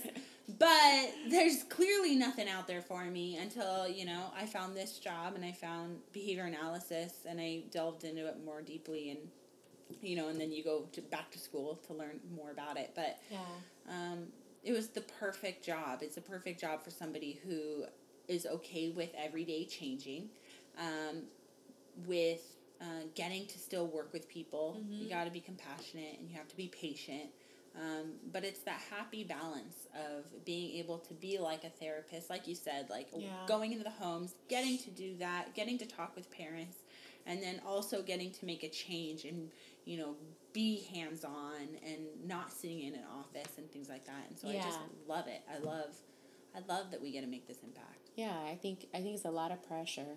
But 0.58 1.12
there's 1.28 1.62
clearly 1.64 2.14
nothing 2.16 2.48
out 2.48 2.66
there 2.66 2.80
for 2.80 3.04
me 3.04 3.37
until 3.37 3.87
you 3.88 4.04
know 4.06 4.30
i 4.37 4.46
found 4.46 4.74
this 4.76 4.98
job 4.98 5.34
and 5.34 5.44
i 5.44 5.52
found 5.52 5.98
behavior 6.12 6.44
analysis 6.44 7.12
and 7.28 7.38
i 7.40 7.62
delved 7.70 8.04
into 8.04 8.26
it 8.26 8.37
more 8.44 8.62
deeply 8.62 9.11
and 9.11 9.20
you 10.00 10.16
know 10.16 10.28
and 10.28 10.40
then 10.40 10.50
you 10.52 10.62
go 10.64 10.87
to 10.92 11.00
back 11.02 11.30
to 11.32 11.38
school 11.38 11.78
to 11.87 11.92
learn 11.94 12.20
more 12.34 12.50
about 12.50 12.76
it. 12.78 12.92
But 12.94 13.18
Yeah. 13.30 13.38
um, 13.90 14.28
it 14.64 14.72
was 14.72 14.88
the 14.88 15.00
perfect 15.02 15.64
job. 15.64 16.02
It's 16.02 16.16
a 16.16 16.20
perfect 16.20 16.61
job 16.61 16.82
for 16.82 16.90
somebody 16.90 17.40
who 17.44 17.84
is 18.26 18.44
okay 18.44 18.90
with 18.90 19.11
everyday 19.16 19.64
changing. 19.64 20.28
Um, 20.78 21.22
with 22.06 22.40
uh, 22.80 22.84
getting 23.14 23.46
to 23.46 23.58
still 23.58 23.87
work 23.87 24.12
with 24.12 24.28
people 24.28 24.80
you 24.90 25.08
got 25.08 25.24
to 25.24 25.30
be 25.30 25.40
compassionate 25.40 26.18
and 26.18 26.28
you 26.28 26.37
have 26.37 26.48
to 26.48 26.56
be 26.56 26.68
patient 26.68 27.30
um, 27.78 28.14
but 28.32 28.44
it's 28.44 28.61
that 28.61 28.80
happy 28.90 29.24
balance 29.24 29.87
of 29.94 30.44
being 30.44 30.78
able 30.78 30.98
to 30.98 31.14
be 31.14 31.38
like 31.38 31.64
a 31.64 31.70
therapist, 31.70 32.28
like 32.28 32.48
you 32.48 32.54
said, 32.54 32.90
like 32.90 33.08
Yeah. 33.16 33.46
going 33.46 33.72
into 33.72 33.84
the 33.84 33.90
homes, 33.90 34.34
getting 34.48 34.78
to 34.78 34.90
do 34.90 35.16
that, 35.18 35.54
getting 35.54 35.78
to 35.78 35.87
talk 35.87 36.16
with 36.16 36.30
parents, 36.30 36.78
and 37.26 37.42
then 37.42 37.61
also 37.64 38.02
getting 38.02 38.32
to 38.32 38.46
make 38.46 38.64
a 38.64 38.68
change 38.68 39.24
and, 39.24 39.50
you 39.84 39.96
know, 39.98 40.16
be 40.52 40.80
hands 40.92 41.24
on 41.24 41.78
and 41.84 42.26
not 42.26 42.52
sitting 42.52 42.80
in 42.80 42.94
an 42.94 43.04
office 43.04 43.58
and 43.58 43.70
things 43.70 43.88
like 43.88 44.06
that. 44.06 44.26
And 44.28 44.38
so 44.38 44.48
I 44.48 44.54
just 44.54 44.80
love 45.06 45.28
it. 45.28 45.42
I 45.48 45.58
love, 45.58 45.94
I 46.56 46.61
love 46.66 46.90
that 46.90 47.00
we 47.00 47.12
get 47.12 47.20
to 47.20 47.28
make 47.28 47.46
this 47.46 47.62
impact. 47.62 48.11
Yeah, 48.16 48.34
I 48.34 48.56
think 48.61 48.88
I 48.92 49.00
think 49.00 49.14
it's 49.14 49.24
a 49.24 49.30
lot 49.30 49.52
of 49.52 49.62
pressure. 49.62 50.16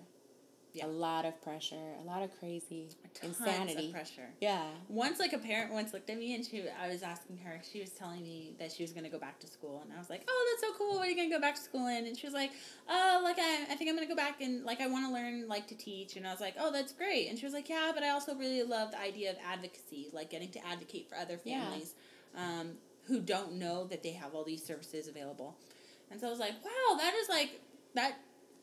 Yeah. 0.74 0.86
A 0.86 0.88
lot 0.88 1.26
of 1.26 1.42
pressure, 1.42 1.96
a 2.00 2.04
lot 2.04 2.24
of 2.24 2.38
crazy 2.40 2.90
Tons 3.14 3.38
insanity. 3.40 3.88
of 3.88 3.92
pressure. 3.92 4.30
Yeah. 4.40 4.70
Once, 4.88 5.20
like 5.20 5.34
a 5.34 5.38
parent 5.38 5.74
once 5.74 5.92
looked 5.94 6.10
at 6.10 6.18
me 6.18 6.34
and 6.34 6.46
she, 6.46 6.64
I 6.82 6.88
was 6.88 7.04
asking 7.04 7.38
her. 7.40 7.62
She 7.70 7.82
was 7.82 7.90
telling 7.92 8.24
me 8.24 8.56
that 8.58 8.72
she 8.72 8.84
was 8.84 8.94
gonna 8.94 9.10
go 9.10 9.20
back 9.20 9.40
to 9.42 9.48
school, 9.48 9.82
and 9.84 9.92
I 9.94 9.98
was 10.00 10.10
like, 10.10 10.24
"Oh, 10.30 10.48
that's 10.52 10.62
so 10.72 10.78
cool. 10.78 10.96
What 10.96 11.08
are 11.08 11.12
you 11.12 11.16
gonna 11.16 11.30
go 11.30 11.42
back 11.42 11.56
to 11.56 11.62
school 11.62 11.88
in?" 11.88 12.06
And 12.08 12.18
she 12.18 12.26
was 12.26 12.34
like, 12.34 12.52
"Oh, 12.88 13.22
like 13.24 13.38
I, 13.38 13.64
I 13.70 13.76
think 13.76 13.90
I'm 13.90 13.96
gonna 13.96 14.08
go 14.08 14.16
back 14.16 14.40
and 14.42 14.64
like 14.64 14.80
I 14.82 14.88
want 14.88 15.06
to 15.08 15.14
learn 15.14 15.48
like 15.48 15.68
to 15.68 15.76
teach." 15.76 16.16
And 16.16 16.26
I 16.26 16.32
was 16.32 16.40
like, 16.42 16.56
"Oh, 16.58 16.72
that's 16.72 16.94
great." 16.94 17.28
And 17.30 17.38
she 17.38 17.46
was 17.46 17.54
like, 17.54 17.68
"Yeah, 17.70 17.92
but 17.94 18.04
I 18.04 18.10
also 18.10 18.34
really 18.36 18.64
love 18.64 18.92
the 18.92 19.00
idea 19.02 19.32
of 19.32 19.38
advocacy, 19.46 20.10
like 20.14 20.30
getting 20.30 20.52
to 20.52 20.66
advocate 20.66 21.10
for 21.10 21.16
other 21.18 21.40
Yeah. 21.44 21.62
families 21.64 21.96
um, 22.36 22.72
who 23.08 23.20
don't 23.20 23.54
know 23.54 23.86
that 23.88 24.04
they 24.04 24.12
have 24.14 24.34
all 24.34 24.44
these 24.46 24.64
services 24.64 25.08
available." 25.10 25.58
And 26.10 26.20
so 26.20 26.28
I 26.28 26.30
was 26.30 26.40
like, 26.40 26.54
"Wow, 26.64 26.98
that 26.98 27.14
is 27.14 27.28
like 27.30 27.60
that." 27.96 28.16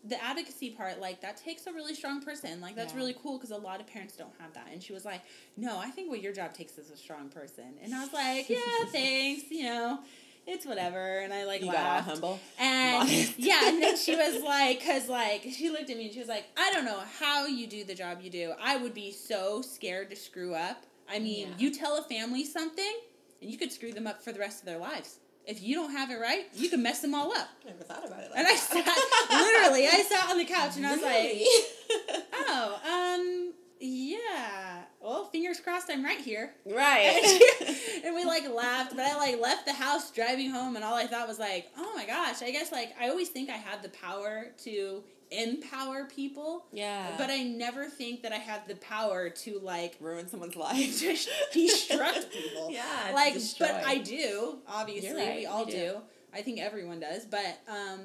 The 0.04 0.22
advocacy 0.22 0.70
part, 0.70 1.00
like 1.00 1.20
that 1.22 1.36
takes 1.36 1.66
a 1.66 1.72
really 1.72 1.94
strong 1.94 2.20
person. 2.22 2.60
Like 2.60 2.76
that's 2.76 2.92
Yeah. 2.92 2.98
really 3.00 3.16
cool 3.20 3.36
because 3.36 3.50
a 3.50 3.56
lot 3.56 3.80
of 3.80 3.86
parents 3.86 4.16
don't 4.16 4.32
have 4.40 4.52
that. 4.54 4.68
And 4.72 4.82
she 4.82 4.92
was 4.92 5.04
like, 5.04 5.22
"No, 5.56 5.76
I 5.78 5.90
think 5.90 6.08
what 6.08 6.22
your 6.22 6.32
job 6.32 6.54
takes 6.54 6.78
is 6.78 6.90
a 6.90 6.96
strong 6.96 7.28
person." 7.28 7.74
And 7.82 7.94
I 7.94 8.00
was 8.04 8.12
like, 8.12 8.48
"Yeah, 8.48 8.60
thanks. 8.92 9.50
You 9.50 9.64
know, 9.64 9.98
it's 10.46 10.64
whatever." 10.64 11.18
And 11.18 11.34
I 11.34 11.44
like 11.44 11.62
You 11.62 11.66
laughed. 11.68 12.08
humble. 12.08 12.38
And 12.60 12.98
Modest. 13.08 13.34
yeah, 13.38 13.68
and 13.68 13.82
then 13.82 13.96
she 13.96 14.14
was 14.14 14.40
like, 14.44 14.78
because 14.78 15.08
like 15.08 15.42
she 15.52 15.68
looked 15.68 15.90
at 15.90 15.96
me 15.96 16.04
and 16.04 16.12
she 16.14 16.20
was 16.20 16.28
like, 16.28 16.44
I 16.56 16.70
don't 16.72 16.84
know 16.84 17.00
how 17.18 17.46
you 17.46 17.66
do 17.66 17.82
the 17.84 17.94
job 17.94 18.20
you 18.22 18.30
do. 18.30 18.52
I 18.60 18.76
would 18.76 18.94
be 18.94 19.10
so 19.10 19.62
scared 19.62 20.10
to 20.10 20.16
screw 20.16 20.54
up. 20.54 20.84
I 21.10 21.18
mean, 21.18 21.48
Yeah. 21.48 21.54
you 21.58 21.74
tell 21.74 21.96
a 21.98 22.02
family 22.02 22.44
something, 22.44 22.94
and 23.42 23.50
you 23.50 23.58
could 23.58 23.72
screw 23.72 23.92
them 23.92 24.06
up 24.06 24.22
for 24.22 24.30
the 24.30 24.38
rest 24.38 24.60
of 24.60 24.66
their 24.66 24.78
lives. 24.78 25.18
If 25.48 25.62
you 25.62 25.76
don't 25.76 25.92
have 25.92 26.10
it 26.10 26.20
right, 26.20 26.46
you 26.54 26.68
can 26.68 26.82
mess 26.82 27.00
them 27.00 27.14
all 27.14 27.32
up. 27.32 27.48
I 27.64 27.70
never 27.70 27.82
thought 27.82 28.06
about 28.06 28.22
it 28.22 28.30
Like 28.30 28.38
And 28.38 28.46
I 28.46 28.54
sat 28.54 28.86
literally, 29.30 29.86
I 29.86 30.02
sat 30.02 30.28
on 30.28 30.36
the 30.36 30.44
couch 30.44 30.76
and 30.76 30.86
I 30.86 30.92
was 30.92 31.02
like, 31.02 31.24
like, 31.24 32.24
oh, 32.34 33.14
um, 33.16 33.54
yeah. 33.80 34.82
Well, 35.00 35.24
fingers 35.24 35.58
crossed, 35.58 35.90
I'm 35.90 36.04
right 36.04 36.20
here. 36.20 36.52
right. 36.66 37.40
and 38.04 38.14
we 38.14 38.26
like 38.26 38.46
laughed, 38.50 38.94
but 38.94 39.06
I 39.06 39.16
like 39.16 39.40
left 39.40 39.64
the 39.64 39.72
house 39.72 40.10
driving 40.10 40.50
home, 40.50 40.76
and 40.76 40.84
all 40.84 40.94
I 40.94 41.06
thought 41.06 41.26
was 41.26 41.38
like, 41.38 41.70
oh 41.78 41.92
my 41.96 42.04
gosh, 42.04 42.42
I 42.42 42.50
guess 42.50 42.70
like 42.70 42.94
I 43.00 43.08
always 43.08 43.30
think 43.30 43.48
I 43.48 43.56
have 43.56 43.82
the 43.82 43.88
power 43.88 44.48
to 44.64 45.02
empower 45.30 46.04
people, 46.06 46.66
yeah. 46.72 47.14
but 47.18 47.30
I 47.30 47.42
never 47.42 47.86
think 47.86 48.22
that 48.22 48.32
I 48.32 48.36
have 48.36 48.66
the 48.68 48.76
power 48.76 49.28
to 49.30 49.58
like 49.60 49.96
ruin 50.00 50.28
someone's 50.28 50.56
life. 50.56 51.00
just 51.00 51.28
destruct 51.54 52.30
people. 52.32 52.68
Yeah. 52.72 53.10
like, 53.14 53.34
destroy. 53.34 53.68
but 53.68 53.86
I 53.86 53.98
do. 53.98 54.58
Obviously, 54.66 55.12
right, 55.14 55.36
we 55.36 55.46
all 55.46 55.64
do. 55.64 55.72
do. 55.72 55.96
I 56.32 56.42
think 56.42 56.60
everyone 56.60 57.00
does, 57.00 57.24
but 57.24 57.60
um. 57.68 58.00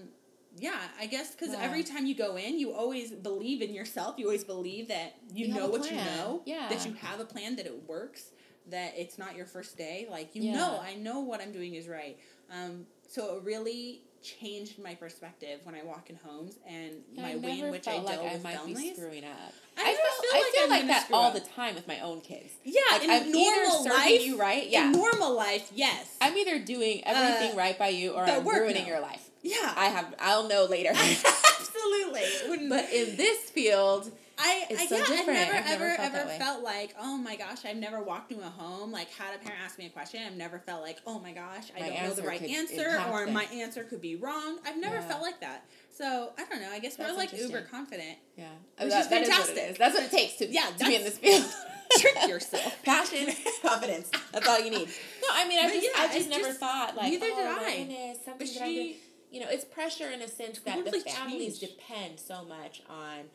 Yeah, 0.55 0.79
I 0.99 1.07
guess 1.07 1.31
because 1.31 1.49
Yeah. 1.53 1.61
every 1.63 1.81
time 1.83 2.05
you 2.05 2.13
go 2.13 2.35
in, 2.35 2.59
you 2.59 2.73
always 2.73 3.09
believe 3.09 3.63
in 3.63 3.73
yourself. 3.73 4.19
You 4.19 4.25
always 4.25 4.43
believe 4.43 4.89
that 4.89 5.15
you, 5.33 5.47
You 5.47 5.53
know 5.55 5.65
what 5.67 5.89
you 5.89 5.97
know. 5.97 6.43
Yeah. 6.45 6.69
That 6.69 6.85
you 6.85 6.93
have 6.93 7.19
a 7.19 7.25
plan, 7.25 7.55
that 7.55 7.65
it 7.65 7.87
works, 7.87 8.25
that 8.69 8.93
it's 8.95 9.17
not 9.17 9.35
your 9.35 9.47
first 9.47 9.79
day. 9.79 10.05
Like, 10.11 10.35
you 10.35 10.43
Yeah. 10.43 10.53
know, 10.57 10.79
I 10.79 10.93
know 10.93 11.21
what 11.21 11.41
I'm 11.41 11.51
doing 11.51 11.73
is 11.73 11.87
right. 11.87 12.19
Um, 12.51 12.85
so 13.09 13.37
it 13.37 13.43
really 13.43 14.03
changed 14.23 14.79
my 14.81 14.95
perspective 14.95 15.59
when 15.63 15.75
I 15.75 15.83
walk 15.83 16.09
in 16.09 16.15
homes 16.23 16.55
and 16.67 16.91
Yeah, 17.11 17.21
my 17.23 17.31
I 17.33 17.35
way 17.35 17.59
in 17.59 17.71
which 17.71 17.87
I 17.87 17.93
deal 17.95 18.03
like 18.03 18.19
I 18.19 18.33
with 18.33 18.43
might 18.43 18.65
be 18.65 18.73
families. 18.73 18.95
screwing 18.95 19.23
up. 19.25 19.53
I 19.77 19.81
I 19.81 19.85
feel, 19.85 19.95
feel 19.95 20.31
I 20.33 20.37
like 20.39 20.51
feel 20.53 20.63
I'm 20.63 20.69
like 20.69 20.87
that 20.87 21.07
all 21.11 21.25
up. 21.25 21.33
the 21.33 21.39
time 21.41 21.75
with 21.75 21.87
my 21.87 21.99
own 21.99 22.21
kids. 22.21 22.51
Yeah, 22.63 22.79
Like 22.91 23.03
in 23.03 23.09
I'm 23.09 23.31
normal 23.31 23.83
life, 23.85 24.25
you 24.25 24.39
right, 24.39 24.67
yeah. 24.69 24.85
In 24.85 24.91
normal 24.93 25.35
life, 25.35 25.69
yes. 25.75 26.15
I'm 26.21 26.35
either 26.37 26.59
doing 26.59 27.03
everything 27.05 27.53
Uh, 27.53 27.57
right 27.57 27.77
by 27.77 27.89
you 27.89 28.11
or 28.13 28.23
I'm 28.23 28.47
ruining 28.47 28.83
no. 28.83 28.87
your 28.89 28.99
life. 29.01 29.29
yeah, 29.41 29.73
I 29.75 29.85
have. 29.87 30.13
I'll 30.19 30.47
know 30.47 30.65
later. 30.65 30.91
absolutely. 31.59 32.23
Wouldn't- 32.49 32.69
but 32.75 32.89
in 32.91 33.15
this 33.17 33.49
field, 33.49 34.11
I, 34.37 34.65
It's 34.69 34.81
I 34.81 34.85
so 34.87 34.97
yeah, 34.97 35.05
different. 35.05 35.39
I've 35.39 35.53
never 35.53 35.57
I've 35.57 35.65
never 35.65 35.83
ever 35.85 35.95
felt 35.95 36.15
ever 36.27 36.29
felt 36.43 36.63
like, 36.63 36.95
oh 36.99 37.17
my 37.17 37.35
gosh, 37.35 37.65
I've 37.65 37.77
never 37.77 38.01
walked 38.01 38.31
into 38.31 38.43
a 38.45 38.49
home, 38.49 38.91
like 38.91 39.09
had 39.11 39.35
a 39.35 39.37
parent 39.37 39.61
ask 39.63 39.77
me 39.77 39.85
a 39.85 39.89
question, 39.89 40.21
I've 40.25 40.35
never 40.35 40.59
felt 40.59 40.81
like, 40.81 40.97
oh 41.05 41.19
my 41.19 41.31
gosh, 41.31 41.65
I 41.75 41.81
My 41.81 41.89
don't 41.89 42.03
know 42.03 42.13
the 42.13 42.23
right 42.23 42.41
answer 42.41 42.99
or 43.11 43.27
my 43.27 43.43
answer 43.45 43.83
could 43.83 44.01
be 44.01 44.15
wrong. 44.15 44.57
I've 44.65 44.77
never 44.77 44.95
Yeah. 44.95 45.07
felt 45.07 45.21
like 45.21 45.39
that. 45.41 45.65
So 45.95 46.31
I 46.37 46.45
don't 46.45 46.61
know, 46.61 46.71
I 46.71 46.79
guess 46.79 46.97
we're 46.97 47.13
like 47.13 47.31
uber 47.37 47.61
confident. 47.61 48.17
yeah, 48.35 48.49
Which 48.49 48.57
oh, 48.79 48.89
that, 48.89 49.01
is 49.01 49.09
that 49.09 49.11
what 49.11 49.21
it 49.21 49.27
fantastic. 49.27 49.69
is. 49.71 49.77
That's 49.77 49.93
what 49.95 50.03
it 50.03 50.11
takes 50.11 50.35
to, 50.37 50.47
Yeah, 50.51 50.65
to 50.79 50.85
be 50.85 50.95
in 50.95 51.03
this 51.03 51.17
field. 51.19 51.45
Trick 51.99 52.27
yourself. 52.27 52.81
Passion, 52.83 53.27
confidence. 53.61 54.09
That's 54.31 54.47
all 54.47 54.59
you 54.59 54.71
need. 54.71 54.87
No, 54.87 55.27
I 55.31 55.47
mean, 55.47 55.59
I 55.59 55.63
But 55.67 55.73
just, 55.73 55.87
yeah, 55.95 56.03
I 56.03 56.07
just 56.17 56.29
never 56.29 56.47
just- 56.47 56.59
thought 56.59 56.95
like, 56.97 57.11
neither 57.11 57.27
oh 57.29 57.35
did 57.35 57.45
I. 57.67 57.77
goodness, 57.77 58.17
something 58.25 58.47
But 58.47 58.53
that 58.55 58.63
I'm 58.63 58.69
she 58.69 58.97
You 59.29 59.41
know, 59.41 59.47
it's 59.49 59.63
pressure 59.63 60.09
in 60.09 60.21
a 60.23 60.27
sense 60.27 60.57
that 60.59 60.83
the 60.85 60.99
families 61.01 61.59
depend 61.59 62.19
so 62.19 62.43
much 62.45 62.81
on 62.89 63.25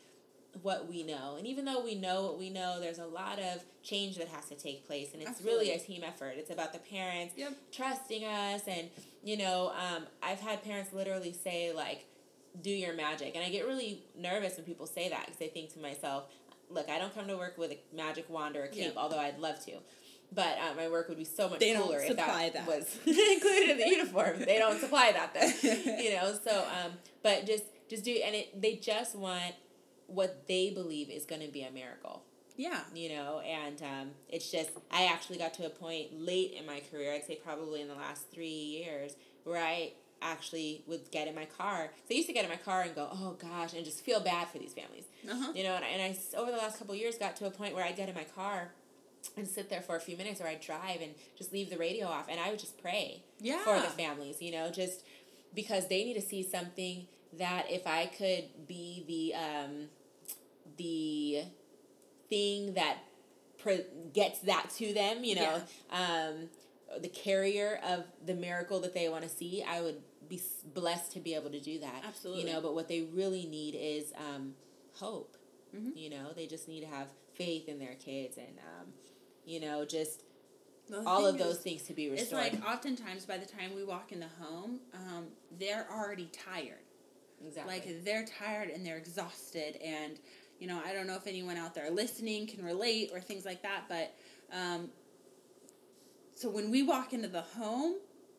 what 0.61 0.87
we 0.89 1.03
know, 1.03 1.35
and 1.37 1.45
even 1.47 1.65
though 1.65 1.83
we 1.83 1.95
know 1.95 2.23
what 2.23 2.37
we 2.39 2.49
know, 2.49 2.79
there's 2.79 2.99
a 2.99 3.05
lot 3.05 3.39
of 3.39 3.63
change 3.83 4.17
that 4.17 4.27
has 4.27 4.45
to 4.49 4.55
take 4.55 4.85
place, 4.85 5.13
and 5.13 5.21
it's 5.21 5.41
really 5.41 5.71
a 5.71 5.79
team 5.79 6.03
effort. 6.05 6.33
It's 6.37 6.49
about 6.51 6.73
the 6.73 6.79
parents 6.79 7.33
Yep. 7.37 7.53
trusting 7.71 8.23
us, 8.25 8.61
and 8.67 8.89
you 9.23 9.37
know, 9.37 9.71
um, 9.75 10.05
I've 10.23 10.39
had 10.39 10.63
parents 10.63 10.93
literally 10.93 11.33
say 11.33 11.71
like, 11.73 12.05
"Do 12.61 12.69
your 12.71 12.93
magic," 12.93 13.35
and 13.35 13.43
I 13.43 13.49
get 13.49 13.65
really 13.65 14.03
nervous 14.17 14.55
when 14.57 14.65
people 14.65 14.87
say 14.87 15.09
that 15.09 15.25
because 15.27 15.41
I 15.41 15.47
think 15.47 15.73
to 15.73 15.79
myself, 15.79 16.25
"Look, 16.69 16.89
I 16.89 16.97
don't 16.99 17.13
come 17.13 17.27
to 17.27 17.37
work 17.37 17.57
with 17.57 17.71
a 17.71 17.79
magic 17.95 18.29
wand 18.29 18.55
or 18.57 18.63
a 18.63 18.67
cape, 18.69 18.93
Yeah. 18.95 19.01
although 19.01 19.19
I'd 19.19 19.39
love 19.39 19.63
to." 19.65 19.73
But 20.31 20.59
uh, 20.59 20.75
my 20.75 20.87
work 20.89 21.09
would 21.09 21.17
be 21.17 21.25
so 21.25 21.49
much 21.49 21.59
They 21.59 21.73
cooler 21.73 21.99
if 22.01 22.15
that, 22.15 22.53
that. 22.53 22.67
was 22.67 22.97
included 23.05 23.69
in 23.71 23.77
the 23.77 23.87
uniform. 23.97 24.39
They 24.39 24.59
don't 24.59 24.79
supply 24.79 25.11
that 25.11 25.33
though, 25.33 25.69
you 26.03 26.13
know. 26.15 26.33
So, 26.43 26.59
um, 26.83 26.91
but 27.23 27.45
just 27.47 27.63
just 27.89 28.03
do 28.03 28.11
and 28.23 28.35
it. 28.35 28.61
They 28.61 28.75
just 28.75 29.15
want 29.15 29.55
what 30.09 30.47
they 30.47 30.69
believe 30.71 31.09
is 31.09 31.25
going 31.25 31.41
to 31.41 31.47
be 31.47 31.61
a 31.63 31.71
miracle. 31.71 32.23
Yeah. 32.55 32.81
You 32.93 33.09
know, 33.09 33.39
and 33.39 33.81
um, 33.81 34.11
it's 34.27 34.51
just, 34.51 34.71
I 34.91 35.05
actually 35.05 35.37
got 35.37 35.53
to 35.55 35.65
a 35.65 35.69
point 35.69 36.19
late 36.19 36.53
in 36.59 36.65
my 36.65 36.81
career, 36.91 37.13
I'd 37.13 37.25
say 37.25 37.35
probably 37.35 37.81
in 37.81 37.87
the 37.87 37.95
last 37.95 38.29
three 38.33 38.47
years, 38.47 39.15
where 39.45 39.63
I 39.63 39.93
actually 40.21 40.83
would 40.85 41.09
get 41.11 41.29
in 41.29 41.35
my 41.35 41.45
car. 41.45 41.89
So 41.99 42.13
I 42.13 42.15
used 42.15 42.27
to 42.27 42.33
get 42.33 42.43
in 42.43 42.49
my 42.49 42.57
car 42.57 42.81
and 42.81 42.93
go, 42.93 43.07
oh 43.11 43.37
gosh, 43.41 43.73
and 43.73 43.85
just 43.85 44.03
feel 44.03 44.19
bad 44.19 44.49
for 44.49 44.57
these 44.57 44.73
families. 44.73 45.05
Uh-huh. 45.29 45.53
You 45.55 45.63
know, 45.63 45.75
and 45.75 45.85
I, 45.85 45.87
and 45.87 46.01
I, 46.13 46.37
over 46.37 46.51
the 46.51 46.57
last 46.57 46.77
couple 46.77 46.93
of 46.93 46.99
years, 46.99 47.17
got 47.17 47.37
to 47.37 47.45
a 47.45 47.51
point 47.51 47.75
where 47.75 47.85
I'd 47.85 47.95
get 47.95 48.09
in 48.09 48.15
my 48.15 48.25
car 48.25 48.71
and 49.37 49.47
sit 49.47 49.69
there 49.69 49.81
for 49.81 49.95
a 49.95 49.99
few 50.01 50.17
minutes, 50.17 50.41
or 50.41 50.47
I'd 50.47 50.59
drive 50.61 51.01
and 51.01 51.13
just 51.37 51.53
leave 51.53 51.69
the 51.69 51.77
radio 51.77 52.07
off, 52.07 52.27
and 52.29 52.39
I 52.39 52.49
would 52.49 52.59
just 52.59 52.81
pray 52.81 53.23
Yeah. 53.39 53.63
for 53.63 53.75
the 53.75 53.87
families, 53.87 54.41
you 54.41 54.51
know, 54.51 54.69
just 54.69 55.03
because 55.55 55.87
they 55.87 56.03
need 56.03 56.15
to 56.15 56.21
see 56.21 56.43
something 56.43 57.07
that 57.37 57.65
if 57.69 57.85
I 57.87 58.07
could 58.07 58.67
be 58.67 59.03
the 59.07 59.35
um, 59.39 59.87
the 60.79 61.43
thing 62.29 62.73
that 62.73 62.97
pre- 63.59 63.85
gets 64.13 64.39
that 64.39 64.69
to 64.77 64.93
them, 64.93 65.23
you 65.23 65.35
know, 65.35 65.61
um, 65.91 66.49
the 67.01 67.09
carrier 67.09 67.79
of 67.85 68.05
the 68.25 68.33
miracle 68.33 68.79
that 68.81 68.93
they 68.95 69.09
want 69.09 69.23
to 69.23 69.29
see, 69.29 69.63
I 69.63 69.81
would 69.81 70.01
be 70.27 70.41
blessed 70.73 71.11
to 71.13 71.19
be 71.19 71.35
able 71.35 71.51
to 71.51 71.59
do 71.59 71.79
that. 71.79 72.03
Absolutely. 72.07 72.43
You 72.47 72.53
know, 72.53 72.61
but 72.61 72.73
what 72.73 72.87
they 72.87 73.01
really 73.01 73.45
need 73.45 73.75
is 73.75 74.11
um, 74.17 74.53
hope. 74.93 75.37
Mhm. 75.75 75.95
You 75.95 76.09
know, 76.09 76.33
they 76.35 76.47
just 76.47 76.67
need 76.67 76.81
to 76.81 76.87
have 76.87 77.07
faith 77.35 77.67
in 77.69 77.77
their 77.79 77.95
kids 77.95 78.37
and, 78.37 78.57
um, 78.59 78.93
you 79.45 79.59
know, 79.59 79.85
just 79.85 80.23
The 80.87 81.03
all 81.05 81.25
of 81.27 81.35
thing 81.37 81.45
those 81.45 81.57
is, 81.57 81.61
things 81.61 81.83
to 81.83 81.93
be 81.93 82.09
restored. 82.09 82.43
It's 82.45 82.55
like 82.55 82.67
oftentimes 82.67 83.25
by 83.25 83.37
the 83.37 83.45
time 83.45 83.75
we 83.75 83.83
walk 83.83 84.11
in 84.11 84.19
the 84.19 84.27
home, 84.41 84.79
um, 84.93 85.27
they're 85.59 85.87
already 85.91 86.29
tired. 86.51 86.83
exactly. 87.45 87.73
Like 87.73 88.03
they're 88.03 88.25
tired 88.25 88.69
and 88.69 88.85
they're 88.85 88.97
exhausted. 88.97 89.75
And, 89.77 90.19
you 90.59 90.67
know, 90.67 90.81
I 90.85 90.93
don't 90.93 91.07
know 91.07 91.15
if 91.15 91.25
anyone 91.27 91.57
out 91.57 91.73
there 91.75 91.89
listening 91.89 92.47
can 92.47 92.63
relate 92.63 93.11
or 93.13 93.19
things 93.19 93.45
like 93.45 93.61
that. 93.63 93.83
But 93.87 94.13
um, 94.51 94.89
so 96.35 96.49
when 96.49 96.71
we 96.71 96.83
walk 96.83 97.13
into 97.13 97.27
the 97.27 97.41
home, 97.41 97.95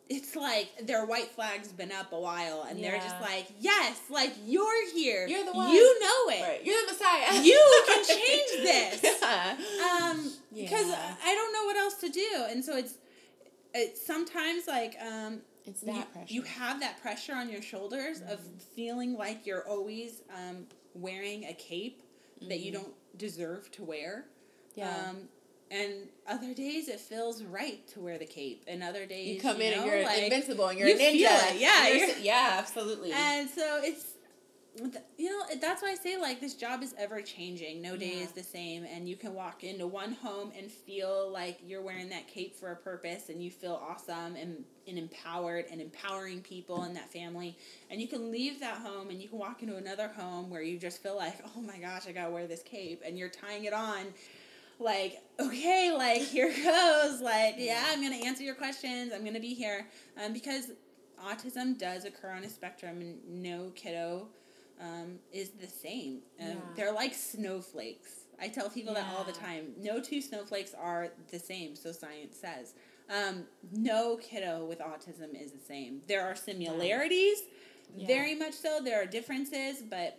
it's 0.09 0.35
like 0.35 0.85
their 0.87 1.05
white 1.05 1.29
flag's 1.31 1.69
been 1.69 1.91
up 1.91 2.11
a 2.11 2.19
while 2.19 2.65
and 2.69 2.83
they're 2.83 2.97
just 2.97 3.21
like, 3.21 3.47
yes, 3.59 3.99
like 4.09 4.33
you're 4.45 4.91
here. 4.93 5.25
You're 5.25 5.45
the 5.45 5.53
one. 5.53 5.71
You 5.71 5.99
know 6.01 6.29
it. 6.33 6.41
Right. 6.41 6.65
You're 6.65 6.81
the 6.85 6.91
Messiah. 6.91 7.41
You 7.43 7.83
can 7.87 8.03
change 8.05 8.51
this. 9.01 9.03
Yeah. 9.21 9.55
um 10.03 10.31
because 10.53 10.87
Yeah. 10.89 11.15
I 11.23 11.33
don't 11.33 11.53
know 11.53 11.63
what 11.65 11.77
else 11.77 11.95
to 12.01 12.09
do 12.09 12.45
and 12.49 12.63
so 12.65 12.75
it's 12.75 12.95
it's 13.73 14.05
sometimes 14.05 14.67
like 14.67 14.95
um 15.01 15.39
It's 15.65 15.81
you, 15.81 15.93
that 15.93 16.11
pressure. 16.11 16.33
you 16.33 16.41
have 16.41 16.81
that 16.81 17.01
pressure 17.01 17.33
on 17.33 17.49
your 17.49 17.61
shoulders 17.61 18.21
of 18.27 18.41
feeling 18.75 19.15
like 19.17 19.45
you're 19.45 19.65
always 19.65 20.23
um, 20.35 20.65
wearing 20.93 21.45
a 21.45 21.53
cape 21.53 22.01
that 22.47 22.59
you 22.59 22.71
don't 22.71 22.93
deserve 23.17 23.69
to 23.71 23.83
wear 23.83 24.25
yeah. 24.75 25.09
um, 25.09 25.17
and 25.69 25.93
other 26.27 26.53
days 26.53 26.87
it 26.87 26.99
feels 26.99 27.43
right 27.43 27.87
to 27.87 27.99
wear 27.99 28.17
the 28.17 28.25
cape 28.25 28.63
and 28.67 28.81
other 28.83 29.05
days 29.05 29.35
you 29.35 29.41
come 29.41 29.61
in 29.61 29.71
know, 29.75 29.83
and 29.83 29.91
you're 29.91 30.03
like- 30.03 30.23
invincible 30.23 30.67
and 30.67 30.79
you're 30.79 30.87
you 30.87 30.95
a 30.95 30.97
ninja. 30.99 31.59
yeah, 31.59 31.87
You're 31.87 31.97
you're- 32.07 32.21
yeah, 32.21 32.55
absolutely. 32.57 33.11
and 33.13 33.49
so 33.49 33.79
it's 33.83 34.05
you 35.17 35.29
know 35.29 35.43
that's 35.59 35.81
why 35.81 35.89
i 35.91 35.95
say 35.95 36.17
like 36.17 36.39
this 36.39 36.53
job 36.53 36.81
is 36.81 36.95
ever 36.97 37.21
changing. 37.21 37.81
No 37.81 37.97
day 37.97 38.13
Yeah. 38.17 38.23
is 38.23 38.31
the 38.31 38.43
same 38.43 38.85
and 38.85 39.07
you 39.07 39.17
can 39.17 39.33
walk 39.33 39.63
into 39.65 39.85
one 39.85 40.13
home 40.13 40.51
and 40.57 40.71
feel 40.71 41.29
like 41.31 41.59
you're 41.65 41.81
wearing 41.81 42.09
that 42.09 42.27
cape 42.27 42.55
for 42.55 42.71
a 42.71 42.75
purpose 42.75 43.27
and 43.29 43.43
you 43.43 43.51
feel 43.51 43.81
awesome 43.85 44.35
and, 44.37 44.63
and 44.87 44.97
empowered 44.97 45.65
and 45.69 45.81
empowering 45.81 46.41
people 46.41 46.85
in 46.85 46.93
that 46.93 47.11
family. 47.11 47.57
And 47.89 47.99
you 47.99 48.07
can 48.07 48.31
leave 48.31 48.61
that 48.61 48.77
home 48.77 49.09
and 49.09 49.21
you 49.21 49.27
can 49.27 49.39
walk 49.39 49.61
into 49.61 49.75
another 49.75 50.07
home 50.07 50.49
where 50.49 50.61
you 50.61 50.77
just 50.77 51.03
feel 51.03 51.17
like 51.17 51.35
oh 51.57 51.61
my 51.61 51.77
gosh 51.77 52.07
i 52.07 52.11
gotta 52.13 52.31
wear 52.31 52.47
this 52.47 52.63
cape 52.63 53.01
and 53.05 53.17
you're 53.17 53.29
tying 53.29 53.65
it 53.65 53.73
on 53.73 54.05
like 54.79 55.21
okay 55.39 55.91
like 55.95 56.21
here 56.21 56.49
goes. 56.63 57.19
Like 57.19 57.55
yeah. 57.57 57.83
I'm 57.89 58.01
gonna 58.01 58.23
answer 58.25 58.43
your 58.43 58.55
questions. 58.55 59.11
I'm 59.13 59.25
gonna 59.25 59.39
be 59.41 59.53
here. 59.53 59.85
Um, 60.23 60.31
because 60.33 60.71
autism 61.23 61.77
does 61.77 62.05
occur 62.05 62.31
on 62.31 62.43
a 62.43 62.49
spectrum 62.49 63.01
and 63.01 63.17
no 63.43 63.71
kiddo 63.75 64.27
um, 64.79 65.19
is 65.31 65.51
the 65.51 65.67
same 65.67 66.21
um, 66.39 66.47
Yeah. 66.47 66.55
they're 66.75 66.93
like 66.93 67.13
snowflakes 67.13 68.25
i 68.39 68.47
tell 68.47 68.69
people 68.69 68.93
that 68.93 69.05
all 69.15 69.23
the 69.23 69.31
time 69.31 69.73
no 69.77 69.99
two 70.01 70.21
snowflakes 70.21 70.73
are 70.73 71.09
the 71.31 71.39
same 71.39 71.75
so 71.75 71.91
science 71.91 72.37
says 72.37 72.73
um, 73.09 73.43
no 73.71 74.17
kiddo 74.17 74.65
with 74.65 74.79
autism 74.79 75.39
is 75.39 75.51
the 75.51 75.59
same 75.59 76.01
there 76.07 76.21
are 76.25 76.35
similarities 76.35 77.39
Yeah. 77.95 78.07
very 78.07 78.35
much 78.35 78.53
so 78.53 78.79
there 78.83 79.01
are 79.01 79.05
differences 79.05 79.81
but 79.81 80.17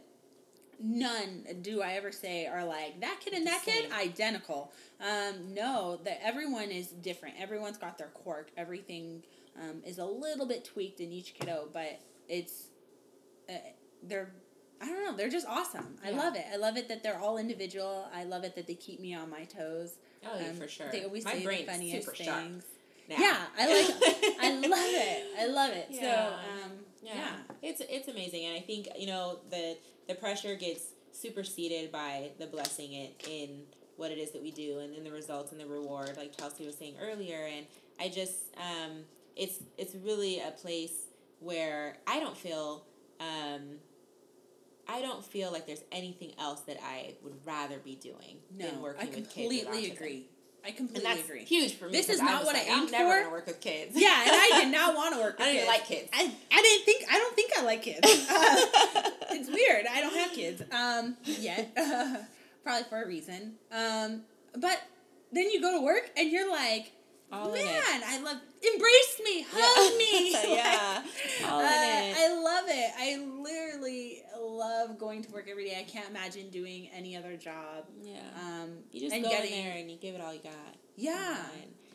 none 0.79 1.45
do 1.63 1.81
I 1.81 1.93
ever 1.93 2.11
say 2.13 2.47
are 2.47 2.65
like 2.65 3.01
that 3.01 3.21
kid 3.21 3.35
and 3.35 3.47
that 3.47 3.63
kid 3.65 3.91
identical. 3.93 4.73
Um, 5.01 5.55
no, 5.55 6.01
that 6.05 6.21
everyone 6.25 6.71
is 6.71 6.89
different. 6.89 7.37
Everyone's 7.39 7.79
got 7.79 7.99
their 7.99 8.09
quirk. 8.09 8.51
Everything 8.57 9.23
um, 9.57 9.83
is 9.87 9.99
a 9.99 10.05
little 10.05 10.47
bit 10.47 10.65
tweaked 10.65 10.99
in 11.01 11.13
each 11.13 11.35
kiddo, 11.35 11.69
but 11.73 12.01
it's 12.29 12.69
uh, 13.49 13.53
they're 14.03 14.33
I 14.81 14.87
don't 14.87 15.05
know. 15.05 15.17
They're 15.17 15.29
just 15.31 15.47
awesome. 15.47 15.97
I 16.05 16.11
Yeah. 16.11 16.17
love 16.17 16.35
it. 16.35 16.45
I 16.53 16.57
love 16.57 16.77
it 16.77 16.89
that 16.89 17.05
they're 17.05 17.19
all 17.21 17.39
individual. 17.39 18.09
I 18.13 18.25
love 18.25 18.43
it 18.43 18.57
that 18.57 18.67
they 18.67 18.75
keep 18.75 18.99
me 18.99 19.15
on 19.15 19.31
my 19.31 19.45
toes. 19.45 19.95
oh, 20.27 20.37
Um, 20.37 20.55
for 20.55 20.67
sure. 20.67 20.91
They 20.91 21.05
always 21.05 21.25
My 21.25 21.35
say 21.35 21.39
the 21.47 21.65
funniest 21.73 22.09
things. 22.17 22.65
Yeah, 23.09 23.47
I 23.57 23.67
like. 23.67 24.37
I 24.41 24.53
love 24.67 24.91
it. 24.91 25.25
I 25.39 25.47
love 25.47 25.71
it. 25.71 25.87
Yeah. 25.91 26.01
So 26.01 26.35
um, 26.65 26.73
Yeah. 27.03 27.15
yeah. 27.15 27.37
It's 27.63 27.81
it's 27.89 28.09
amazing 28.09 28.45
and 28.47 28.57
I 28.57 28.61
think, 28.61 28.89
you 28.99 29.07
know, 29.07 29.39
the 29.51 29.77
the 30.09 30.15
pressure 30.17 30.57
gets 30.57 30.83
superseded 31.13 31.93
by 31.93 32.31
the 32.39 32.47
blessing 32.47 32.93
it 32.95 33.23
in 33.29 33.63
what 33.97 34.11
it 34.11 34.19
is 34.19 34.33
that 34.33 34.43
we 34.43 34.51
do 34.51 34.79
and 34.81 34.95
then 34.95 35.05
the 35.05 35.13
results 35.13 35.53
and 35.53 35.61
the 35.61 35.67
reward 35.67 36.17
like 36.17 36.37
Chelsea 36.37 36.67
was 36.67 36.77
saying 36.77 36.95
earlier 37.01 37.45
and 37.57 37.67
I 38.01 38.09
just 38.09 38.35
um 38.57 39.05
it's 39.37 39.59
it's 39.79 39.95
really 39.95 40.41
a 40.41 40.51
place 40.51 41.07
where 41.39 41.99
I 42.07 42.19
don't 42.19 42.37
feel 42.37 42.85
um 43.21 43.77
I 44.89 45.01
don't 45.01 45.25
feel 45.25 45.53
like 45.53 45.67
there's 45.67 45.85
anything 45.93 46.33
else 46.39 46.61
that 46.63 46.79
I 46.83 47.15
would 47.23 47.35
rather 47.45 47.79
be 47.79 47.95
doing 47.97 48.39
No, 48.57 48.67
than 48.67 48.81
working 48.83 49.03
I 49.03 49.05
with 49.07 49.15
kids. 49.15 49.29
I 49.29 49.41
completely 49.41 49.91
agree. 49.91 50.27
I 50.65 50.69
And 50.69 50.77
completely 50.77 51.03
that's 51.05 51.25
agree. 51.29 51.45
huge 51.45 51.75
for 51.75 51.87
me. 51.87 51.93
This 51.93 52.09
is 52.09 52.21
not 52.21 52.41
was 52.41 52.47
what 52.47 52.57
I 52.57 52.61
like, 52.61 52.71
I'm 52.71 52.83
aimed 52.83 52.93
never 52.93 53.19
gonna 53.21 53.31
work 53.33 53.47
with 53.47 53.61
kids. 53.61 53.93
Yeah, 53.95 54.23
and 54.23 54.31
I 54.33 54.61
did 54.63 54.73
not 54.73 54.95
want 55.01 55.15
to 55.15 55.21
work. 55.21 55.39
With 55.39 55.47
I 55.49 55.53
don't 55.53 55.57
kids. 55.57 55.69
like 55.69 55.85
kids. 55.87 56.09
I, 56.13 56.33
I 56.53 56.63
didn't 56.63 56.85
think 56.85 57.05
I 57.11 57.19
don't 57.19 57.35
think 57.35 57.51
I 57.59 57.63
like 57.63 57.83
kids. 57.83 57.99
Uh, 58.05 59.11
it's 59.37 59.49
weird. 59.49 59.87
I 59.91 60.01
don't 60.01 60.15
have 60.17 60.33
kids 60.33 60.63
um, 60.73 61.17
yet. 61.25 61.75
probably 62.63 62.85
for 62.89 63.03
a 63.03 63.07
reason. 63.07 63.55
Um, 63.73 64.23
but 64.57 64.81
then 65.33 65.51
you 65.51 65.61
go 65.61 65.79
to 65.79 65.85
work 65.85 66.11
and 66.17 66.31
you're 66.31 66.51
like, 66.51 66.93
All 67.33 67.51
man. 67.51 68.03
I 68.07 68.21
love 68.23 68.37
embrace 68.63 69.21
me, 69.25 69.45
hug 69.51 69.99
me. 69.99 70.55
yeah. 70.55 71.03
All 71.51 71.61
in 71.61 71.67
Uh, 71.67 71.71
it. 71.71 72.17
I 72.19 72.41
love 72.43 72.65
it. 72.69 72.93
I 72.99 73.17
literally 73.43 74.23
love 74.41 74.99
going 74.99 75.23
to 75.23 75.31
work 75.33 75.49
every 75.51 75.65
day. 75.69 75.77
I 75.79 75.85
can't 75.85 76.09
imagine 76.09 76.51
doing 76.51 76.89
any 76.95 77.17
other 77.17 77.37
job. 77.37 77.87
Yeah. 78.03 78.19
Um, 78.41 78.71
You 78.93 79.01
just 79.01 79.15
and 79.15 79.23
go 79.25 79.31
getting, 79.31 79.53
in 79.53 79.65
there 79.65 79.77
and 79.77 79.91
you 79.91 79.97
give 79.97 80.15
it 80.15 80.21
all 80.21 80.33
you 80.33 80.41
got. 80.43 80.53
Yeah. 80.97 81.37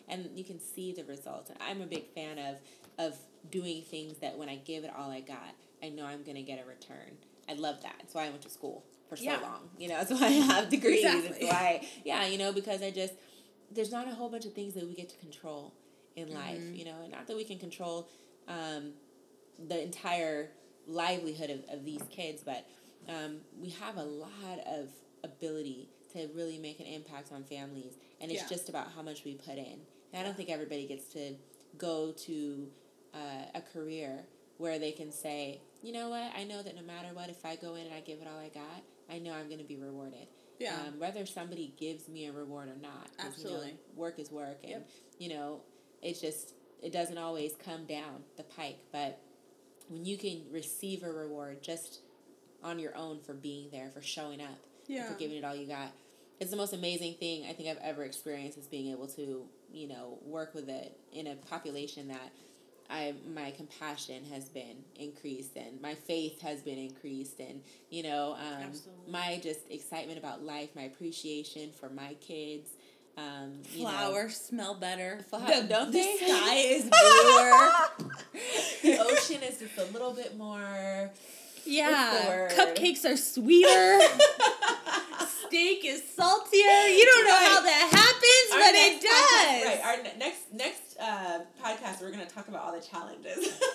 And, 0.09 0.25
and 0.25 0.37
you 0.37 0.43
can 0.43 0.59
see 0.59 0.93
the 0.93 1.03
results. 1.05 1.51
I'm 1.61 1.81
a 1.81 1.85
big 1.85 2.07
fan 2.13 2.37
of 2.39 2.57
of 2.99 3.15
doing 3.51 3.83
things 3.83 4.17
that 4.19 4.37
when 4.37 4.49
I 4.49 4.55
give 4.55 4.83
it 4.83 4.91
all 4.97 5.11
I 5.11 5.19
got, 5.21 5.53
I 5.83 5.89
know 5.89 6.05
I'm 6.05 6.23
gonna 6.23 6.41
get 6.41 6.59
a 6.63 6.67
return. 6.67 7.17
I 7.47 7.53
love 7.53 7.81
that. 7.83 7.95
That's 7.99 8.13
why 8.13 8.25
I 8.25 8.29
went 8.29 8.41
to 8.41 8.49
school 8.49 8.83
for 9.07 9.15
so 9.15 9.23
Yeah. 9.23 9.39
long. 9.41 9.69
You 9.77 9.89
know, 9.89 9.95
that's 10.03 10.11
why 10.11 10.25
I 10.27 10.31
have 10.31 10.69
degrees. 10.69 11.05
Exactly. 11.05 11.45
It's 11.45 11.53
why 11.53 11.87
yeah, 12.03 12.25
you 12.27 12.37
know, 12.37 12.51
because 12.51 12.81
I 12.81 12.91
just 12.91 13.13
there's 13.71 13.91
not 13.91 14.07
a 14.07 14.11
whole 14.15 14.29
bunch 14.29 14.45
of 14.45 14.53
things 14.53 14.73
that 14.73 14.87
we 14.87 14.93
get 14.95 15.09
to 15.09 15.17
control 15.17 15.73
in 16.17 16.33
life, 16.33 16.59
Mhm. 16.61 16.77
you 16.77 16.83
know, 16.85 16.99
and 17.03 17.11
not 17.11 17.27
that 17.27 17.37
we 17.37 17.43
can 17.45 17.59
control 17.59 18.09
um, 18.47 18.93
the 19.59 19.81
entire 19.81 20.51
livelihood 20.87 21.49
of, 21.51 21.63
of 21.69 21.85
these 21.85 22.01
kids, 22.09 22.41
but 22.43 22.65
um, 23.07 23.41
we 23.61 23.69
have 23.69 23.97
a 23.97 24.03
lot 24.03 24.59
of 24.65 24.89
ability 25.23 25.89
to 26.13 26.27
really 26.33 26.57
make 26.57 26.79
an 26.79 26.85
impact 26.87 27.31
on 27.31 27.43
families, 27.43 27.93
and 28.19 28.31
it's 28.31 28.41
Yeah. 28.41 28.47
just 28.49 28.67
about 28.69 28.91
how 28.93 29.01
much 29.03 29.23
we 29.23 29.35
put 29.35 29.57
in. 29.57 29.85
And 30.11 30.19
I 30.19 30.23
don't 30.23 30.35
think 30.35 30.49
everybody 30.49 30.87
gets 30.87 31.05
to 31.13 31.35
go 31.77 32.11
to 32.13 32.71
uh, 33.13 33.45
a 33.53 33.61
career 33.61 34.25
where 34.57 34.79
they 34.79 34.91
can 34.91 35.11
say, 35.11 35.61
you 35.83 35.91
know 35.91 36.09
what, 36.09 36.31
I 36.35 36.43
know 36.43 36.63
that 36.63 36.75
no 36.75 36.81
matter 36.81 37.09
what, 37.13 37.29
if 37.29 37.45
I 37.45 37.55
go 37.57 37.75
in 37.75 37.85
and 37.85 37.93
I 37.93 37.99
give 37.99 38.19
it 38.21 38.27
all 38.27 38.39
I 38.39 38.49
got, 38.49 38.81
I 39.09 39.19
know 39.19 39.33
I'm 39.33 39.47
going 39.47 39.59
to 39.59 39.63
be 39.65 39.77
rewarded. 39.77 40.27
Yeah. 40.59 40.81
Um, 40.87 40.97
whether 40.99 41.25
somebody 41.27 41.75
gives 41.77 42.07
me 42.09 42.25
a 42.25 42.31
reward 42.31 42.69
or 42.69 42.75
not. 42.77 43.15
'cause, 43.17 43.37
you 43.37 43.43
know, 43.51 43.57
Absolutely. 43.57 43.77
work 43.95 44.17
is 44.17 44.31
work, 44.31 44.59
and 44.63 44.71
Yep. 44.71 44.89
you 45.19 45.29
know, 45.29 45.61
it's 46.01 46.21
just 46.21 46.53
it 46.81 46.91
doesn't 46.91 47.17
always 47.17 47.53
come 47.63 47.85
down 47.85 48.23
the 48.37 48.43
pike, 48.43 48.77
but 48.91 49.19
when 49.89 50.05
you 50.05 50.17
can 50.17 50.41
receive 50.51 51.03
a 51.03 51.11
reward 51.11 51.61
just 51.63 51.99
on 52.63 52.77
your 52.79 52.95
own 52.95 53.19
for 53.21 53.33
being 53.33 53.69
there, 53.71 53.89
for 53.93 54.01
showing 54.01 54.41
up, 54.41 54.57
Yeah. 54.87 55.07
for 55.11 55.17
giving 55.17 55.37
it 55.37 55.43
all 55.43 55.55
you 55.55 55.65
got, 55.67 55.91
it's 56.39 56.51
the 56.51 56.57
most 56.57 56.73
amazing 56.73 57.15
thing 57.15 57.45
I 57.49 57.53
think 57.53 57.67
I've 57.69 57.81
ever 57.83 58.03
experienced 58.03 58.57
is 58.59 58.67
being 58.67 58.91
able 58.91 59.07
to, 59.07 59.47
you 59.71 59.87
know, 59.87 60.19
work 60.23 60.53
with 60.53 60.69
it 60.69 60.99
in 61.13 61.27
a 61.27 61.35
population 61.35 62.09
that 62.09 62.31
I 62.89 63.15
my 63.33 63.51
compassion 63.51 64.23
has 64.31 64.47
been 64.47 64.77
increased 64.95 65.57
and 65.57 65.81
my 65.81 65.93
faith 65.93 66.39
has 66.41 66.61
been 66.61 66.77
increased 66.77 67.37
and 67.41 67.61
you 67.89 68.01
know 68.01 68.37
um, 68.39 68.71
my 69.09 69.41
just 69.43 69.69
excitement 69.69 70.17
about 70.17 70.41
life, 70.43 70.69
my 70.75 70.83
appreciation 70.83 71.71
for 71.77 71.89
my 71.89 72.13
kids. 72.21 72.69
Um. 73.17 73.63
Flowers 73.63 74.37
smell 74.37 74.75
better. 74.75 75.19
The, 75.31 75.65
don't 75.67 75.91
the 75.91 75.97
they? 75.97 76.17
sky 76.17 76.55
is 76.55 76.83
bluer. 76.83 77.71
the 78.83 78.99
ocean 79.03 79.41
is 79.43 79.57
just 79.59 79.77
a 79.77 79.85
little 79.91 80.13
bit 80.13 80.37
more. 80.37 81.09
yeah. 81.65 82.47
Cupcakes 82.51 83.05
are 83.05 83.17
sweeter. 83.17 83.99
Steak 85.47 85.83
is 85.85 86.03
saltier. 86.15 86.87
You 86.89 87.05
don't 87.05 87.25
know 87.25 87.49
how 87.49 87.61
that 87.61 87.89
happens, 87.91 88.51
Our 88.53 88.59
but 88.59 88.75
it 88.75 89.01
podcast- 89.01 89.01
does. 89.01 89.65
right. 89.65 89.81
Our 89.85 90.03
ne- 90.03 90.17
next 90.19 90.53
next 90.53 90.97
uh, 90.99 91.39
podcast, 91.63 92.01
we're 92.01 92.11
gonna 92.11 92.25
talk 92.27 92.47
about 92.49 92.65
all 92.65 92.73
the 92.73 92.85
challenges. 92.85 93.59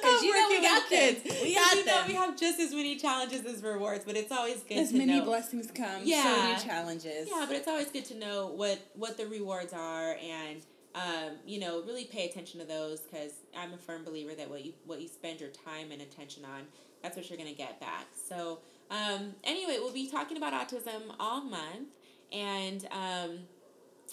Because 0.00 0.22
you 0.22 0.34
know 0.34 0.48
we 0.50 0.60
got 0.60 0.86
kids. 0.88 1.20
We 1.76 1.82
'Cause 1.82 1.86
got 1.92 2.08
you 2.08 2.14
know 2.14 2.20
we 2.20 2.26
have 2.26 2.36
just 2.38 2.60
as 2.60 2.72
many 2.72 2.96
challenges 2.96 3.44
as 3.44 3.62
rewards, 3.62 4.04
but 4.04 4.16
it's 4.16 4.32
always 4.32 4.58
good 4.60 4.68
to 4.68 4.74
know. 4.76 4.80
As 4.82 4.92
many 4.92 5.18
know. 5.18 5.24
blessings 5.24 5.70
come, 5.70 6.02
Yeah. 6.04 6.56
so 6.56 6.62
do 6.62 6.68
challenges. 6.68 7.28
Yeah, 7.30 7.44
but 7.46 7.56
it's 7.56 7.68
always 7.68 7.88
good 7.90 8.04
to 8.06 8.14
know 8.16 8.46
what 8.48 8.78
what 8.94 9.16
the 9.16 9.26
rewards 9.26 9.72
are, 9.72 10.16
and 10.22 10.62
um, 10.94 11.38
you 11.44 11.58
know, 11.58 11.82
really 11.82 12.04
pay 12.04 12.28
attention 12.28 12.60
to 12.60 12.66
those 12.66 13.00
because 13.00 13.32
I'm 13.56 13.72
a 13.74 13.78
firm 13.78 14.04
believer 14.04 14.32
that 14.36 14.48
what 14.48 14.64
you 14.64 14.74
what 14.86 15.00
you 15.00 15.08
spend 15.08 15.40
your 15.40 15.50
time 15.50 15.90
and 15.90 16.00
attention 16.00 16.44
on, 16.44 16.66
that's 17.02 17.16
what 17.16 17.28
you're 17.28 17.38
gonna 17.38 17.52
get 17.52 17.80
back. 17.80 18.06
So 18.28 18.60
um, 18.90 19.34
anyway, 19.42 19.78
we'll 19.80 19.92
be 19.92 20.08
talking 20.08 20.36
about 20.36 20.52
autism 20.52 21.14
all 21.18 21.40
month, 21.42 21.88
and 22.30 22.86
um, 22.92 23.38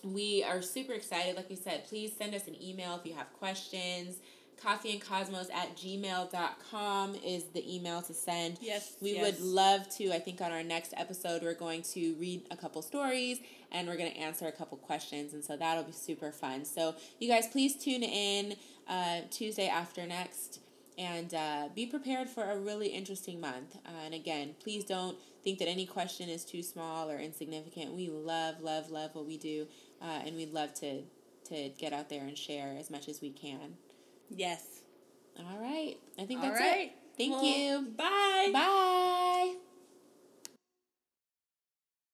we 0.03 0.43
are 0.43 0.61
super 0.61 0.93
excited. 0.93 1.35
Like 1.35 1.49
we 1.49 1.55
said, 1.55 1.85
please 1.87 2.13
send 2.17 2.33
us 2.33 2.47
an 2.47 2.55
email 2.61 2.95
if 2.95 3.05
you 3.05 3.13
have 3.13 3.31
questions. 3.33 4.15
Coffeeandcosmos 4.63 5.51
at 5.53 5.75
gmail.com 5.75 7.15
is 7.15 7.45
the 7.45 7.75
email 7.75 8.01
to 8.03 8.13
send. 8.13 8.57
Yes, 8.61 8.95
We 9.01 9.13
yes. 9.13 9.23
would 9.23 9.39
love 9.41 9.89
to. 9.97 10.11
I 10.11 10.19
think 10.19 10.41
on 10.41 10.51
our 10.51 10.63
next 10.63 10.93
episode, 10.95 11.41
we're 11.41 11.53
going 11.55 11.81
to 11.93 12.13
read 12.19 12.45
a 12.51 12.57
couple 12.57 12.81
stories 12.81 13.39
and 13.71 13.87
we're 13.87 13.97
going 13.97 14.11
to 14.11 14.17
answer 14.17 14.47
a 14.47 14.51
couple 14.51 14.77
questions. 14.77 15.33
And 15.33 15.43
so 15.43 15.57
that'll 15.57 15.83
be 15.83 15.91
super 15.91 16.31
fun. 16.31 16.65
So, 16.65 16.95
you 17.19 17.27
guys, 17.27 17.47
please 17.47 17.75
tune 17.75 18.03
in 18.03 18.55
uh, 18.87 19.21
Tuesday 19.31 19.67
after 19.67 20.05
next 20.05 20.59
and 20.97 21.33
uh, 21.33 21.69
be 21.73 21.87
prepared 21.87 22.29
for 22.29 22.43
a 22.43 22.59
really 22.59 22.87
interesting 22.87 23.39
month. 23.39 23.75
Uh, 23.85 24.05
and 24.05 24.13
again, 24.13 24.53
please 24.61 24.83
don't 24.83 25.17
think 25.43 25.57
that 25.59 25.67
any 25.67 25.87
question 25.87 26.29
is 26.29 26.45
too 26.45 26.61
small 26.61 27.09
or 27.09 27.17
insignificant. 27.17 27.93
We 27.93 28.09
love, 28.09 28.61
love, 28.61 28.91
love 28.91 29.15
what 29.15 29.25
we 29.25 29.37
do. 29.37 29.67
Uh, 30.01 30.21
and 30.25 30.35
we'd 30.35 30.53
love 30.53 30.73
to, 30.75 31.01
to 31.45 31.69
get 31.79 31.93
out 31.93 32.09
there 32.09 32.21
and 32.21 32.37
share 32.37 32.75
as 32.77 32.91
much 32.91 33.07
as 33.07 33.21
we 33.21 33.31
can. 33.31 33.77
Yes. 34.35 34.81
All 35.39 35.59
right. 35.59 35.95
I 36.19 36.25
think 36.25 36.39
All 36.41 36.47
that's 36.47 36.59
right. 36.59 36.87
it. 36.87 36.91
Thank 37.17 37.33
well, 37.33 37.43
you. 37.45 37.81
Bye. 37.97 38.49
Bye. 38.53 39.55